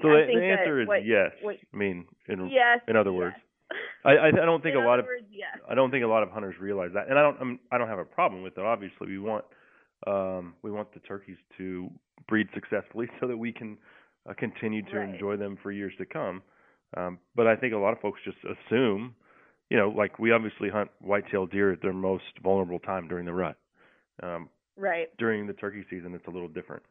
So 0.03 0.09
I 0.11 0.27
the, 0.27 0.33
the 0.35 0.45
answer 0.45 0.81
is 0.83 0.89
what, 0.89 1.05
yes. 1.05 1.31
what- 1.43 1.57
I 1.73 1.77
mean, 1.77 2.07
in 2.29 2.49
yes. 2.49 2.81
in 2.89 2.97
other 2.97 3.11
yes. 3.13 3.19
words, 3.19 3.37
I, 4.05 4.29
I 4.29 4.31
don't 4.31 4.63
think 4.63 4.77
In 4.77 4.83
a 4.83 4.85
lot 4.87 4.95
other 4.95 5.01
of 5.01 5.07
words, 5.07 5.27
yes. 5.31 5.59
I 5.69 5.75
don't 5.75 5.91
think 5.91 6.05
a 6.05 6.09
lot 6.09 6.23
of 6.23 6.31
hunters 6.31 6.55
realize 6.61 6.91
that, 6.95 7.09
and 7.09 7.19
I 7.19 7.23
don't 7.23 7.37
I'm, 7.41 7.59
I 7.73 7.79
don't 7.79 7.89
have 7.89 7.99
a 7.99 8.05
problem 8.05 8.43
with 8.43 8.57
it. 8.59 8.65
Obviously, 8.65 9.09
we 9.09 9.19
want 9.19 9.45
um 10.07 10.55
we 10.63 10.71
want 10.71 10.93
the 10.95 11.01
turkeys 11.01 11.37
to 11.59 11.91
breed 12.29 12.49
successfully 12.55 13.09
so 13.21 13.27
that 13.27 13.37
we 13.37 13.53
can 13.53 13.79
uh, 14.29 14.35
continue 14.35 14.83
to 14.83 14.99
Right. 14.99 15.09
enjoy 15.09 15.37
them 15.37 15.57
for 15.63 15.71
years 15.73 15.93
to 15.99 16.05
come. 16.07 16.43
Um, 16.97 17.19
but 17.35 17.47
I 17.47 17.57
think 17.57 17.75
a 17.75 17.77
lot 17.79 17.93
of 17.93 18.01
folks 18.01 18.21
just 18.25 18.39
assume, 18.45 19.15
you 19.71 19.77
know, 19.77 19.89
like 19.91 20.19
we 20.19 20.31
obviously 20.33 20.69
hunt 20.71 20.91
white-tailed 21.01 21.51
deer 21.51 21.73
at 21.73 21.83
their 21.83 21.93
most 21.93 22.25
vulnerable 22.43 22.79
time 22.79 23.09
during 23.09 23.27
the 23.27 23.33
rut. 23.33 23.57
Um, 24.23 24.49
Right. 24.79 25.09
during 25.19 25.47
the 25.47 25.53
turkey 25.55 25.85
season, 25.89 26.15
it's 26.15 26.27
a 26.27 26.31
little 26.31 26.49
different. 26.49 26.83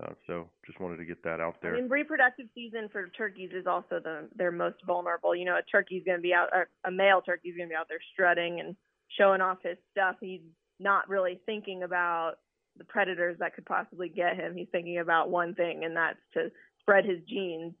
Uh, 0.00 0.12
so 0.26 0.48
just 0.66 0.78
wanted 0.80 0.96
to 0.98 1.04
get 1.04 1.22
that 1.24 1.40
out 1.40 1.56
there. 1.62 1.74
I 1.76 1.80
mean, 1.80 1.90
reproductive 1.90 2.46
season 2.54 2.88
for 2.92 3.08
turkeys 3.08 3.50
is 3.52 3.66
also 3.66 3.98
the 4.02 4.28
their 4.36 4.52
most 4.52 4.76
vulnerable. 4.86 5.34
You 5.34 5.44
know, 5.44 5.56
a 5.56 5.62
turkey's 5.62 6.04
going 6.04 6.18
to 6.18 6.22
be 6.22 6.32
out, 6.32 6.48
a 6.84 6.90
male 6.90 7.20
turkey's 7.20 7.56
going 7.56 7.68
to 7.68 7.72
be 7.72 7.76
out 7.76 7.88
there 7.88 7.98
strutting 8.12 8.60
and 8.60 8.76
showing 9.18 9.40
off 9.40 9.58
his 9.64 9.76
stuff. 9.90 10.16
He's 10.20 10.42
not 10.78 11.08
really 11.08 11.40
thinking 11.44 11.82
about 11.82 12.34
the 12.78 12.84
predators 12.84 13.36
that 13.40 13.54
could 13.54 13.66
possibly 13.66 14.08
get 14.08 14.36
him. 14.36 14.56
He's 14.56 14.68
thinking 14.70 14.98
about 14.98 15.28
one 15.28 15.54
thing, 15.54 15.84
and 15.84 15.96
that's 15.96 16.18
to 16.34 16.50
spread 16.80 17.04
his 17.04 17.18
genes 17.28 17.74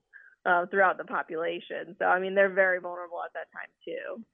uh, 0.44 0.66
throughout 0.66 0.98
the 0.98 1.04
population. 1.04 1.94
So, 1.98 2.06
I 2.06 2.18
mean, 2.18 2.34
they're 2.34 2.52
very 2.52 2.80
vulnerable 2.80 3.22
at 3.24 3.32
that 3.34 3.46
time 3.52 3.70
too. 3.84 4.24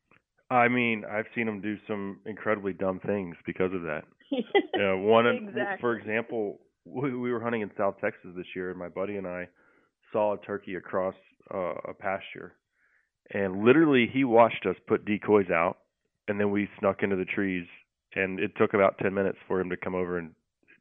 I 0.49 0.69
mean, 0.69 1.05
I've 1.05 1.27
seen 1.35 1.47
them 1.47 1.61
do 1.61 1.77
some 1.87 2.21
incredibly 2.25 2.73
dumb 2.73 3.01
things 3.05 3.37
because 3.45 3.73
of 3.75 3.83
that. 3.83 4.05
Yeah, 4.31 4.95
one 4.95 5.27
of- 5.27 5.37
Exactly. 5.37 5.81
for 5.81 5.97
example, 5.97 6.61
we, 6.87 7.15
we 7.17 7.33
were 7.33 7.41
hunting 7.41 7.63
in 7.63 7.71
South 7.77 7.97
Texas 8.01 8.31
this 8.37 8.47
year, 8.55 8.71
and 8.71 8.79
my 8.79 8.89
buddy 8.89 9.17
and 9.17 9.27
I 9.27 9.49
saw 10.13 10.35
a 10.35 10.39
turkey 10.39 10.77
across 10.77 11.15
uh, 11.53 11.75
a 11.89 11.95
pasture, 11.95 12.55
and 13.33 13.65
literally 13.65 14.09
he 14.13 14.25
watched 14.25 14.67
us 14.67 14.77
put 14.87 15.05
decoys 15.05 15.51
out, 15.51 15.79
and 16.29 16.39
then 16.41 16.51
we 16.51 16.69
snuck 16.79 17.03
into 17.03 17.17
the 17.17 17.25
trees, 17.25 17.67
and 18.15 18.39
it 18.39 18.53
took 18.57 18.75
about 18.75 18.99
ten 18.99 19.13
minutes 19.13 19.39
for 19.49 19.61
him 19.61 19.71
to 19.71 19.77
come 19.77 19.95
over 19.95 20.19
and 20.19 20.31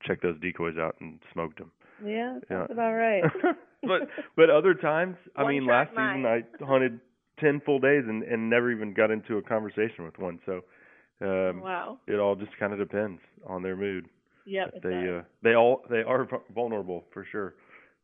check 0.05 0.21
those 0.21 0.39
decoys 0.39 0.77
out 0.79 0.95
and 1.01 1.19
smoked 1.33 1.57
them. 1.57 1.71
yeah, 2.03 2.39
Yeah. 2.49 2.59
that's 2.59 2.71
about 2.71 2.93
right. 2.93 3.23
but 3.83 4.09
but 4.35 4.49
other 4.49 4.73
times, 4.73 5.15
I 5.35 5.47
mean, 5.47 5.65
track 5.65 5.87
last 5.87 5.91
season 5.91 6.21
mind. 6.21 6.45
I 6.61 6.65
hunted 6.65 6.99
ten 7.39 7.61
full 7.65 7.79
days 7.79 8.03
and 8.07 8.23
and 8.23 8.49
never 8.49 8.71
even 8.71 8.93
got 8.93 9.11
into 9.11 9.37
a 9.37 9.41
conversation 9.41 10.05
with 10.05 10.17
one. 10.17 10.39
So 10.45 10.61
um, 11.21 11.61
wow. 11.61 11.99
it 12.07 12.19
all 12.19 12.35
just 12.35 12.51
kind 12.59 12.73
of 12.73 12.79
depends 12.79 13.21
on 13.47 13.63
their 13.63 13.75
mood. 13.75 14.07
Yep. 14.45 14.71
But 14.73 14.83
they 14.83 15.17
uh, 15.17 15.23
they 15.43 15.55
all 15.55 15.83
they 15.89 16.03
are 16.03 16.27
vulnerable 16.53 17.05
for 17.13 17.25
sure. 17.31 17.55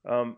Um, 0.10 0.38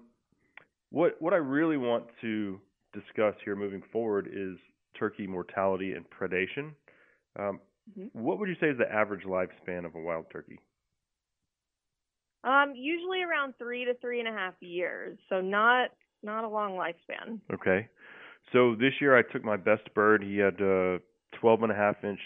what 0.90 1.22
what 1.22 1.34
I 1.34 1.38
really 1.38 1.78
want 1.78 2.06
to 2.22 2.60
discuss 2.94 3.36
here 3.44 3.56
moving 3.56 3.82
forward 3.92 4.28
is 4.32 4.58
turkey 4.98 5.26
mortality 5.28 5.94
and 5.94 6.06
predation. 6.10 6.72
Um, 7.40 7.60
Mhm. 7.98 8.14
What 8.14 8.40
would 8.40 8.50
you 8.50 8.56
say 8.56 8.70
is 8.70 8.78
the 8.78 8.92
average 8.92 9.24
lifespan 9.24 9.86
of 9.86 9.96
a 9.96 10.00
wild 10.00 10.30
turkey? 10.32 10.60
Um, 12.44 12.74
usually 12.76 13.24
around 13.24 13.58
three 13.58 13.86
to 13.86 13.94
three 13.96 14.20
and 14.20 14.28
a 14.28 14.32
half 14.32 14.54
years, 14.62 15.18
so 15.30 15.42
not 15.42 15.92
not 16.22 16.44
a 16.44 16.48
long 16.48 16.74
lifespan. 16.74 17.40
Okay. 17.54 17.88
So 18.52 18.76
this 18.76 18.94
year 19.02 19.18
I 19.18 19.22
took 19.22 19.44
my 19.44 19.58
best 19.58 19.94
bird. 19.94 20.24
He 20.24 20.38
had 20.38 20.60
a 20.62 21.00
12 21.34 21.64
and 21.64 21.72
a 21.72 21.76
half 21.76 22.04
inch 22.04 22.20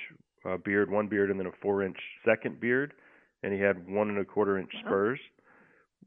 uh, 0.46 0.58
beard, 0.58 0.92
one 0.92 1.08
beard, 1.08 1.32
and 1.32 1.40
then 1.40 1.48
a 1.48 1.52
four 1.62 1.84
inch 1.84 1.98
second 2.26 2.60
beard, 2.60 2.94
and 3.44 3.54
he 3.54 3.60
had 3.60 3.88
one 3.88 4.10
and 4.10 4.20
a 4.20 4.26
quarter 4.26 4.58
inch 4.58 4.72
Uh-huh. 4.76 4.88
spurs. 4.88 5.20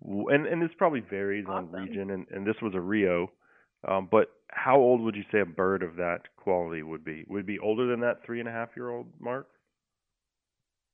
And 0.03 0.47
and 0.47 0.63
this 0.63 0.71
probably 0.79 1.01
varies 1.01 1.45
Awesome. 1.47 1.75
on 1.75 1.83
region, 1.83 2.11
and 2.11 2.27
and 2.31 2.47
this 2.47 2.61
was 2.63 2.75
a 2.75 2.81
Rio. 2.81 3.31
Um, 3.87 4.09
but 4.11 4.31
how 4.51 4.77
old 4.79 5.01
would 5.03 5.15
you 5.17 5.25
say 5.33 5.41
a 5.41 5.47
bird 5.47 5.83
of 5.83 5.97
that 5.97 6.35
quality 6.37 6.83
would 6.83 7.05
be? 7.05 7.25
Would 7.29 7.41
it 7.41 7.47
be 7.47 7.59
older 7.59 7.87
than 7.87 8.01
that 8.01 8.25
three 8.25 8.41
and 8.41 8.49
a 8.49 8.53
half 8.53 8.71
year 8.77 8.91
old 8.91 9.07
mark? 9.21 9.49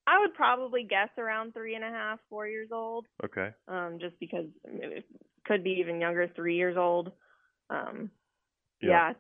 I 0.09 0.21
would 0.21 0.35
probably 0.35 0.85
guess 0.85 1.09
around 1.19 1.53
three 1.53 1.75
and 1.75 1.83
a 1.85 1.89
half, 1.89 2.21
four 2.31 2.47
years 2.47 2.69
old. 2.73 3.07
Okay. 3.25 3.51
Um, 3.67 3.99
just 4.01 4.19
because 4.21 4.47
it 4.65 5.05
could 5.45 5.65
be 5.65 5.79
even 5.81 6.01
younger, 6.01 6.29
three 6.29 6.57
years 6.57 6.77
old. 6.77 7.11
Um, 7.71 8.11
Yeah. 8.81 8.89
yeah. 8.91 9.13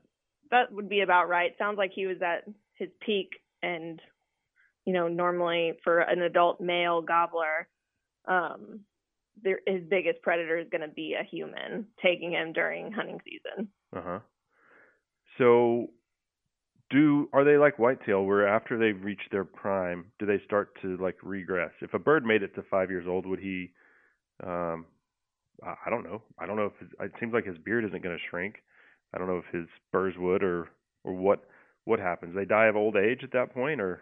that 0.52 0.70
would 0.72 0.88
be 0.88 1.00
about 1.00 1.28
right. 1.28 1.56
Sounds 1.58 1.76
like 1.76 1.90
he 1.92 2.06
was 2.06 2.22
at 2.22 2.44
his 2.74 2.88
peak, 3.04 3.30
and 3.62 4.00
you 4.86 4.92
know, 4.92 5.08
normally 5.08 5.72
for 5.84 5.98
an 5.98 6.22
adult 6.22 6.60
male 6.60 7.02
gobbler, 7.02 7.68
um, 8.26 8.80
his 9.44 9.82
biggest 9.90 10.22
predator 10.22 10.56
is 10.56 10.68
going 10.70 10.80
to 10.80 10.94
be 10.94 11.14
a 11.20 11.24
human 11.24 11.86
taking 12.02 12.32
him 12.32 12.52
during 12.52 12.92
hunting 12.92 13.20
season. 13.24 13.68
Uh 13.94 14.02
huh. 14.02 14.18
So, 15.38 15.88
do 16.88 17.28
are 17.32 17.44
they 17.44 17.58
like 17.58 17.78
whitetail, 17.78 18.24
where 18.24 18.48
after 18.48 18.78
they've 18.78 19.04
reached 19.04 19.30
their 19.30 19.44
prime, 19.44 20.06
do 20.18 20.24
they 20.24 20.40
start 20.46 20.80
to 20.82 20.96
like 20.96 21.16
regress? 21.22 21.72
If 21.82 21.92
a 21.92 21.98
bird 21.98 22.24
made 22.24 22.42
it 22.42 22.54
to 22.54 22.62
five 22.70 22.90
years 22.90 23.06
old, 23.08 23.26
would 23.26 23.40
he? 23.40 23.72
Um, 24.42 24.86
I, 25.62 25.74
I 25.86 25.90
don't 25.90 26.04
know. 26.04 26.22
I 26.38 26.46
don't 26.46 26.56
know 26.56 26.66
if 26.66 26.78
his, 26.80 26.88
it 27.00 27.12
seems 27.20 27.34
like 27.34 27.44
his 27.44 27.58
beard 27.58 27.84
isn't 27.84 28.02
going 28.02 28.16
to 28.16 28.22
shrink. 28.30 28.62
I 29.12 29.18
don't 29.18 29.26
know 29.26 29.38
if 29.38 29.54
his 29.54 29.66
spurs 29.88 30.14
would, 30.16 30.42
or 30.42 30.68
or 31.04 31.12
what 31.12 31.44
what 31.84 31.98
happens. 31.98 32.34
They 32.34 32.44
die 32.44 32.66
of 32.66 32.76
old 32.76 32.96
age 32.96 33.20
at 33.24 33.32
that 33.32 33.52
point, 33.52 33.80
or 33.80 34.00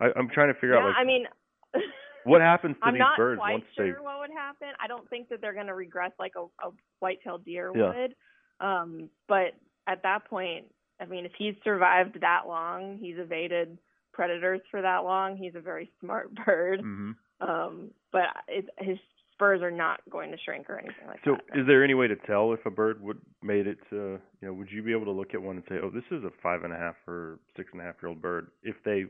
I, 0.00 0.06
I'm 0.16 0.28
trying 0.28 0.48
to 0.48 0.54
figure 0.54 0.74
yeah, 0.74 0.80
out 0.80 0.86
like 0.86 0.96
I 0.98 1.04
mean, 1.04 1.26
what 2.24 2.40
happens 2.40 2.76
to 2.80 2.86
I'm 2.86 2.94
these 2.94 3.00
not 3.00 3.16
birds 3.16 3.38
quite 3.38 3.52
once 3.52 3.64
sure 3.76 3.92
they. 3.92 4.00
what 4.00 4.20
would 4.20 4.30
happen. 4.36 4.68
I 4.82 4.86
don't 4.88 5.08
think 5.10 5.28
that 5.28 5.40
they're 5.40 5.54
going 5.54 5.66
to 5.66 5.74
regress 5.74 6.12
like 6.18 6.32
a, 6.36 6.42
a 6.66 6.70
white-tailed 7.00 7.44
deer 7.44 7.72
Yeah. 7.74 7.92
would. 7.94 8.14
Um, 8.60 9.10
but 9.28 9.54
at 9.86 10.02
that 10.04 10.26
point, 10.26 10.66
I 11.00 11.06
mean, 11.06 11.24
if 11.26 11.32
he's 11.36 11.54
survived 11.64 12.20
that 12.20 12.42
long, 12.46 12.98
he's 13.00 13.16
evaded 13.18 13.78
predators 14.12 14.60
for 14.70 14.82
that 14.82 14.98
long. 14.98 15.36
He's 15.36 15.54
a 15.56 15.60
very 15.60 15.90
smart 16.00 16.32
bird. 16.46 16.80
Mm-hmm. 16.80 17.12
Um, 17.40 17.90
but 18.12 18.26
it, 18.46 18.66
his 18.78 18.98
spurs 19.32 19.62
are 19.62 19.70
not 19.70 20.00
going 20.08 20.30
to 20.30 20.36
shrink 20.44 20.70
or 20.70 20.78
anything 20.78 21.06
like 21.08 21.20
that. 21.24 21.40
So, 21.54 21.60
is 21.60 21.66
there 21.66 21.82
any 21.82 21.94
way 21.94 22.06
to 22.06 22.14
tell 22.14 22.52
if 22.52 22.64
a 22.64 22.70
bird 22.70 23.02
would 23.02 23.18
made 23.42 23.66
it? 23.66 23.78
To, 23.90 24.20
you 24.40 24.48
know, 24.48 24.54
would 24.54 24.70
you 24.70 24.82
be 24.82 24.92
able 24.92 25.06
to 25.06 25.10
look 25.10 25.34
at 25.34 25.42
one 25.42 25.56
and 25.56 25.64
say, 25.68 25.76
"Oh, 25.82 25.90
this 25.90 26.04
is 26.12 26.22
a 26.22 26.30
five 26.40 26.62
and 26.62 26.72
a 26.72 26.76
half 26.76 26.94
or 27.08 27.40
six 27.56 27.70
and 27.72 27.80
a 27.80 27.84
half 27.84 27.96
year 28.00 28.10
old 28.10 28.22
bird," 28.22 28.52
if 28.62 28.76
they 28.84 29.06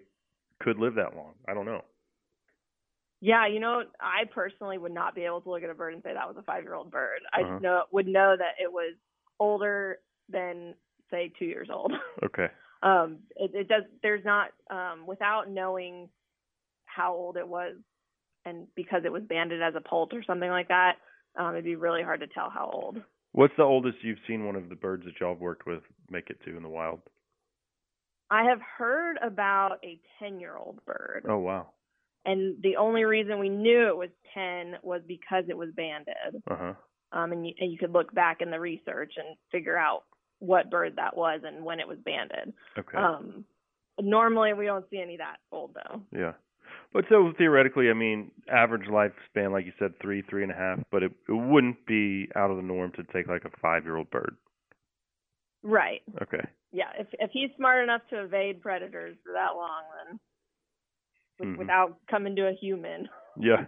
could 0.62 0.78
live 0.78 0.94
that 0.94 1.16
long? 1.16 1.34
I 1.48 1.54
don't 1.54 1.66
know. 1.66 1.82
Yeah, 3.20 3.46
you 3.46 3.60
know, 3.60 3.82
I 4.00 4.24
personally 4.32 4.78
would 4.78 4.92
not 4.92 5.14
be 5.14 5.22
able 5.24 5.40
to 5.42 5.50
look 5.50 5.62
at 5.62 5.70
a 5.70 5.74
bird 5.74 5.94
and 5.94 6.02
say 6.02 6.12
that 6.12 6.26
was 6.26 6.36
a 6.38 6.42
five 6.42 6.64
year 6.64 6.74
old 6.74 6.90
bird. 6.90 7.20
I 7.32 7.42
Uh-huh. 7.42 7.58
know 7.60 7.82
would 7.92 8.06
know 8.08 8.34
that 8.36 8.54
it 8.62 8.72
was 8.72 8.94
older 9.38 9.98
than 10.28 10.74
say 11.10 11.32
two 11.38 11.44
years 11.44 11.68
old. 11.72 11.92
Okay. 12.24 12.48
um, 12.82 13.18
it, 13.36 13.52
it 13.54 13.68
does. 13.68 13.84
There's 14.02 14.24
not 14.24 14.50
um, 14.70 15.06
without 15.06 15.48
knowing 15.48 16.08
how 16.84 17.14
old 17.14 17.36
it 17.36 17.46
was, 17.46 17.76
and 18.44 18.66
because 18.74 19.02
it 19.04 19.12
was 19.12 19.22
banded 19.22 19.62
as 19.62 19.74
a 19.76 19.80
poult 19.88 20.12
or 20.14 20.22
something 20.24 20.50
like 20.50 20.68
that, 20.68 20.96
um, 21.36 21.54
it'd 21.54 21.64
be 21.64 21.76
really 21.76 22.02
hard 22.02 22.20
to 22.20 22.26
tell 22.26 22.50
how 22.50 22.70
old. 22.72 22.98
What's 23.32 23.54
the 23.56 23.62
oldest 23.62 23.98
you've 24.02 24.18
seen 24.26 24.44
one 24.44 24.56
of 24.56 24.68
the 24.68 24.74
birds 24.74 25.04
that 25.04 25.14
y'all 25.20 25.32
have 25.34 25.40
worked 25.40 25.64
with 25.66 25.82
make 26.10 26.28
it 26.28 26.38
to 26.44 26.56
in 26.56 26.62
the 26.62 26.68
wild? 26.68 27.00
I 28.32 28.44
have 28.44 28.60
heard 28.78 29.18
about 29.22 29.78
a 29.84 29.98
ten 30.18 30.40
year 30.40 30.56
old 30.56 30.84
bird, 30.86 31.26
Oh 31.28 31.38
wow. 31.38 31.66
and 32.24 32.56
the 32.62 32.76
only 32.76 33.04
reason 33.04 33.38
we 33.38 33.48
knew 33.50 33.88
it 33.88 33.96
was 33.96 34.08
ten 34.34 34.76
was 34.82 35.02
because 35.06 35.44
it 35.48 35.56
was 35.56 35.68
banded. 35.76 36.42
Uh 36.50 36.56
huh. 36.56 36.74
um, 37.12 37.32
and 37.32 37.46
you, 37.46 37.52
and 37.60 37.70
you 37.70 37.78
could 37.78 37.92
look 37.92 38.12
back 38.14 38.40
in 38.40 38.50
the 38.50 38.58
research 38.58 39.12
and 39.18 39.36
figure 39.50 39.76
out 39.76 40.04
what 40.38 40.70
bird 40.70 40.94
that 40.96 41.16
was 41.16 41.40
and 41.44 41.64
when 41.64 41.78
it 41.78 41.86
was 41.86 41.98
banded. 42.04 42.52
Okay. 42.78 42.96
Um, 42.98 43.44
normally, 44.00 44.54
we 44.54 44.64
don't 44.66 44.88
see 44.90 45.00
any 45.00 45.18
that 45.18 45.36
old 45.52 45.74
though. 45.74 46.00
Yeah. 46.10 46.32
But 46.94 47.04
so 47.08 47.32
theoretically, 47.38 47.90
I 47.90 47.94
mean, 47.94 48.30
average 48.50 48.86
lifespan, 48.88 49.52
like 49.52 49.66
you 49.66 49.72
said, 49.78 49.92
three, 50.00 50.22
three 50.28 50.42
and 50.42 50.52
a 50.52 50.54
half. 50.54 50.78
But 50.90 51.02
it 51.02 51.12
it 51.28 51.32
wouldn't 51.32 51.84
be 51.86 52.28
out 52.34 52.50
of 52.50 52.56
the 52.56 52.62
norm 52.62 52.92
to 52.96 53.04
take 53.12 53.28
like 53.28 53.44
a 53.44 53.50
five 53.60 53.84
year 53.84 53.96
old 53.96 54.10
bird. 54.10 54.36
Right. 55.62 56.02
Okay. 56.20 56.42
Yeah. 56.72 56.90
If 56.98 57.08
if 57.18 57.30
he's 57.32 57.50
smart 57.56 57.82
enough 57.84 58.02
to 58.10 58.24
evade 58.24 58.60
predators 58.62 59.16
for 59.24 59.32
that 59.32 59.54
long, 59.56 59.82
then 60.08 60.20
with, 61.38 61.48
Mhm. 61.48 61.58
without 61.58 61.98
coming 62.08 62.36
to 62.36 62.48
a 62.48 62.52
human, 62.52 63.08
Yeah. 63.36 63.66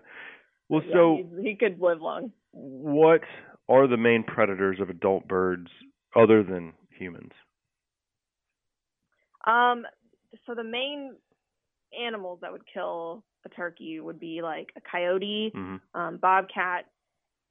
Well, 0.69 0.83
yeah, 0.85 0.93
so 0.93 1.17
he, 1.43 1.57
could 1.57 1.81
live 1.81 2.01
long. 2.01 2.33
what 2.53 3.23
are 3.69 3.87
the 3.87 3.97
main 3.97 4.23
predators 4.25 4.81
of 4.81 4.91
adult 4.91 5.27
birds 5.29 5.71
other 6.17 6.43
than 6.43 6.73
humans? 6.91 7.33
Um, 9.47 9.87
so 10.47 10.55
the 10.55 10.65
main 10.65 11.17
animals 11.99 12.41
that 12.41 12.51
would 12.51 12.65
kill 12.73 13.23
a 13.45 13.49
turkey 13.51 14.01
would 14.01 14.19
be 14.19 14.41
like 14.43 14.73
a 14.77 14.81
coyote, 14.81 15.51
hmm 15.55 15.77
um, 15.95 16.17
bobcat, 16.17 16.87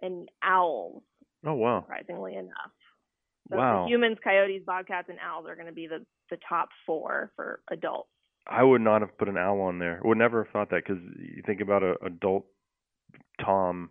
and 0.01 0.29
owls. 0.41 1.03
Oh 1.45 1.53
wow. 1.53 1.81
surprisingly 1.81 2.35
enough. 2.35 2.71
So 3.49 3.57
Wow. 3.57 3.87
humans, 3.87 4.17
coyotes, 4.23 4.63
bobcats, 4.65 5.09
and 5.09 5.19
owls 5.19 5.45
are 5.47 5.55
going 5.55 5.67
to 5.67 5.73
be 5.73 5.87
the 5.87 6.05
the 6.29 6.37
top 6.47 6.69
four 6.85 7.31
for 7.35 7.61
adults. 7.69 8.09
I 8.47 8.63
would 8.63 8.81
not 8.81 9.01
have 9.01 9.17
put 9.17 9.29
an 9.29 9.37
owl 9.37 9.61
on 9.61 9.79
there. 9.79 10.01
Would 10.03 10.17
never 10.17 10.43
have 10.43 10.51
thought 10.51 10.69
that 10.71 10.83
because 10.85 11.01
you 11.17 11.43
think 11.45 11.61
about 11.61 11.83
a 11.83 11.95
adult 12.05 12.45
tom 13.43 13.89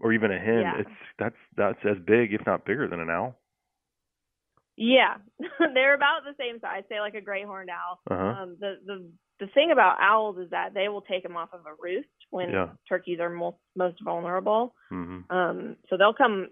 or 0.00 0.12
even 0.12 0.30
a 0.32 0.38
hen. 0.38 0.60
Yeah. 0.60 0.78
It's 0.80 0.90
that's 1.18 1.36
that's 1.56 1.78
as 1.84 1.96
big, 2.04 2.32
if 2.34 2.44
not 2.46 2.64
bigger, 2.64 2.88
than 2.88 3.00
an 3.00 3.10
owl. 3.10 3.36
Yeah, 4.76 5.16
they're 5.74 5.94
about 5.94 6.20
the 6.24 6.34
same 6.38 6.58
size. 6.60 6.82
Say 6.88 7.00
like 7.00 7.14
a 7.14 7.20
great 7.20 7.44
horned 7.46 7.70
owl. 7.70 8.00
Uh-huh. 8.10 8.42
Um, 8.42 8.56
the 8.58 8.76
the 8.86 9.10
the 9.40 9.46
thing 9.54 9.70
about 9.72 9.98
owls 10.00 10.38
is 10.38 10.50
that 10.50 10.74
they 10.74 10.88
will 10.88 11.02
take 11.02 11.22
them 11.22 11.36
off 11.36 11.50
of 11.52 11.60
a 11.66 11.74
roost 11.80 12.08
when 12.30 12.50
Yeah. 12.50 12.68
turkeys 12.88 13.20
are 13.20 13.30
most 13.30 13.56
most 13.76 13.96
vulnerable. 14.02 14.74
Mm-hmm. 14.92 15.34
Um, 15.34 15.76
so 15.88 15.96
they'll 15.96 16.14
come 16.14 16.48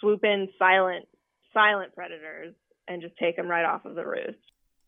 swoop 0.00 0.24
in 0.24 0.48
silent 0.58 1.06
silent 1.52 1.94
predators 1.94 2.54
and 2.88 3.02
just 3.02 3.16
take 3.16 3.36
them 3.36 3.48
right 3.48 3.64
off 3.64 3.84
of 3.84 3.94
the 3.94 4.06
roost. 4.06 4.38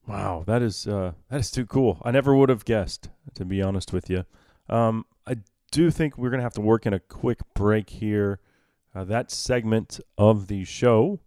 Wow, 0.06 0.42
that 0.46 0.62
is 0.62 0.86
uh, 0.86 1.12
that 1.30 1.40
is 1.40 1.50
too 1.50 1.66
cool. 1.66 2.00
I 2.04 2.10
never 2.10 2.34
would 2.34 2.48
have 2.48 2.64
guessed, 2.64 3.08
to 3.34 3.44
be 3.44 3.62
honest 3.62 3.92
with 3.92 4.10
you. 4.10 4.24
Um, 4.68 5.06
I 5.26 5.36
do 5.70 5.90
think 5.90 6.18
we're 6.18 6.30
gonna 6.30 6.42
have 6.42 6.54
to 6.54 6.60
work 6.60 6.86
in 6.86 6.92
a 6.92 7.00
quick 7.00 7.38
break 7.54 7.90
here. 7.90 8.40
Uh, 8.94 9.04
that 9.04 9.30
segment 9.30 10.00
of 10.18 10.48
the 10.48 10.64
show 10.64 11.20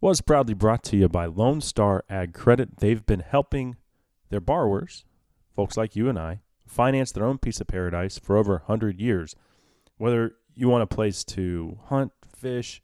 was 0.00 0.20
proudly 0.20 0.54
brought 0.54 0.84
to 0.84 0.96
you 0.96 1.08
by 1.08 1.26
Lone 1.26 1.60
Star 1.60 2.04
Ag 2.08 2.32
Credit. 2.32 2.76
They've 2.76 3.04
been 3.04 3.20
helping 3.20 3.76
their 4.28 4.40
borrowers, 4.40 5.04
folks 5.56 5.76
like 5.76 5.96
you 5.96 6.08
and 6.08 6.18
I, 6.18 6.40
finance 6.66 7.10
their 7.10 7.24
own 7.24 7.38
piece 7.38 7.60
of 7.60 7.66
paradise 7.66 8.18
for 8.18 8.36
over 8.36 8.56
a 8.56 8.64
hundred 8.66 9.00
years. 9.00 9.34
Whether 9.96 10.36
you 10.54 10.68
want 10.68 10.82
a 10.82 10.86
place 10.86 11.24
to 11.24 11.78
hunt, 11.86 12.12
fish, 12.36 12.82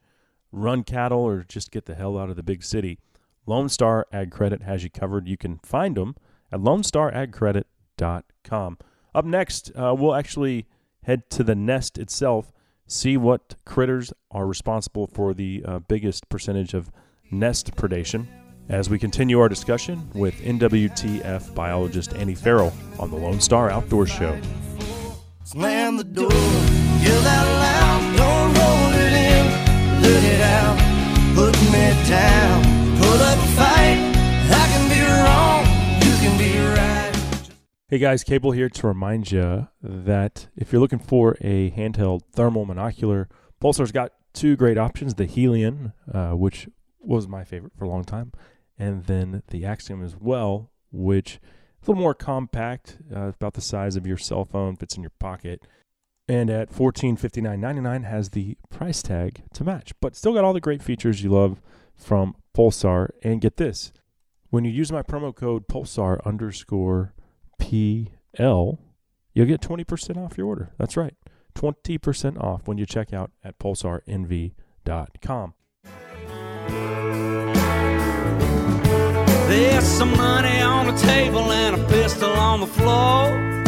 run 0.54 0.84
cattle, 0.84 1.20
or 1.20 1.44
just 1.44 1.70
get 1.70 1.86
the 1.86 1.94
hell 1.94 2.18
out 2.18 2.28
of 2.30 2.36
the 2.36 2.42
big 2.42 2.62
city. 2.62 2.98
Lone 3.46 3.68
Star 3.68 4.06
Ag 4.12 4.30
Credit 4.30 4.62
has 4.62 4.84
you 4.84 4.90
covered. 4.90 5.28
You 5.28 5.36
can 5.36 5.58
find 5.58 5.96
them 5.96 6.16
at 6.50 6.60
lonestaragcredit.com. 6.60 8.78
Up 9.14 9.24
next, 9.24 9.70
uh, 9.76 9.94
we'll 9.96 10.14
actually 10.14 10.66
head 11.04 11.30
to 11.30 11.44
the 11.44 11.54
nest 11.54 11.98
itself, 11.98 12.52
see 12.86 13.16
what 13.16 13.54
critters 13.64 14.12
are 14.30 14.46
responsible 14.46 15.06
for 15.06 15.32
the 15.34 15.64
uh, 15.66 15.78
biggest 15.80 16.28
percentage 16.28 16.74
of 16.74 16.92
nest 17.30 17.74
predation. 17.76 18.26
As 18.68 18.88
we 18.88 18.98
continue 18.98 19.40
our 19.40 19.48
discussion 19.50 20.08
with 20.14 20.40
NWTF 20.40 21.54
biologist 21.54 22.14
Annie 22.14 22.34
Farrell 22.34 22.72
on 22.98 23.10
the 23.10 23.16
Lone 23.16 23.40
Star 23.40 23.70
Outdoor 23.70 24.06
Show. 24.06 24.40
Slam 25.44 25.98
the 25.98 26.04
door, 26.04 26.32
yell 26.32 27.26
out 27.26 27.46
loud, 27.46 28.16
don't 28.16 28.56
hold 28.56 28.94
it 28.94 29.12
in, 29.12 29.33
let 30.04 30.22
it 30.22 30.40
out, 30.42 30.76
put 31.34 31.54
me 31.72 32.08
down, 32.08 32.62
put 32.98 33.20
up 33.22 33.38
a 33.38 33.48
fight. 33.56 33.98
I 34.50 34.66
can 34.72 34.84
be 34.92 35.00
wrong, 35.00 35.64
you 36.04 36.12
can 36.20 36.36
be 36.36 36.58
right. 36.78 37.50
Hey 37.88 37.98
guys, 37.98 38.22
Cable 38.22 38.52
here 38.52 38.68
to 38.68 38.86
remind 38.86 39.32
you 39.32 39.68
that 39.82 40.48
if 40.56 40.72
you're 40.72 40.80
looking 40.80 40.98
for 40.98 41.38
a 41.40 41.70
handheld 41.70 42.20
thermal 42.32 42.66
monocular, 42.66 43.26
Pulsar's 43.62 43.92
got 43.92 44.12
two 44.34 44.56
great 44.56 44.76
options 44.76 45.14
the 45.14 45.26
Helion, 45.26 45.94
uh, 46.12 46.32
which 46.32 46.68
was 47.00 47.26
my 47.26 47.42
favorite 47.42 47.72
for 47.74 47.86
a 47.86 47.88
long 47.88 48.04
time, 48.04 48.32
and 48.78 49.04
then 49.04 49.42
the 49.48 49.62
Axion 49.62 50.04
as 50.04 50.16
well, 50.16 50.70
which 50.92 51.36
a 51.82 51.86
little 51.90 52.02
more 52.02 52.14
compact, 52.14 52.98
uh, 53.14 53.28
about 53.28 53.54
the 53.54 53.62
size 53.62 53.96
of 53.96 54.06
your 54.06 54.18
cell 54.18 54.44
phone, 54.44 54.76
fits 54.76 54.96
in 54.96 55.02
your 55.02 55.12
pocket, 55.18 55.66
and 56.28 56.50
at 56.50 56.72
$1459.99 56.72 58.04
has 58.04 58.30
the 58.30 58.56
price 58.70 59.02
tag 59.02 59.42
to 59.52 59.64
match, 59.64 59.92
but 60.00 60.16
still 60.16 60.34
got 60.34 60.44
all 60.44 60.52
the 60.52 60.60
great 60.60 60.82
features 60.82 61.22
you 61.22 61.30
love 61.30 61.60
from 61.96 62.36
Pulsar. 62.56 63.10
And 63.22 63.40
get 63.40 63.56
this 63.56 63.92
when 64.50 64.64
you 64.64 64.70
use 64.70 64.92
my 64.92 65.02
promo 65.02 65.34
code 65.34 65.66
Pulsar 65.66 66.24
underscore 66.24 67.12
PL, 67.58 68.78
you'll 69.34 69.46
get 69.46 69.60
20% 69.60 70.16
off 70.16 70.38
your 70.38 70.46
order. 70.46 70.70
That's 70.78 70.96
right. 70.96 71.14
20% 71.56 72.40
off 72.40 72.66
when 72.66 72.78
you 72.78 72.86
check 72.86 73.12
out 73.12 73.32
at 73.42 73.58
pulsarnv.com. 73.58 75.54
There's 79.48 79.84
some 79.84 80.16
money 80.16 80.60
on 80.60 80.86
the 80.86 81.00
table 81.02 81.50
and 81.52 81.80
a 81.80 81.88
pistol 81.88 82.30
on 82.30 82.60
the 82.60 82.66
floor. 82.66 83.63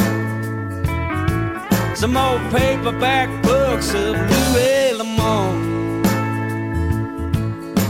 Some 1.96 2.14
old 2.14 2.42
paperback 2.52 3.42
books 3.42 3.94
of 3.94 4.16
Louis 4.16 4.92
L'Amour. 4.92 6.04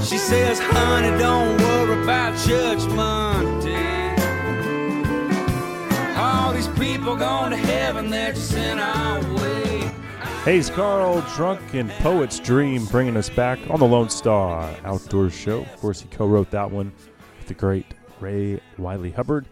She 0.04 0.16
says, 0.16 0.60
honey, 0.60 1.18
don't 1.18 1.60
worry 1.60 2.04
about 2.04 2.38
Judgment 2.46 3.64
Day. 3.64 4.14
All 6.16 6.52
these 6.52 6.68
people 6.78 7.16
going 7.16 7.50
to 7.50 7.56
heaven, 7.56 8.08
they're 8.08 8.32
just 8.32 8.54
in 8.54 8.78
our 8.78 9.20
way. 9.38 10.62
Carll, 10.72 11.22
Drunken 11.34 11.88
Poet's 11.98 12.38
Dream, 12.38 12.86
bringing 12.86 13.16
us 13.16 13.28
back 13.28 13.58
on 13.68 13.80
the 13.80 13.86
Lone 13.86 14.08
Star 14.08 14.72
Outdoor 14.84 15.30
Show. 15.30 15.62
Of 15.62 15.76
course, 15.78 16.00
he 16.00 16.08
co 16.10 16.28
wrote 16.28 16.52
that 16.52 16.70
one 16.70 16.92
with 17.38 17.48
the 17.48 17.54
great 17.54 17.86
Ray 18.20 18.60
Wylie 18.78 19.10
Hubbard. 19.10 19.48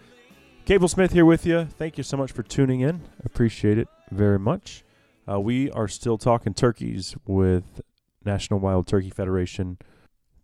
Cable 0.65 0.87
Smith 0.87 1.13
here 1.13 1.25
with 1.25 1.45
you. 1.45 1.65
Thank 1.65 1.99
you 1.99 2.05
so 2.05 2.17
much 2.17 2.31
for 2.31 2.45
tuning 2.45 2.83
in. 2.83 3.03
Appreciate 3.25 3.79
it 3.79 3.89
very 4.15 4.39
much. 4.39 4.85
Uh, 5.31 5.41
we 5.41 5.71
are 5.71 5.89
still 5.89 6.19
talking 6.19 6.55
turkeys 6.55 7.17
with 7.27 7.81
National 8.25 8.61
Wild 8.61 8.87
Turkey 8.87 9.11
Federation 9.11 9.79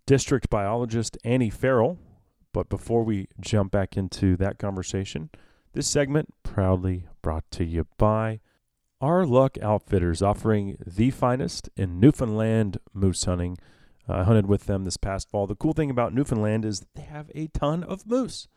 district 0.07 0.51
biologist 0.51 1.17
Annie 1.25 1.51
Farrell. 1.51 1.99
But 2.53 2.69
before 2.69 3.05
we 3.05 3.29
jump 3.41 3.71
back 3.71 3.97
into 3.97 4.37
that 4.39 4.59
conversation, 4.59 5.31
this 5.73 5.87
segment 5.87 6.35
proudly 6.43 7.07
brought 7.23 7.49
to 7.53 7.65
you 7.65 7.87
by 7.97 8.41
our 9.01 9.25
Luck 9.25 9.57
Outfitters, 9.63 10.21
offering 10.21 10.77
the 10.85 11.11
finest 11.11 11.71
in 11.77 12.01
Newfoundland 12.01 12.79
moose 12.93 13.25
hunting. 13.25 13.57
Uh, 14.09 14.15
I 14.15 14.25
hunted 14.25 14.47
with 14.47 14.67
them 14.67 14.85
this 14.85 14.97
past 14.97 15.31
fall. 15.31 15.47
The 15.47 15.55
cool 15.55 15.73
thing 15.73 15.91
about 15.91 16.13
Newfoundland 16.13 16.65
is 16.65 16.87
they 16.95 17.03
have 17.03 17.31
a 17.35 17.47
ton 17.49 17.85
of 17.85 18.07
moose. 18.07 18.49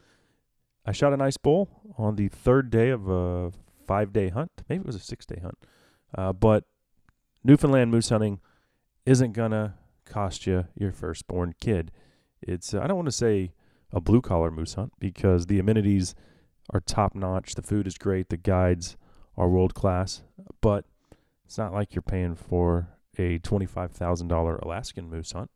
I 0.86 0.92
shot 0.92 1.14
a 1.14 1.18
nice 1.18 1.38
bull 1.38 1.70
on 1.98 2.16
the 2.16 2.28
third 2.28 2.70
day 2.70 2.90
of 2.90 3.08
a 3.08 3.52
five 3.86 4.14
day 4.14 4.30
hunt. 4.30 4.52
Maybe 4.70 4.82
it 4.82 4.86
was 4.86 4.96
a 4.96 5.00
six 5.00 5.26
day 5.26 5.40
hunt. 5.42 5.58
Uh, 6.16 6.34
but 6.34 6.66
Newfoundland 7.44 7.92
moose 7.92 8.10
hunting 8.10 8.40
isn't 9.06 9.34
to 9.52 9.74
cost 10.06 10.46
you 10.48 10.66
your 10.76 10.92
firstborn 10.92 11.54
kid. 11.60 11.92
It's, 12.42 12.74
uh, 12.74 12.82
I 12.82 12.88
don't 12.88 12.98
want 12.98 13.08
to 13.08 13.12
say 13.12 13.54
a 13.92 14.00
blue 14.00 14.22
collar 14.22 14.52
moose 14.52 14.74
hunt 14.76 14.94
because 15.00 15.48
the 15.48 15.60
amenities 15.60 16.16
are 16.72 16.80
top 16.80 17.16
notch. 17.16 17.56
The 17.56 17.62
food 17.62 17.88
is 17.88 17.98
great. 17.98 18.30
The 18.30 18.38
guides 18.38 18.98
are 19.38 19.50
world 19.50 19.74
class. 19.74 20.24
But 20.62 20.86
it's 21.46 21.58
not 21.58 21.74
like 21.74 21.94
you're 21.94 22.02
paying 22.02 22.36
for 22.36 22.90
a 23.18 23.40
$25,000 23.40 24.62
Alaskan 24.62 25.10
moose 25.10 25.32
hunt. 25.32 25.52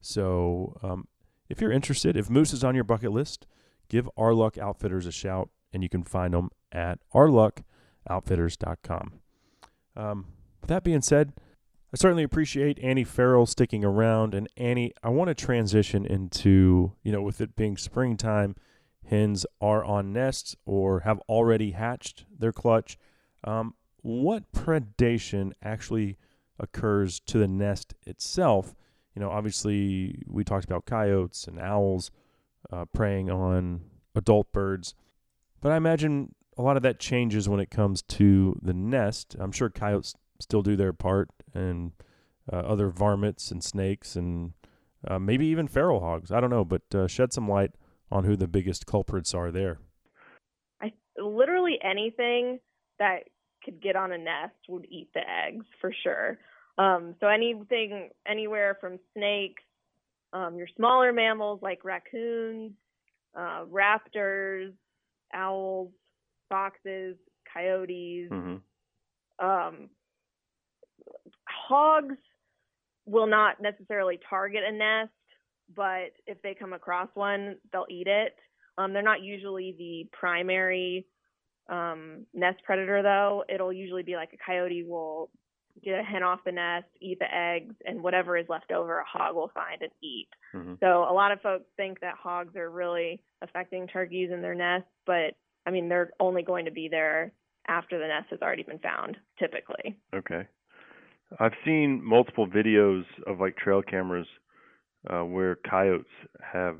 So 0.00 0.76
um, 0.82 1.08
if 1.48 1.60
you're 1.60 1.72
interested, 1.72 2.16
if 2.16 2.30
moose 2.30 2.52
is 2.52 2.64
on 2.64 2.74
your 2.74 2.84
bucket 2.84 3.12
list, 3.12 3.46
give 3.88 4.08
Our 4.16 4.34
Luck 4.34 4.58
Outfitters 4.58 5.06
a 5.06 5.12
shout, 5.12 5.50
and 5.72 5.82
you 5.82 5.88
can 5.88 6.02
find 6.02 6.34
them 6.34 6.50
at 6.72 6.98
ourluckoutfitters.com. 7.14 9.12
Um, 9.96 10.26
with 10.60 10.68
that 10.68 10.84
being 10.84 11.02
said, 11.02 11.32
I 11.92 11.96
certainly 11.96 12.22
appreciate 12.22 12.78
Annie 12.80 13.04
Farrell 13.04 13.46
sticking 13.46 13.84
around. 13.84 14.34
And 14.34 14.48
Annie, 14.56 14.92
I 15.02 15.08
want 15.08 15.28
to 15.28 15.34
transition 15.34 16.04
into, 16.04 16.92
you 17.02 17.12
know, 17.12 17.22
with 17.22 17.40
it 17.40 17.56
being 17.56 17.78
springtime, 17.78 18.54
hens 19.06 19.46
are 19.60 19.82
on 19.84 20.12
nests 20.12 20.54
or 20.66 21.00
have 21.00 21.20
already 21.28 21.70
hatched 21.70 22.26
their 22.38 22.52
clutch. 22.52 22.98
Um, 23.44 23.74
what 24.02 24.52
predation 24.52 25.52
actually 25.62 26.18
occurs 26.58 27.20
to 27.20 27.38
the 27.38 27.48
nest 27.48 27.94
itself? 28.06 28.74
You 29.14 29.20
know, 29.20 29.30
obviously, 29.30 30.22
we 30.26 30.44
talked 30.44 30.66
about 30.66 30.84
coyotes 30.84 31.46
and 31.46 31.58
owls 31.58 32.10
uh, 32.70 32.84
preying 32.92 33.30
on 33.30 33.80
adult 34.14 34.52
birds, 34.52 34.94
but 35.60 35.72
I 35.72 35.76
imagine 35.76 36.34
a 36.56 36.62
lot 36.62 36.76
of 36.76 36.82
that 36.82 36.98
changes 36.98 37.48
when 37.48 37.60
it 37.60 37.70
comes 37.70 38.02
to 38.02 38.58
the 38.62 38.74
nest. 38.74 39.36
I'm 39.38 39.52
sure 39.52 39.70
coyotes 39.70 40.14
still 40.40 40.62
do 40.62 40.76
their 40.76 40.92
part, 40.92 41.30
and 41.54 41.92
uh, 42.52 42.56
other 42.56 42.88
varmints 42.88 43.50
and 43.50 43.62
snakes, 43.62 44.16
and 44.16 44.52
uh, 45.06 45.18
maybe 45.18 45.46
even 45.46 45.68
feral 45.68 46.00
hogs. 46.00 46.32
I 46.32 46.40
don't 46.40 46.50
know, 46.50 46.64
but 46.64 46.82
uh, 46.94 47.06
shed 47.06 47.32
some 47.32 47.48
light 47.48 47.72
on 48.10 48.24
who 48.24 48.36
the 48.36 48.48
biggest 48.48 48.86
culprits 48.86 49.34
are 49.34 49.50
there. 49.50 49.78
I 50.80 50.92
literally 51.16 51.78
anything 51.82 52.60
that 52.98 53.24
could 53.64 53.82
get 53.82 53.96
on 53.96 54.12
a 54.12 54.18
nest 54.18 54.54
would 54.68 54.86
eat 54.88 55.10
the 55.14 55.20
eggs 55.20 55.66
for 55.80 55.92
sure. 56.02 56.38
Um, 56.78 57.16
so 57.20 57.26
anything 57.26 58.10
anywhere 58.26 58.78
from 58.80 58.98
snakes, 59.14 59.62
um, 60.32 60.56
your 60.56 60.68
smaller 60.76 61.12
mammals 61.12 61.60
like 61.60 61.84
raccoons, 61.84 62.72
uh, 63.36 63.64
raptors, 63.66 64.72
owls, 65.34 65.90
foxes, 66.48 67.16
coyotes, 67.52 68.30
mm-hmm. 68.30 69.46
um, 69.46 69.88
hogs 71.68 72.16
will 73.06 73.26
not 73.26 73.60
necessarily 73.60 74.18
target 74.28 74.62
a 74.66 74.72
nest, 74.72 75.10
but 75.74 76.12
if 76.26 76.40
they 76.42 76.54
come 76.54 76.72
across 76.72 77.08
one, 77.14 77.56
they'll 77.72 77.86
eat 77.90 78.06
it. 78.06 78.34
Um, 78.76 78.92
they're 78.92 79.02
not 79.02 79.22
usually 79.22 79.74
the 79.76 80.08
primary 80.16 81.06
um, 81.68 82.26
nest 82.34 82.58
predator, 82.64 83.02
though. 83.02 83.44
It'll 83.52 83.72
usually 83.72 84.02
be 84.02 84.16
like 84.16 84.30
a 84.32 84.44
coyote 84.44 84.84
will 84.84 85.30
get 85.84 85.98
a 85.98 86.02
hen 86.02 86.22
off 86.22 86.40
the 86.44 86.52
nest, 86.52 86.86
eat 87.00 87.18
the 87.18 87.34
eggs, 87.34 87.74
and 87.84 88.02
whatever 88.02 88.36
is 88.36 88.46
left 88.48 88.72
over, 88.72 88.98
a 88.98 89.04
hog 89.04 89.34
will 89.34 89.50
find 89.54 89.82
and 89.82 89.90
eat. 90.02 90.28
Mm-hmm. 90.54 90.74
So 90.80 90.86
a 90.86 91.12
lot 91.12 91.32
of 91.32 91.40
folks 91.40 91.64
think 91.76 92.00
that 92.00 92.14
hogs 92.20 92.56
are 92.56 92.70
really 92.70 93.22
affecting 93.42 93.86
turkeys 93.86 94.30
in 94.32 94.42
their 94.42 94.54
nests, 94.54 94.88
but 95.06 95.34
I 95.66 95.70
mean 95.70 95.88
they're 95.88 96.10
only 96.20 96.42
going 96.42 96.64
to 96.64 96.70
be 96.70 96.88
there 96.88 97.32
after 97.68 97.98
the 97.98 98.06
nest 98.06 98.28
has 98.30 98.40
already 98.40 98.62
been 98.62 98.78
found, 98.78 99.16
typically. 99.38 99.98
Okay. 100.14 100.46
I've 101.38 101.52
seen 101.64 102.00
multiple 102.02 102.46
videos 102.46 103.04
of 103.26 103.38
like 103.40 103.56
trail 103.56 103.82
cameras 103.82 104.26
uh, 105.08 105.20
where 105.24 105.56
coyotes 105.68 106.06
have 106.40 106.76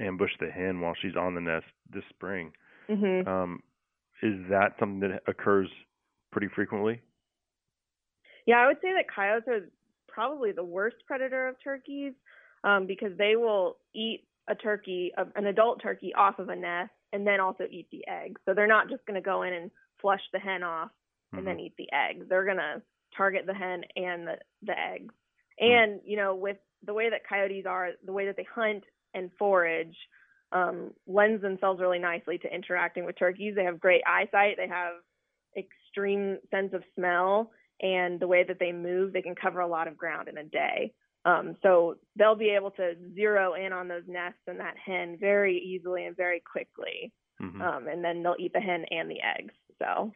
ambushed 0.00 0.38
the 0.40 0.46
hen 0.46 0.80
while 0.80 0.94
she's 1.00 1.16
on 1.16 1.34
the 1.34 1.40
nest 1.40 1.66
this 1.92 2.04
spring. 2.10 2.52
Mm-hmm. 2.88 3.28
Um, 3.28 3.60
is 4.22 4.34
that 4.50 4.74
something 4.78 5.00
that 5.00 5.22
occurs 5.26 5.68
pretty 6.30 6.48
frequently? 6.54 7.00
Yeah, 8.46 8.56
I 8.56 8.66
would 8.66 8.78
say 8.82 8.92
that 8.94 9.06
coyotes 9.14 9.48
are 9.48 9.68
probably 10.08 10.52
the 10.52 10.64
worst 10.64 10.96
predator 11.06 11.48
of 11.48 11.56
turkeys 11.62 12.12
um, 12.64 12.86
because 12.86 13.16
they 13.16 13.36
will 13.36 13.76
eat 13.94 14.24
a 14.48 14.54
turkey, 14.54 15.12
an 15.36 15.46
adult 15.46 15.80
turkey, 15.82 16.12
off 16.14 16.38
of 16.38 16.48
a 16.48 16.56
nest 16.56 16.90
and 17.12 17.26
then 17.26 17.40
also 17.40 17.64
eat 17.70 17.86
the 17.90 18.04
eggs. 18.08 18.40
So 18.44 18.54
they're 18.54 18.66
not 18.66 18.88
just 18.88 19.04
going 19.06 19.20
to 19.20 19.24
go 19.24 19.42
in 19.42 19.52
and 19.52 19.70
flush 20.00 20.20
the 20.32 20.38
hen 20.38 20.62
off 20.62 20.90
and 21.32 21.40
mm-hmm. 21.40 21.48
then 21.48 21.60
eat 21.60 21.74
the 21.76 21.88
eggs. 21.92 22.26
They're 22.28 22.44
going 22.44 22.56
to 22.56 22.82
target 23.16 23.44
the 23.46 23.54
hen 23.54 23.82
and 23.96 24.26
the, 24.26 24.34
the 24.62 24.78
eggs. 24.78 25.14
And, 25.58 26.00
you 26.04 26.16
know, 26.16 26.34
with 26.34 26.56
the 26.84 26.94
way 26.94 27.10
that 27.10 27.28
coyotes 27.28 27.66
are, 27.66 27.90
the 28.04 28.12
way 28.12 28.26
that 28.26 28.36
they 28.36 28.46
hunt 28.54 28.84
and 29.14 29.30
forage, 29.38 29.96
um, 30.52 30.90
lends 31.06 31.42
themselves 31.42 31.80
really 31.80 31.98
nicely 31.98 32.38
to 32.38 32.52
interacting 32.52 33.04
with 33.04 33.18
turkeys. 33.18 33.54
They 33.54 33.64
have 33.64 33.78
great 33.78 34.02
eyesight. 34.06 34.56
They 34.56 34.68
have 34.68 34.94
extreme 35.56 36.38
sense 36.50 36.72
of 36.72 36.82
smell, 36.96 37.50
and 37.80 38.20
the 38.20 38.26
way 38.26 38.44
that 38.46 38.58
they 38.58 38.72
move, 38.72 39.12
they 39.12 39.22
can 39.22 39.34
cover 39.34 39.60
a 39.60 39.66
lot 39.66 39.88
of 39.88 39.96
ground 39.96 40.28
in 40.28 40.38
a 40.38 40.44
day. 40.44 40.92
Um, 41.24 41.56
so 41.62 41.96
they'll 42.16 42.34
be 42.34 42.50
able 42.50 42.70
to 42.72 42.94
zero 43.14 43.54
in 43.54 43.72
on 43.72 43.88
those 43.88 44.04
nests 44.06 44.40
and 44.46 44.58
that 44.60 44.74
hen 44.84 45.18
very 45.20 45.58
easily 45.58 46.06
and 46.06 46.16
very 46.16 46.40
quickly. 46.40 47.12
Mm-hmm. 47.42 47.60
Um, 47.60 47.88
and 47.88 48.02
then 48.04 48.22
they'll 48.22 48.36
eat 48.38 48.52
the 48.52 48.60
hen 48.60 48.84
and 48.90 49.10
the 49.10 49.18
eggs. 49.38 49.54
So, 49.78 50.12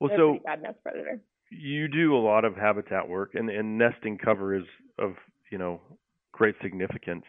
well, 0.00 0.10
so 0.16 0.38
bad 0.44 0.62
nest 0.62 0.78
predator. 0.82 1.20
you 1.50 1.88
do 1.88 2.16
a 2.16 2.18
lot 2.18 2.44
of 2.44 2.56
habitat 2.56 3.08
work, 3.08 3.34
and, 3.34 3.48
and 3.50 3.78
nesting 3.78 4.18
cover 4.18 4.54
is 4.54 4.64
of 4.98 5.14
you 5.50 5.58
know 5.58 5.80
great 6.32 6.56
significance 6.62 7.24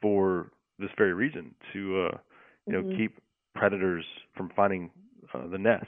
for 0.00 0.52
this 0.78 0.90
very 0.98 1.14
region 1.14 1.54
to 1.72 2.08
uh, 2.08 2.18
you 2.66 2.72
know 2.74 2.82
Mhm. 2.82 2.96
keep 2.96 3.18
predators 3.54 4.04
from 4.36 4.50
finding 4.54 4.90
uh, 5.34 5.46
the 5.48 5.58
nest. 5.58 5.86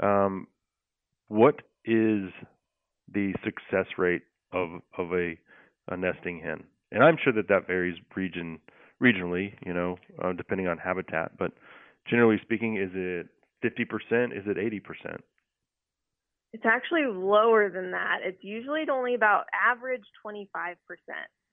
Um, 0.00 0.46
what 1.28 1.60
is 1.84 2.30
the 3.12 3.32
success 3.44 3.86
rate 3.98 4.22
of 4.52 4.80
of 4.98 5.12
a, 5.12 5.36
a 5.88 5.96
nesting 5.96 6.40
hen? 6.40 6.64
And 6.92 7.02
I'm 7.02 7.16
sure 7.22 7.32
that 7.32 7.48
that 7.48 7.66
varies 7.66 7.96
region 8.16 8.58
regionally, 9.02 9.54
you 9.66 9.74
know, 9.74 9.96
uh, 10.22 10.32
depending 10.32 10.68
on 10.68 10.78
habitat. 10.78 11.36
But 11.38 11.52
generally 12.08 12.38
speaking, 12.42 12.76
is 12.76 12.90
it 12.94 13.26
50%? 13.64 14.36
Is 14.36 14.44
it 14.46 14.56
80%? 14.56 15.18
It's 16.52 16.64
actually 16.64 17.06
lower 17.06 17.68
than 17.68 17.90
that. 17.90 18.18
It's 18.22 18.42
usually 18.42 18.82
only 18.90 19.14
about 19.14 19.44
average 19.52 20.04
25%. 20.24 20.46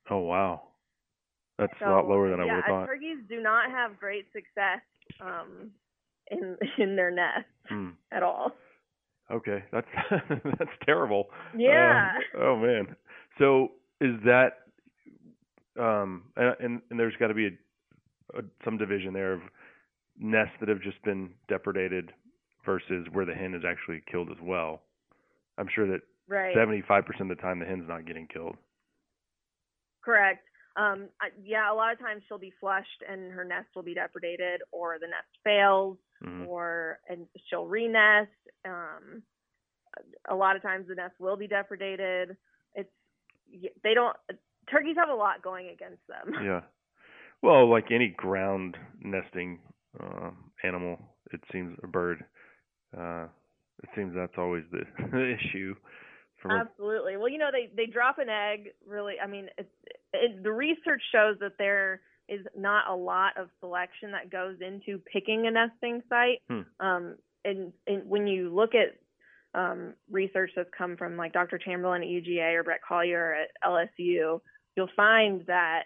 Oh 0.10 0.20
wow, 0.20 0.62
that's 1.58 1.74
So, 1.80 1.88
a 1.88 1.90
lot 1.90 2.08
lower 2.08 2.30
than 2.30 2.40
I 2.40 2.46
yeah, 2.46 2.56
would 2.56 2.64
have 2.66 2.74
thought. 2.74 2.86
turkeys 2.88 3.18
do 3.28 3.42
not 3.42 3.72
have 3.72 4.00
great 4.00 4.26
success 4.32 4.82
um, 5.20 5.72
in 6.30 6.58
in 6.78 6.96
their 6.96 7.12
nests 7.12 7.50
Hmm. 7.68 7.90
at 8.12 8.24
all. 8.24 8.52
Okay, 9.32 9.64
that's 9.72 9.88
that's 10.60 10.72
terrible. 10.86 11.30
Yeah. 11.58 12.12
Uh, 12.36 12.38
oh 12.42 12.56
man. 12.58 12.96
So 13.38 13.70
is 14.00 14.16
that 14.26 14.50
um 15.80 16.24
and 16.36 16.56
and, 16.60 16.82
and 16.90 17.00
there's 17.00 17.16
got 17.20 17.28
to 17.28 17.34
be 17.34 17.48
a, 17.48 18.40
a 18.40 18.42
some 18.66 18.78
division 18.78 19.14
there 19.14 19.34
of 19.34 19.42
nests 20.20 20.54
that 20.60 20.70
have 20.70 20.82
just 20.82 21.02
been 21.04 21.32
depredated 21.50 22.10
versus 22.66 23.08
where 23.12 23.26
the 23.26 23.34
hen 23.34 23.54
is 23.56 23.64
actually 23.68 24.02
killed 24.12 24.30
as 24.30 24.38
well. 24.42 24.82
I'm 25.58 25.68
sure 25.74 25.88
that 25.88 26.02
Right. 26.32 26.56
75% 26.56 27.04
of 27.20 27.28
the 27.28 27.36
time 27.36 27.60
the 27.60 27.66
hen's 27.66 27.90
not 27.90 28.06
getting 28.06 28.26
killed. 28.26 28.56
Correct. 30.02 30.48
Um, 30.76 31.10
yeah, 31.44 31.72
a 31.72 31.76
lot 31.76 31.92
of 31.94 32.00
times 32.00 32.24
she'll 32.28 32.38
be 32.38 32.54
flushed 32.60 33.04
and 33.10 33.32
her 33.32 33.44
nest 33.44 33.68
will 33.76 33.84
be 33.84 33.96
depredated, 33.96 34.58
or 34.72 34.98
the 35.00 35.08
nest 35.08 35.28
fails, 35.44 35.98
Mhm. 36.24 36.48
or 36.48 37.00
and 37.10 37.28
she'll 37.46 37.68
renest. 37.68 38.28
Um, 38.66 39.24
a 40.30 40.36
lot 40.36 40.56
of 40.56 40.62
times 40.62 40.88
the 40.88 40.96
nest 40.96 41.20
will 41.20 41.36
be 41.36 41.48
depredated. 41.48 42.38
It's 42.76 42.90
they 43.84 43.94
don't. 43.94 44.16
Turkeys 44.70 44.96
have 44.96 45.10
a 45.10 45.14
lot 45.14 45.42
going 45.42 45.68
against 45.70 46.06
them. 46.08 46.34
Yeah. 46.46 46.62
Well, 47.42 47.68
like 47.70 47.92
any 47.92 48.10
ground 48.10 48.78
nesting 49.00 49.60
uh, 50.00 50.30
animal, 50.64 51.00
it 51.34 51.42
seems 51.52 51.78
a 51.84 51.88
bird. 51.88 52.24
Uh, 52.96 53.28
it 53.84 53.90
seems 53.96 54.14
that's 54.14 54.38
always 54.38 54.64
the, 54.72 54.86
the 55.12 55.36
issue. 55.36 55.76
Absolutely. 56.48 57.18
Well, 57.18 57.30
you 57.30 57.38
know, 57.38 57.50
they 57.52 57.70
they 57.76 57.86
drop 57.92 58.18
an 58.20 58.30
egg. 58.30 58.70
Really, 58.86 59.20
I 59.20 59.28
mean, 59.28 59.50
it's 59.58 59.70
it, 60.14 60.44
the 60.44 60.52
research 60.52 61.02
shows 61.12 61.38
that 61.40 61.54
there 61.58 62.02
is 62.28 62.46
not 62.56 62.90
a 62.90 62.96
lot 62.96 63.38
of 63.38 63.50
selection 63.60 64.12
that 64.12 64.30
goes 64.32 64.58
into 64.62 65.02
picking 65.12 65.48
a 65.48 65.52
nesting 65.52 66.02
site. 66.10 66.42
Hmm. 66.50 66.86
Um, 66.86 67.16
and, 67.44 67.74
and 67.88 68.08
when 68.10 68.28
you 68.28 68.54
look 68.54 68.72
at 68.76 68.98
um, 69.54 69.96
research 70.10 70.52
that's 70.56 70.70
come 70.78 70.96
from 70.96 71.18
like 71.18 71.34
Dr. 71.34 71.58
Chamberlain 71.58 72.04
at 72.04 72.08
UGA 72.08 72.56
or 72.56 72.64
Bret 72.64 72.80
Collier 72.88 73.36
at 73.36 73.50
LSU, 73.70 74.40
you'll 74.76 74.90
find 74.96 75.44
that 75.48 75.84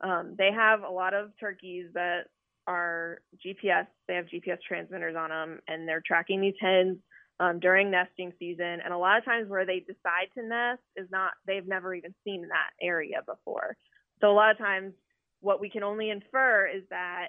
um, 0.00 0.34
they 0.38 0.50
have 0.54 0.82
a 0.82 0.90
lot 0.90 1.14
of 1.14 1.30
turkeys 1.38 1.86
that 1.94 2.26
are 2.66 3.20
GPS. 3.44 3.86
They 4.06 4.14
have 4.14 4.26
GPS 4.26 4.58
transmitters 4.66 5.16
on 5.16 5.30
them, 5.30 5.60
and 5.66 5.88
they're 5.88 6.02
tracking 6.06 6.40
these 6.40 6.54
hens 6.60 6.98
um, 7.40 7.58
during 7.58 7.90
nesting 7.90 8.32
season. 8.38 8.78
And 8.84 8.92
a 8.92 8.98
lot 8.98 9.18
of 9.18 9.24
times 9.24 9.48
where 9.48 9.66
they 9.66 9.80
decide 9.80 10.28
to 10.34 10.46
nest 10.46 10.82
is 10.96 11.08
not 11.10 11.32
they've 11.46 11.66
never 11.66 11.94
even 11.94 12.14
seen 12.22 12.42
that 12.42 12.70
area 12.80 13.22
before. 13.26 13.76
So 14.20 14.30
a 14.30 14.36
lot 14.36 14.50
of 14.50 14.58
times, 14.58 14.92
what 15.40 15.60
we 15.60 15.70
can 15.70 15.82
only 15.82 16.10
infer 16.10 16.68
is 16.68 16.82
that 16.90 17.28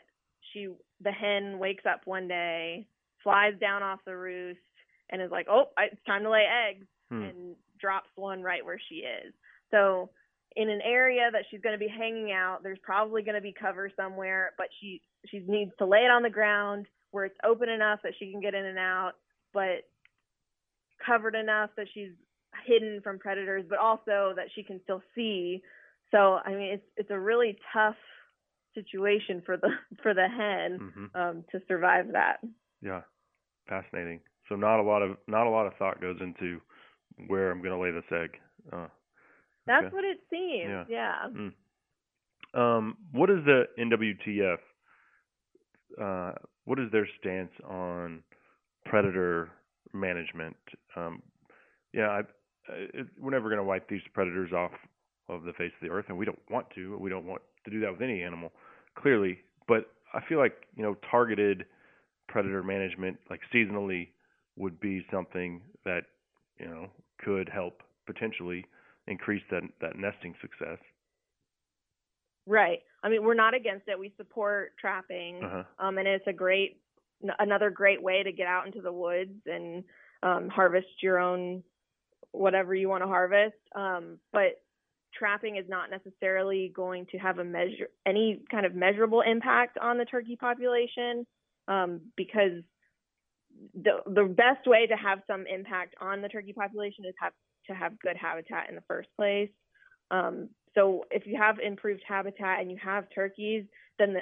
she 0.51 0.67
the 0.99 1.11
hen 1.11 1.57
wakes 1.57 1.85
up 1.85 2.01
one 2.05 2.27
day, 2.27 2.85
flies 3.23 3.53
down 3.59 3.81
off 3.81 3.99
the 4.05 4.15
roost, 4.15 4.59
and 5.09 5.21
is 5.21 5.31
like, 5.31 5.47
"Oh, 5.49 5.69
it's 5.79 6.03
time 6.05 6.23
to 6.23 6.29
lay 6.29 6.45
eggs," 6.45 6.85
Hmm. 7.09 7.23
and 7.23 7.55
drops 7.79 8.09
one 8.15 8.43
right 8.43 8.65
where 8.65 8.79
she 8.89 8.95
is. 8.95 9.33
So 9.71 10.09
in 10.57 10.69
an 10.69 10.81
area 10.81 11.29
that 11.31 11.45
she's 11.49 11.61
going 11.61 11.73
to 11.73 11.79
be 11.79 11.87
hanging 11.87 12.33
out, 12.33 12.63
there's 12.63 12.79
probably 12.83 13.21
going 13.23 13.35
to 13.35 13.41
be 13.41 13.53
cover 13.53 13.89
somewhere, 13.95 14.51
but 14.57 14.67
she 14.81 15.01
she 15.27 15.39
needs 15.39 15.71
to 15.77 15.85
lay 15.85 15.99
it 15.99 16.11
on 16.11 16.23
the 16.23 16.29
ground 16.29 16.87
where 17.11 17.25
it's 17.25 17.37
open 17.45 17.69
enough 17.69 17.99
that 18.03 18.13
she 18.19 18.31
can 18.31 18.41
get 18.41 18.53
in 18.53 18.65
and 18.65 18.79
out, 18.79 19.13
but 19.53 19.85
covered 21.05 21.35
enough 21.35 21.69
that 21.77 21.87
she's 21.93 22.11
hidden 22.65 23.01
from 23.01 23.19
predators, 23.19 23.65
but 23.69 23.79
also 23.79 24.33
that 24.35 24.47
she 24.53 24.63
can 24.63 24.79
still 24.83 25.01
see. 25.15 25.61
So 26.11 26.39
I 26.45 26.49
mean, 26.51 26.73
it's 26.73 26.85
it's 26.97 27.11
a 27.11 27.19
really 27.19 27.57
tough 27.73 27.95
situation 28.75 29.41
for 29.45 29.57
the 29.57 29.69
for 30.03 30.13
the 30.13 30.27
hen 30.27 30.91
hmm 30.93 31.05
um, 31.19 31.43
to 31.51 31.61
survive 31.67 32.11
that. 32.13 32.37
Yeah, 32.81 33.01
fascinating. 33.67 34.21
So 34.49 34.55
not 34.55 34.79
a 34.79 34.83
lot 34.83 35.01
of 35.01 35.17
not 35.27 35.47
a 35.47 35.49
lot 35.49 35.67
of 35.67 35.73
thought 35.75 36.01
goes 36.01 36.17
into 36.21 36.59
where 37.27 37.51
I'm 37.51 37.61
going 37.61 37.73
to 37.75 37.81
lay 37.81 37.91
this 37.91 38.03
egg. 38.11 38.37
Uh, 38.71 38.87
That's 39.67 39.85
Okay. 39.85 39.95
what 39.95 40.03
it 40.03 40.19
seems. 40.29 40.69
Yeah. 40.69 40.85
yeah. 40.89 41.27
mm. 41.29 41.53
Um, 42.53 42.97
what 43.11 43.29
is 43.29 43.37
the 43.45 43.63
NWTF? 43.79 44.57
Uh, 46.01 46.33
what 46.65 46.79
is 46.79 46.91
their 46.91 47.07
stance 47.19 47.51
on 47.67 48.23
predator 48.85 49.49
management? 49.93 50.55
Um, 50.95 51.21
yeah, 51.93 52.07
I, 52.09 52.21
it, 52.69 53.07
we're 53.19 53.31
never 53.31 53.49
going 53.49 53.57
to 53.59 53.63
wipe 53.63 53.89
these 53.89 54.01
predators 54.13 54.51
off 54.53 54.71
of 55.29 55.43
the 55.43 55.53
face 55.53 55.71
of 55.81 55.87
the 55.87 55.93
earth, 55.93 56.05
and 56.09 56.17
we 56.17 56.25
don't 56.25 56.39
want 56.49 56.67
to. 56.75 56.97
We 56.97 57.09
don't 57.09 57.25
want 57.25 57.41
to 57.65 57.71
do 57.71 57.79
that 57.81 57.91
with 57.91 58.01
any 58.01 58.21
animal, 58.21 58.51
clearly. 58.95 59.39
But 59.67 59.85
I 60.13 60.19
feel 60.27 60.37
like 60.39 60.67
you 60.75 60.83
know 60.83 60.95
targeted 61.09 61.65
predator 62.27 62.63
management, 62.63 63.17
like 63.29 63.41
seasonally, 63.53 64.09
would 64.57 64.79
be 64.79 65.05
something 65.11 65.61
that 65.85 66.01
you 66.59 66.67
know 66.67 66.87
could 67.23 67.49
help 67.49 67.81
potentially 68.05 68.65
increase 69.07 69.43
that 69.51 69.63
that 69.81 69.97
nesting 69.97 70.33
success. 70.41 70.79
Right. 72.47 72.79
I 73.03 73.09
mean, 73.09 73.23
we're 73.23 73.33
not 73.35 73.53
against 73.53 73.87
it. 73.87 73.97
We 73.97 74.13
support 74.17 74.73
trapping, 74.79 75.43
Uh-huh. 75.43 75.63
um, 75.79 75.97
and 75.97 76.07
it's 76.07 76.25
a 76.27 76.33
great, 76.33 76.81
another 77.39 77.69
great 77.69 78.01
way 78.01 78.23
to 78.23 78.31
get 78.31 78.47
out 78.47 78.65
into 78.65 78.81
the 78.81 78.91
woods 78.91 79.41
and 79.45 79.83
um, 80.23 80.49
harvest 80.49 80.87
your 81.01 81.19
own 81.19 81.63
whatever 82.31 82.73
you 82.73 82.87
want 82.87 83.03
to 83.03 83.07
harvest. 83.07 83.55
Um, 83.75 84.17
but 84.31 84.61
trapping 85.17 85.57
is 85.57 85.65
not 85.67 85.89
necessarily 85.89 86.71
going 86.73 87.05
to 87.11 87.17
have 87.17 87.39
a 87.39 87.43
measure 87.43 87.89
any 88.05 88.41
kind 88.49 88.65
of 88.65 88.73
measurable 88.73 89.21
impact 89.21 89.77
on 89.77 89.97
the 89.97 90.05
turkey 90.05 90.37
population 90.37 91.25
um, 91.67 92.01
because 92.15 92.63
the 93.75 93.97
the 94.05 94.23
best 94.23 94.65
way 94.65 94.87
to 94.87 94.95
have 94.95 95.19
some 95.27 95.45
impact 95.47 95.95
on 95.99 96.21
the 96.21 96.29
turkey 96.29 96.53
population 96.53 97.05
is 97.05 97.13
have 97.19 97.33
to 97.67 97.73
have 97.73 97.99
good 97.99 98.17
habitat 98.17 98.69
in 98.69 98.75
the 98.75 98.83
first 98.87 99.09
place. 99.17 99.49
Um, 100.09 100.49
so 100.73 101.05
if 101.11 101.27
you 101.27 101.37
have 101.37 101.59
improved 101.59 102.01
habitat 102.07 102.59
and 102.59 102.71
you 102.71 102.77
have 102.83 103.05
turkeys, 103.13 103.65
then 103.99 104.13
the 104.13 104.21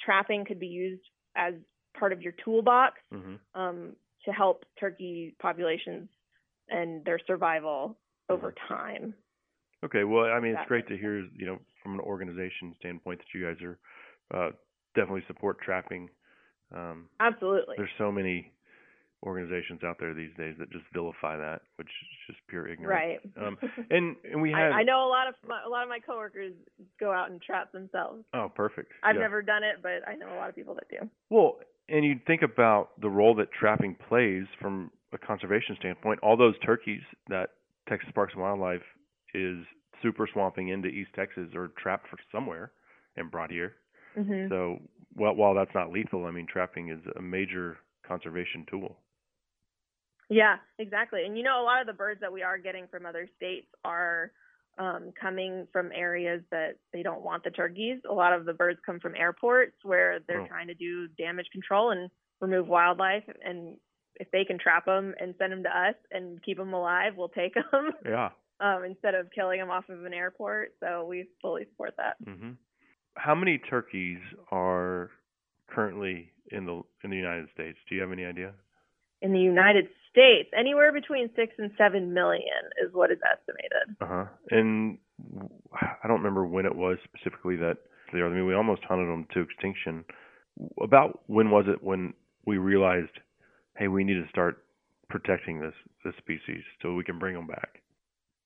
trapping 0.00 0.44
could 0.44 0.58
be 0.58 0.66
used 0.66 1.02
as 1.36 1.54
part 1.98 2.12
of 2.12 2.22
your 2.22 2.32
toolbox 2.44 3.00
hmm 3.12 3.34
um, 3.54 3.92
to 4.24 4.30
help 4.32 4.64
turkey 4.78 5.34
populations 5.40 6.08
and 6.68 7.04
their 7.04 7.18
survival 7.26 7.98
over 8.30 8.52
Mm-hmm. 8.52 8.74
time. 8.74 9.14
Okay, 9.84 10.04
well, 10.04 10.26
I 10.26 10.38
mean, 10.38 10.52
it's 10.52 10.68
great 10.68 10.86
to 10.88 10.96
hear, 10.96 11.18
you 11.36 11.44
know, 11.44 11.58
from 11.82 11.94
an 11.94 12.00
organization 12.00 12.74
standpoint 12.78 13.18
that 13.18 13.38
you 13.38 13.44
guys 13.44 13.56
are 13.62 13.78
uh, 14.32 14.50
definitely 14.94 15.24
support 15.26 15.60
trapping. 15.60 16.08
Um, 16.74 17.08
Absolutely. 17.18 17.74
there's 17.76 17.90
so 17.98 18.12
many 18.12 18.52
organizations 19.24 19.80
out 19.84 19.96
there 20.00 20.14
these 20.14 20.30
days 20.36 20.54
that 20.58 20.70
just 20.70 20.84
vilify 20.92 21.36
that, 21.36 21.62
which 21.76 21.88
is 21.88 22.34
just 22.34 22.38
pure 22.48 22.68
ignorance. 22.68 23.20
Right. 23.36 23.46
Um, 23.46 23.58
and 23.90 24.16
and 24.30 24.40
we 24.40 24.54
I, 24.54 24.80
I 24.80 24.82
know 24.84 25.04
a 25.06 25.10
lot 25.10 25.28
of 25.28 25.34
my, 25.48 25.62
a 25.64 25.68
lot 25.68 25.82
of 25.82 25.88
my 25.88 25.98
coworkers 25.98 26.52
go 26.98 27.12
out 27.12 27.30
and 27.30 27.40
trap 27.42 27.72
themselves. 27.72 28.24
oh, 28.34 28.50
perfect. 28.54 28.92
I've 29.02 29.16
Yeah. 29.16 29.22
never 29.22 29.42
done 29.42 29.64
it, 29.64 29.76
but 29.82 30.06
I 30.08 30.14
know 30.14 30.32
a 30.32 30.36
lot 30.36 30.48
of 30.48 30.54
people 30.54 30.74
that 30.74 30.88
do. 30.88 31.08
Well, 31.30 31.58
and 31.88 32.04
you 32.04 32.18
think 32.26 32.42
about 32.42 33.00
the 33.00 33.10
role 33.10 33.34
that 33.36 33.48
trapping 33.52 33.96
plays 34.08 34.44
from 34.60 34.90
a 35.12 35.18
conservation 35.18 35.76
standpoint. 35.78 36.20
All 36.22 36.36
those 36.36 36.58
turkeys 36.64 37.02
that 37.28 37.50
Texas 37.88 38.10
Parks 38.14 38.32
and 38.34 38.42
Wildlife 38.42 38.82
is 39.34 39.58
super 40.02 40.28
swamping 40.32 40.68
into 40.68 40.88
East 40.88 41.10
Texas 41.14 41.48
are 41.54 41.68
trapped 41.78 42.08
for 42.08 42.18
somewhere 42.30 42.72
and 43.16 43.30
brought 43.30 43.50
here. 43.50 43.74
hmm 44.16 44.48
So, 44.48 44.78
well, 45.14 45.34
while 45.34 45.54
that's 45.54 45.74
not 45.74 45.92
lethal, 45.92 46.26
I 46.26 46.30
mean, 46.30 46.46
trapping 46.50 46.88
is 46.90 47.00
a 47.16 47.22
major 47.22 47.78
conservation 48.06 48.66
tool. 48.70 48.96
Yeah, 50.28 50.56
exactly. 50.78 51.24
And 51.26 51.36
you 51.36 51.44
know, 51.44 51.60
a 51.60 51.64
lot 51.64 51.80
of 51.80 51.86
the 51.86 51.92
birds 51.92 52.20
that 52.20 52.32
we 52.32 52.42
are 52.42 52.56
getting 52.56 52.86
from 52.88 53.04
other 53.04 53.28
states 53.36 53.66
are 53.84 54.32
um, 54.78 55.12
coming 55.20 55.66
from 55.72 55.90
areas 55.94 56.42
that 56.50 56.76
they 56.92 57.02
don't 57.02 57.22
want 57.22 57.44
the 57.44 57.50
turkeys. 57.50 57.98
A 58.08 58.12
lot 58.12 58.32
of 58.32 58.44
the 58.44 58.52
birds 58.54 58.78
come 58.84 58.98
from 59.00 59.14
airports 59.16 59.76
where 59.82 60.20
they're 60.26 60.40
Oh. 60.42 60.46
trying 60.46 60.68
to 60.68 60.74
do 60.74 61.08
damage 61.18 61.46
control 61.52 61.90
and 61.90 62.10
remove 62.40 62.68
wildlife. 62.68 63.24
And 63.44 63.76
if 64.16 64.30
they 64.30 64.44
can 64.44 64.58
trap 64.58 64.84
them 64.86 65.14
and 65.20 65.34
send 65.38 65.52
them 65.52 65.62
to 65.64 65.68
us 65.70 65.94
and 66.10 66.42
keep 66.42 66.56
them 66.58 66.72
alive, 66.72 67.12
we'll 67.16 67.28
take 67.28 67.54
them 67.54 67.92
Yeah. 68.04 68.30
um, 68.60 68.84
instead 68.84 69.14
of 69.14 69.30
killing 69.34 69.60
them 69.60 69.70
off 69.70 69.88
of 69.88 70.04
an 70.04 70.14
airport. 70.14 70.74
So 70.80 71.04
we 71.06 71.28
fully 71.40 71.64
support 71.70 71.94
that. 71.98 72.16
hmm 72.24 72.52
How 73.16 73.34
many 73.34 73.58
turkeys 73.58 74.20
are 74.50 75.10
currently 75.68 76.30
in 76.50 76.66
the 76.66 76.82
in 77.04 77.10
the 77.10 77.16
United 77.16 77.48
States? 77.54 77.78
Do 77.88 77.94
you 77.94 78.00
have 78.00 78.12
any 78.12 78.24
idea? 78.24 78.52
In 79.20 79.32
the 79.32 79.38
United 79.40 79.88
States, 80.12 80.50
anywhere 80.56 80.92
between 80.92 81.30
six 81.34 81.54
and 81.58 81.70
seven 81.76 82.12
million 82.12 82.68
is 82.84 82.92
what 82.92 83.10
is 83.10 83.18
estimated. 83.24 83.96
Uh 84.00 84.06
huh. 84.06 84.24
And 84.50 84.98
I 85.74 86.06
don't 86.06 86.18
remember 86.18 86.46
when 86.46 86.66
it 86.66 86.74
was 86.74 86.98
specifically 87.04 87.56
that 87.56 87.78
they 88.12 88.18
are. 88.20 88.26
I 88.26 88.30
mean, 88.30 88.46
we 88.46 88.54
almost 88.54 88.82
hunted 88.84 89.06
them 89.08 89.26
to 89.34 89.40
extinction. 89.40 90.04
About 90.82 91.22
when 91.28 91.50
was 91.50 91.64
it 91.66 91.82
when 91.82 92.12
we 92.46 92.58
realized, 92.58 93.18
hey, 93.78 93.88
we 93.88 94.04
need 94.04 94.22
to 94.22 94.28
start 94.28 94.64
protecting 95.08 95.60
this 95.60 95.74
this 96.04 96.14
species 96.18 96.62
so 96.82 96.94
we 96.94 97.04
can 97.04 97.18
bring 97.18 97.34
them 97.34 97.46
back? 97.46 97.80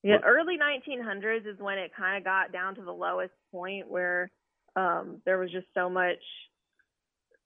Yeah, 0.03 0.17
What- 0.17 0.25
early 0.27 0.57
1900s 0.57 1.47
is 1.47 1.59
when 1.59 1.79
it 1.79 1.91
kind 1.97 2.17
of 2.17 2.25
got 2.25 2.53
down 2.53 2.77
to 2.77 2.83
the 2.83 2.93
lowest 2.93 3.35
point 3.51 3.89
where 3.91 4.31
um, 4.77 5.21
there 5.25 5.39
was 5.39 5.51
just 5.51 5.67
so 5.75 5.89
much. 5.91 6.23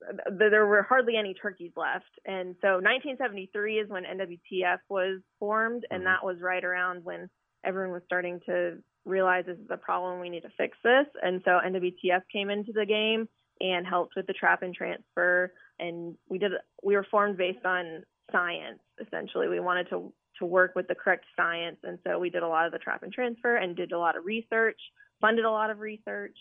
Th- 0.09 0.51
There 0.51 0.66
were 0.66 0.82
hardly 0.82 1.16
any 1.16 1.34
turkeys 1.34 1.72
left, 1.76 2.11
and 2.24 2.57
so 2.62 2.80
1973 2.80 3.78
is 3.80 3.88
when 3.88 4.05
NWTF 4.05 4.80
was 4.88 5.20
formed, 5.38 5.84
and 5.90 6.03
Mhm. 6.03 6.07
that 6.07 6.24
was 6.24 6.40
right 6.40 6.64
around 6.64 7.05
when 7.05 7.28
everyone 7.64 7.92
was 7.92 8.03
starting 8.05 8.40
to 8.46 8.82
realize 9.05 9.46
this 9.46 9.59
is 9.59 9.70
a 9.70 9.76
problem. 9.76 10.20
We 10.20 10.30
need 10.30 10.42
to 10.42 10.51
fix 10.51 10.78
this, 10.82 11.07
and 11.22 11.42
so 11.44 11.59
NWTF 11.59 12.26
came 12.28 12.51
into 12.51 12.72
the 12.72 12.86
game 12.86 13.28
and 13.61 13.86
helped 13.86 14.16
with 14.16 14.26
the 14.26 14.32
trap 14.32 14.62
and 14.62 14.74
transfer. 14.74 15.53
And 15.78 16.16
we 16.28 16.38
did. 16.38 16.53
We 16.82 16.96
were 16.96 17.05
formed 17.05 17.36
based 17.36 17.64
on 17.64 18.05
science. 18.30 18.80
Essentially, 18.98 19.48
we 19.48 19.61
wanted 19.61 19.88
to 19.90 20.12
to 20.38 20.46
work 20.46 20.74
with 20.74 20.88
the 20.88 20.94
correct 20.94 21.26
science, 21.36 21.78
and 21.82 21.98
so 22.03 22.18
we 22.18 22.30
did 22.30 22.42
a 22.42 22.48
lot 22.48 22.64
of 22.64 22.72
the 22.72 22.78
trap 22.78 23.03
and 23.03 23.12
transfer 23.12 23.57
and 23.57 23.76
did 23.76 23.92
a 23.92 23.98
lot 23.98 24.16
of 24.16 24.24
research, 24.24 24.80
funded 25.20 25.44
a 25.44 25.51
lot 25.51 25.68
of 25.70 25.80
research, 25.80 26.36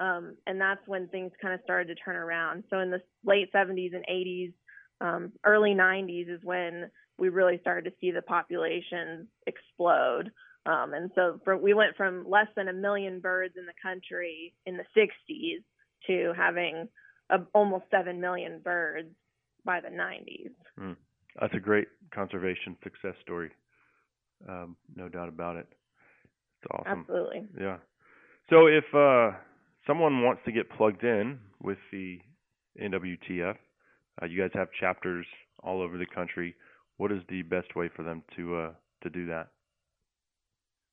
um, 0.00 0.36
and 0.46 0.60
that's 0.60 0.80
when 0.86 1.08
things 1.08 1.32
kind 1.40 1.54
of 1.54 1.60
started 1.64 1.88
to 1.88 2.02
turn 2.02 2.16
around. 2.16 2.64
So 2.70 2.80
in 2.80 2.90
the 2.90 3.00
late 3.24 3.52
70s 3.52 3.94
and 3.94 4.04
80s, 4.10 4.52
um, 5.00 5.32
early 5.44 5.70
90s 5.70 6.28
is 6.28 6.40
when 6.42 6.90
we 7.18 7.28
really 7.28 7.58
started 7.60 7.90
to 7.90 7.96
see 8.00 8.10
the 8.10 8.22
populations 8.22 9.28
explode. 9.46 10.30
Um, 10.66 10.94
and 10.94 11.10
so 11.14 11.40
for, 11.44 11.56
we 11.56 11.74
went 11.74 11.96
from 11.96 12.28
less 12.28 12.48
than 12.56 12.68
a 12.68 12.72
million 12.72 13.20
birds 13.20 13.54
in 13.56 13.66
the 13.66 13.72
country 13.82 14.54
in 14.66 14.76
the 14.76 14.84
60s 14.96 15.62
to 16.06 16.32
having 16.36 16.88
a, 17.30 17.38
almost 17.52 17.84
7 17.90 18.20
million 18.20 18.60
birds 18.64 19.08
by 19.64 19.80
the 19.80 19.88
90s. 19.88 20.50
Mm. 20.80 20.96
That's 21.40 21.54
a 21.54 21.60
great 21.60 21.88
conservation 22.12 22.76
success 22.82 23.14
story. 23.22 23.50
Um, 24.48 24.76
no 24.94 25.08
doubt 25.08 25.28
about 25.28 25.56
it. 25.56 25.66
It's 26.62 26.70
awesome. 26.70 27.00
Absolutely. 27.00 27.46
Yeah. 27.60 27.78
So 28.50 28.66
if 28.66 28.84
uh, 28.94 29.36
someone 29.86 30.22
wants 30.22 30.42
to 30.44 30.52
get 30.52 30.70
plugged 30.70 31.04
in 31.04 31.38
with 31.62 31.78
the 31.92 32.18
NWTF, 32.80 33.56
uh, 34.22 34.26
you 34.26 34.40
guys 34.40 34.50
have 34.54 34.68
chapters 34.78 35.26
all 35.62 35.80
over 35.80 35.98
the 35.98 36.06
country. 36.06 36.54
what 36.96 37.10
is 37.10 37.22
the 37.28 37.42
best 37.42 37.74
way 37.74 37.90
for 37.94 38.04
them 38.04 38.22
to 38.36 38.56
uh, 38.56 38.72
to 39.02 39.10
do 39.10 39.26
that? 39.26 39.48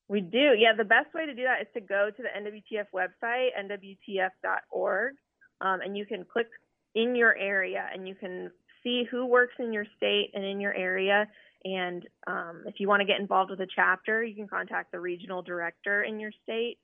We 0.07 0.19
do. 0.19 0.53
Yeah, 0.57 0.73
the 0.77 0.83
best 0.83 1.13
way 1.13 1.25
to 1.25 1.33
do 1.33 1.43
that 1.43 1.61
is 1.61 1.67
to 1.73 1.79
go 1.79 2.09
to 2.15 2.21
the 2.21 2.27
NWTF 2.27 2.87
website, 2.93 3.49
nwtf.org, 3.57 5.13
um, 5.61 5.79
and 5.81 5.95
you 5.95 6.05
can 6.05 6.25
click 6.25 6.47
in 6.95 7.15
your 7.15 7.33
area 7.37 7.87
and 7.93 8.05
you 8.07 8.15
can 8.15 8.51
see 8.83 9.03
who 9.09 9.25
works 9.25 9.53
in 9.59 9.71
your 9.71 9.85
state 9.95 10.31
and 10.33 10.43
in 10.43 10.59
your 10.59 10.73
area. 10.73 11.27
And 11.63 12.05
um, 12.27 12.63
if 12.65 12.75
you 12.79 12.87
want 12.87 13.01
to 13.01 13.05
get 13.05 13.19
involved 13.19 13.51
with 13.51 13.61
a 13.61 13.67
chapter, 13.73 14.23
you 14.23 14.35
can 14.35 14.47
contact 14.47 14.91
the 14.91 14.99
regional 14.99 15.41
director 15.41 16.03
in 16.03 16.19
your 16.19 16.31
state. 16.43 16.77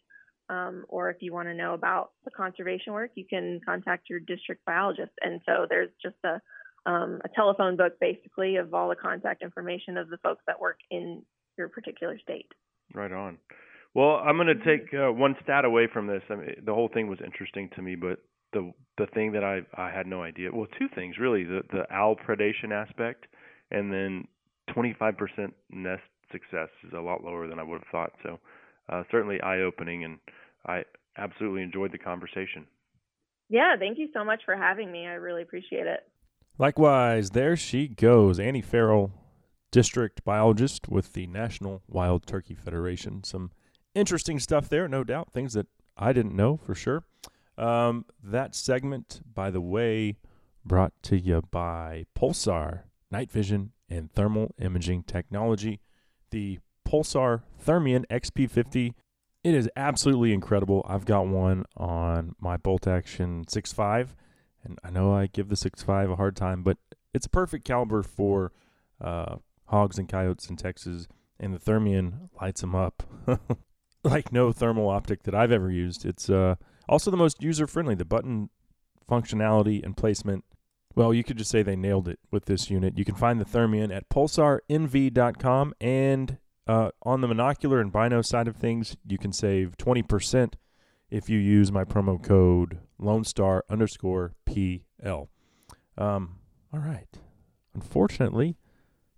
Um, 0.49 0.85
or 0.87 1.09
if 1.09 1.17
you 1.19 1.33
want 1.33 1.49
to 1.49 1.53
know 1.53 1.73
about 1.73 2.11
the 2.23 2.31
conservation 2.31 2.93
work, 2.93 3.11
you 3.15 3.25
can 3.25 3.59
contact 3.65 4.09
your 4.09 4.19
district 4.19 4.65
biologist. 4.65 5.11
And 5.21 5.41
so 5.45 5.65
there's 5.69 5.89
just 6.01 6.15
a, 6.23 6.41
um, 6.89 7.19
a 7.25 7.29
telephone 7.35 7.75
book 7.75 7.99
basically 7.99 8.55
of 8.55 8.73
all 8.73 8.87
the 8.87 8.95
contact 8.95 9.43
information 9.43 9.97
of 9.97 10.09
the 10.09 10.17
folks 10.19 10.41
that 10.47 10.59
work 10.59 10.79
in 10.89 11.23
your 11.57 11.67
particular 11.67 12.17
state. 12.19 12.47
Right 12.93 13.11
on. 13.11 13.37
Well, 13.93 14.21
I'm 14.23 14.37
going 14.37 14.47
to 14.47 14.63
take 14.63 14.93
uh, 14.93 15.11
one 15.11 15.35
stat 15.43 15.65
away 15.65 15.87
from 15.91 16.07
this. 16.07 16.21
I 16.29 16.35
mean, 16.35 16.55
the 16.65 16.73
whole 16.73 16.89
thing 16.93 17.07
was 17.07 17.19
interesting 17.23 17.69
to 17.75 17.81
me, 17.81 17.95
but 17.95 18.19
the 18.53 18.71
the 18.97 19.07
thing 19.07 19.31
that 19.33 19.43
I 19.43 19.61
I 19.75 19.91
had 19.91 20.07
no 20.07 20.23
idea. 20.23 20.49
Well, 20.53 20.67
two 20.77 20.87
things 20.95 21.17
really: 21.17 21.43
the 21.43 21.61
the 21.71 21.91
owl 21.91 22.15
predation 22.15 22.71
aspect, 22.71 23.25
and 23.71 23.91
then 23.91 24.27
25% 24.75 25.17
nest 25.71 26.01
success 26.31 26.69
is 26.85 26.93
a 26.93 26.99
lot 26.99 27.23
lower 27.23 27.47
than 27.47 27.59
I 27.59 27.63
would 27.63 27.81
have 27.81 27.91
thought. 27.91 28.11
So, 28.23 28.39
uh, 28.89 29.03
certainly 29.11 29.41
eye 29.41 29.61
opening, 29.61 30.03
and 30.03 30.19
I 30.65 30.83
absolutely 31.17 31.63
enjoyed 31.63 31.91
the 31.91 31.97
conversation. 31.97 32.65
Yeah, 33.49 33.75
thank 33.77 33.97
you 33.97 34.09
so 34.13 34.23
much 34.23 34.41
for 34.45 34.55
having 34.55 34.91
me. 34.91 35.07
I 35.07 35.13
really 35.13 35.41
appreciate 35.41 35.87
it. 35.87 36.01
Likewise, 36.57 37.31
there 37.31 37.55
she 37.55 37.87
goes, 37.87 38.39
Annie 38.39 38.61
Farrell, 38.61 39.11
district 39.71 40.23
biologist 40.23 40.89
with 40.89 41.13
the 41.13 41.27
National 41.27 41.83
Wild 41.87 42.25
Turkey 42.25 42.55
Federation. 42.55 43.23
Some 43.23 43.51
interesting 43.93 44.39
stuff 44.39 44.67
there, 44.67 44.87
no 44.87 45.03
doubt. 45.03 45.31
Things 45.31 45.53
that 45.53 45.67
I 45.95 46.13
didn't 46.13 46.35
know 46.35 46.57
for 46.57 46.75
sure. 46.75 47.03
Um, 47.57 48.05
that 48.23 48.55
segment, 48.55 49.21
by 49.33 49.49
the 49.49 49.61
way, 49.61 50.17
brought 50.65 50.93
to 51.03 51.17
you 51.17 51.41
by 51.49 52.05
Pulsar, 52.17 52.83
night 53.09 53.31
vision, 53.31 53.71
and 53.89 54.11
thermal 54.11 54.53
imaging 54.59 55.03
technology. 55.03 55.79
The 56.31 56.59
Pulsar 56.87 57.41
Thermion 57.59 58.05
XP50. 58.09 58.93
It 59.43 59.53
is 59.53 59.69
absolutely 59.75 60.33
incredible. 60.33 60.85
I've 60.87 61.05
got 61.05 61.27
one 61.27 61.65
on 61.75 62.35
my 62.39 62.57
bolt 62.57 62.87
action 62.87 63.45
6.5, 63.45 64.09
and 64.63 64.79
I 64.83 64.89
know 64.89 65.13
I 65.13 65.27
give 65.27 65.49
the 65.49 65.55
6.5 65.55 66.11
a 66.11 66.15
hard 66.15 66.35
time, 66.35 66.63
but 66.63 66.77
it's 67.13 67.25
a 67.25 67.29
perfect 67.29 67.65
caliber 67.65 68.03
for 68.03 68.51
uh, 69.01 69.37
hogs 69.65 69.97
and 69.97 70.07
coyotes 70.07 70.49
in 70.49 70.55
Texas, 70.55 71.07
and 71.39 71.53
the 71.53 71.59
Thermion 71.59 72.29
lights 72.41 72.61
them 72.61 72.75
up 72.75 73.03
like 74.03 74.31
no 74.31 74.51
thermal 74.51 74.89
optic 74.89 75.23
that 75.23 75.35
I've 75.35 75.51
ever 75.51 75.69
used. 75.69 76.05
It's 76.05 76.29
uh, 76.29 76.55
also 76.87 77.11
the 77.11 77.17
most 77.17 77.43
user 77.43 77.67
friendly. 77.67 77.95
The 77.95 78.05
button 78.05 78.49
functionality 79.09 79.83
and 79.83 79.95
placement. 79.95 80.45
Well, 80.95 81.13
you 81.13 81.23
could 81.23 81.37
just 81.37 81.51
say 81.51 81.61
they 81.61 81.75
nailed 81.75 82.07
it 82.07 82.19
with 82.31 82.45
this 82.45 82.69
unit. 82.69 82.97
You 82.97 83.05
can 83.05 83.15
find 83.15 83.39
the 83.39 83.45
Thermion 83.45 83.91
at 83.91 84.09
pulsarnv.com 84.09 85.73
and 85.79 86.37
uh, 86.67 86.91
on 87.03 87.21
the 87.21 87.27
monocular 87.27 87.81
and 87.81 87.91
bino 87.91 88.21
side 88.21 88.47
of 88.47 88.55
things, 88.55 88.97
you 89.07 89.17
can 89.17 89.31
save 89.31 89.77
20% 89.77 90.53
if 91.09 91.29
you 91.29 91.39
use 91.39 91.71
my 91.71 91.83
promo 91.83 92.21
code 92.21 92.79
Lone 92.99 93.23
Star 93.23 93.63
underscore 93.69 94.33
PL. 94.45 95.29
Um, 95.97 96.39
all 96.73 96.79
right. 96.79 97.07
Unfortunately, 97.73 98.57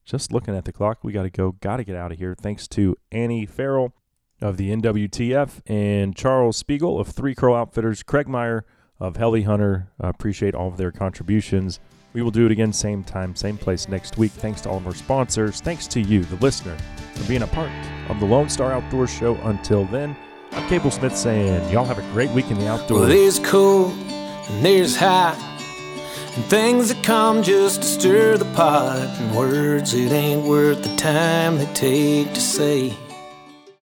just 0.05 0.31
looking 0.31 0.55
at 0.55 0.65
the 0.65 0.73
clock, 0.73 1.03
we 1.03 1.13
got 1.13 1.23
to 1.23 1.29
go. 1.29 1.53
Got 1.53 1.77
to 1.77 1.83
get 1.83 1.95
out 1.95 2.11
of 2.11 2.17
here. 2.17 2.35
Thanks 2.35 2.67
to 2.69 2.95
Annie 3.11 3.45
Farrell 3.45 3.93
of 4.41 4.57
the 4.57 4.69
NWTF 4.69 5.61
and 5.65 6.15
Charles 6.15 6.57
Spiegel 6.57 6.99
of 6.99 7.09
Three 7.09 7.35
Curl 7.35 7.55
Outfitters, 7.55 8.03
Craig 8.03 8.27
Meyer 8.27 8.65
of 8.99 9.17
Helly 9.17 9.43
Hunter. 9.43 9.91
Uh, 10.01 10.07
appreciate 10.07 10.55
all 10.55 10.67
of 10.67 10.77
their 10.77 10.91
contributions. 10.91 11.79
We 12.13 12.23
will 12.23 12.31
do 12.31 12.45
it 12.47 12.51
again, 12.51 12.73
same 12.73 13.03
time, 13.03 13.35
same 13.35 13.57
place 13.57 13.87
next 13.87 14.17
week. 14.17 14.31
Thanks 14.31 14.61
to 14.61 14.69
all 14.69 14.77
of 14.77 14.87
our 14.87 14.95
sponsors. 14.95 15.61
Thanks 15.61 15.85
to 15.87 16.01
you, 16.01 16.23
the 16.23 16.37
listener, 16.37 16.75
for 17.13 17.27
being 17.27 17.43
a 17.43 17.47
part 17.47 17.69
of 18.09 18.19
the 18.19 18.25
Lone 18.25 18.49
Star 18.49 18.71
Outdoors 18.71 19.13
Show. 19.13 19.35
Until 19.43 19.85
then, 19.85 20.15
I'm 20.53 20.67
Cable 20.67 20.89
Smith 20.89 21.15
saying, 21.15 21.71
y'all 21.71 21.85
have 21.85 21.99
a 21.99 22.11
great 22.13 22.31
week 22.31 22.49
in 22.49 22.57
the 22.57 22.67
outdoors. 22.67 23.01
Well, 23.01 23.09
there's 23.09 23.37
cold 23.39 23.91
and 23.91 24.65
there's 24.65 24.95
hot, 24.95 25.37
and 26.35 26.43
things 26.45 26.91
that 26.91 27.03
come 27.03 27.43
just 27.43 27.83
to 27.83 27.87
stir 27.87 28.37
the 28.37 28.51
pot, 28.55 28.97
and 28.97 29.35
words 29.37 29.93
it 29.93 30.11
ain't 30.11 30.47
worth 30.47 30.81
the 30.81 30.95
time 30.95 31.59
they 31.59 31.71
take 31.73 32.33
to 32.33 32.41
say. 32.41 32.97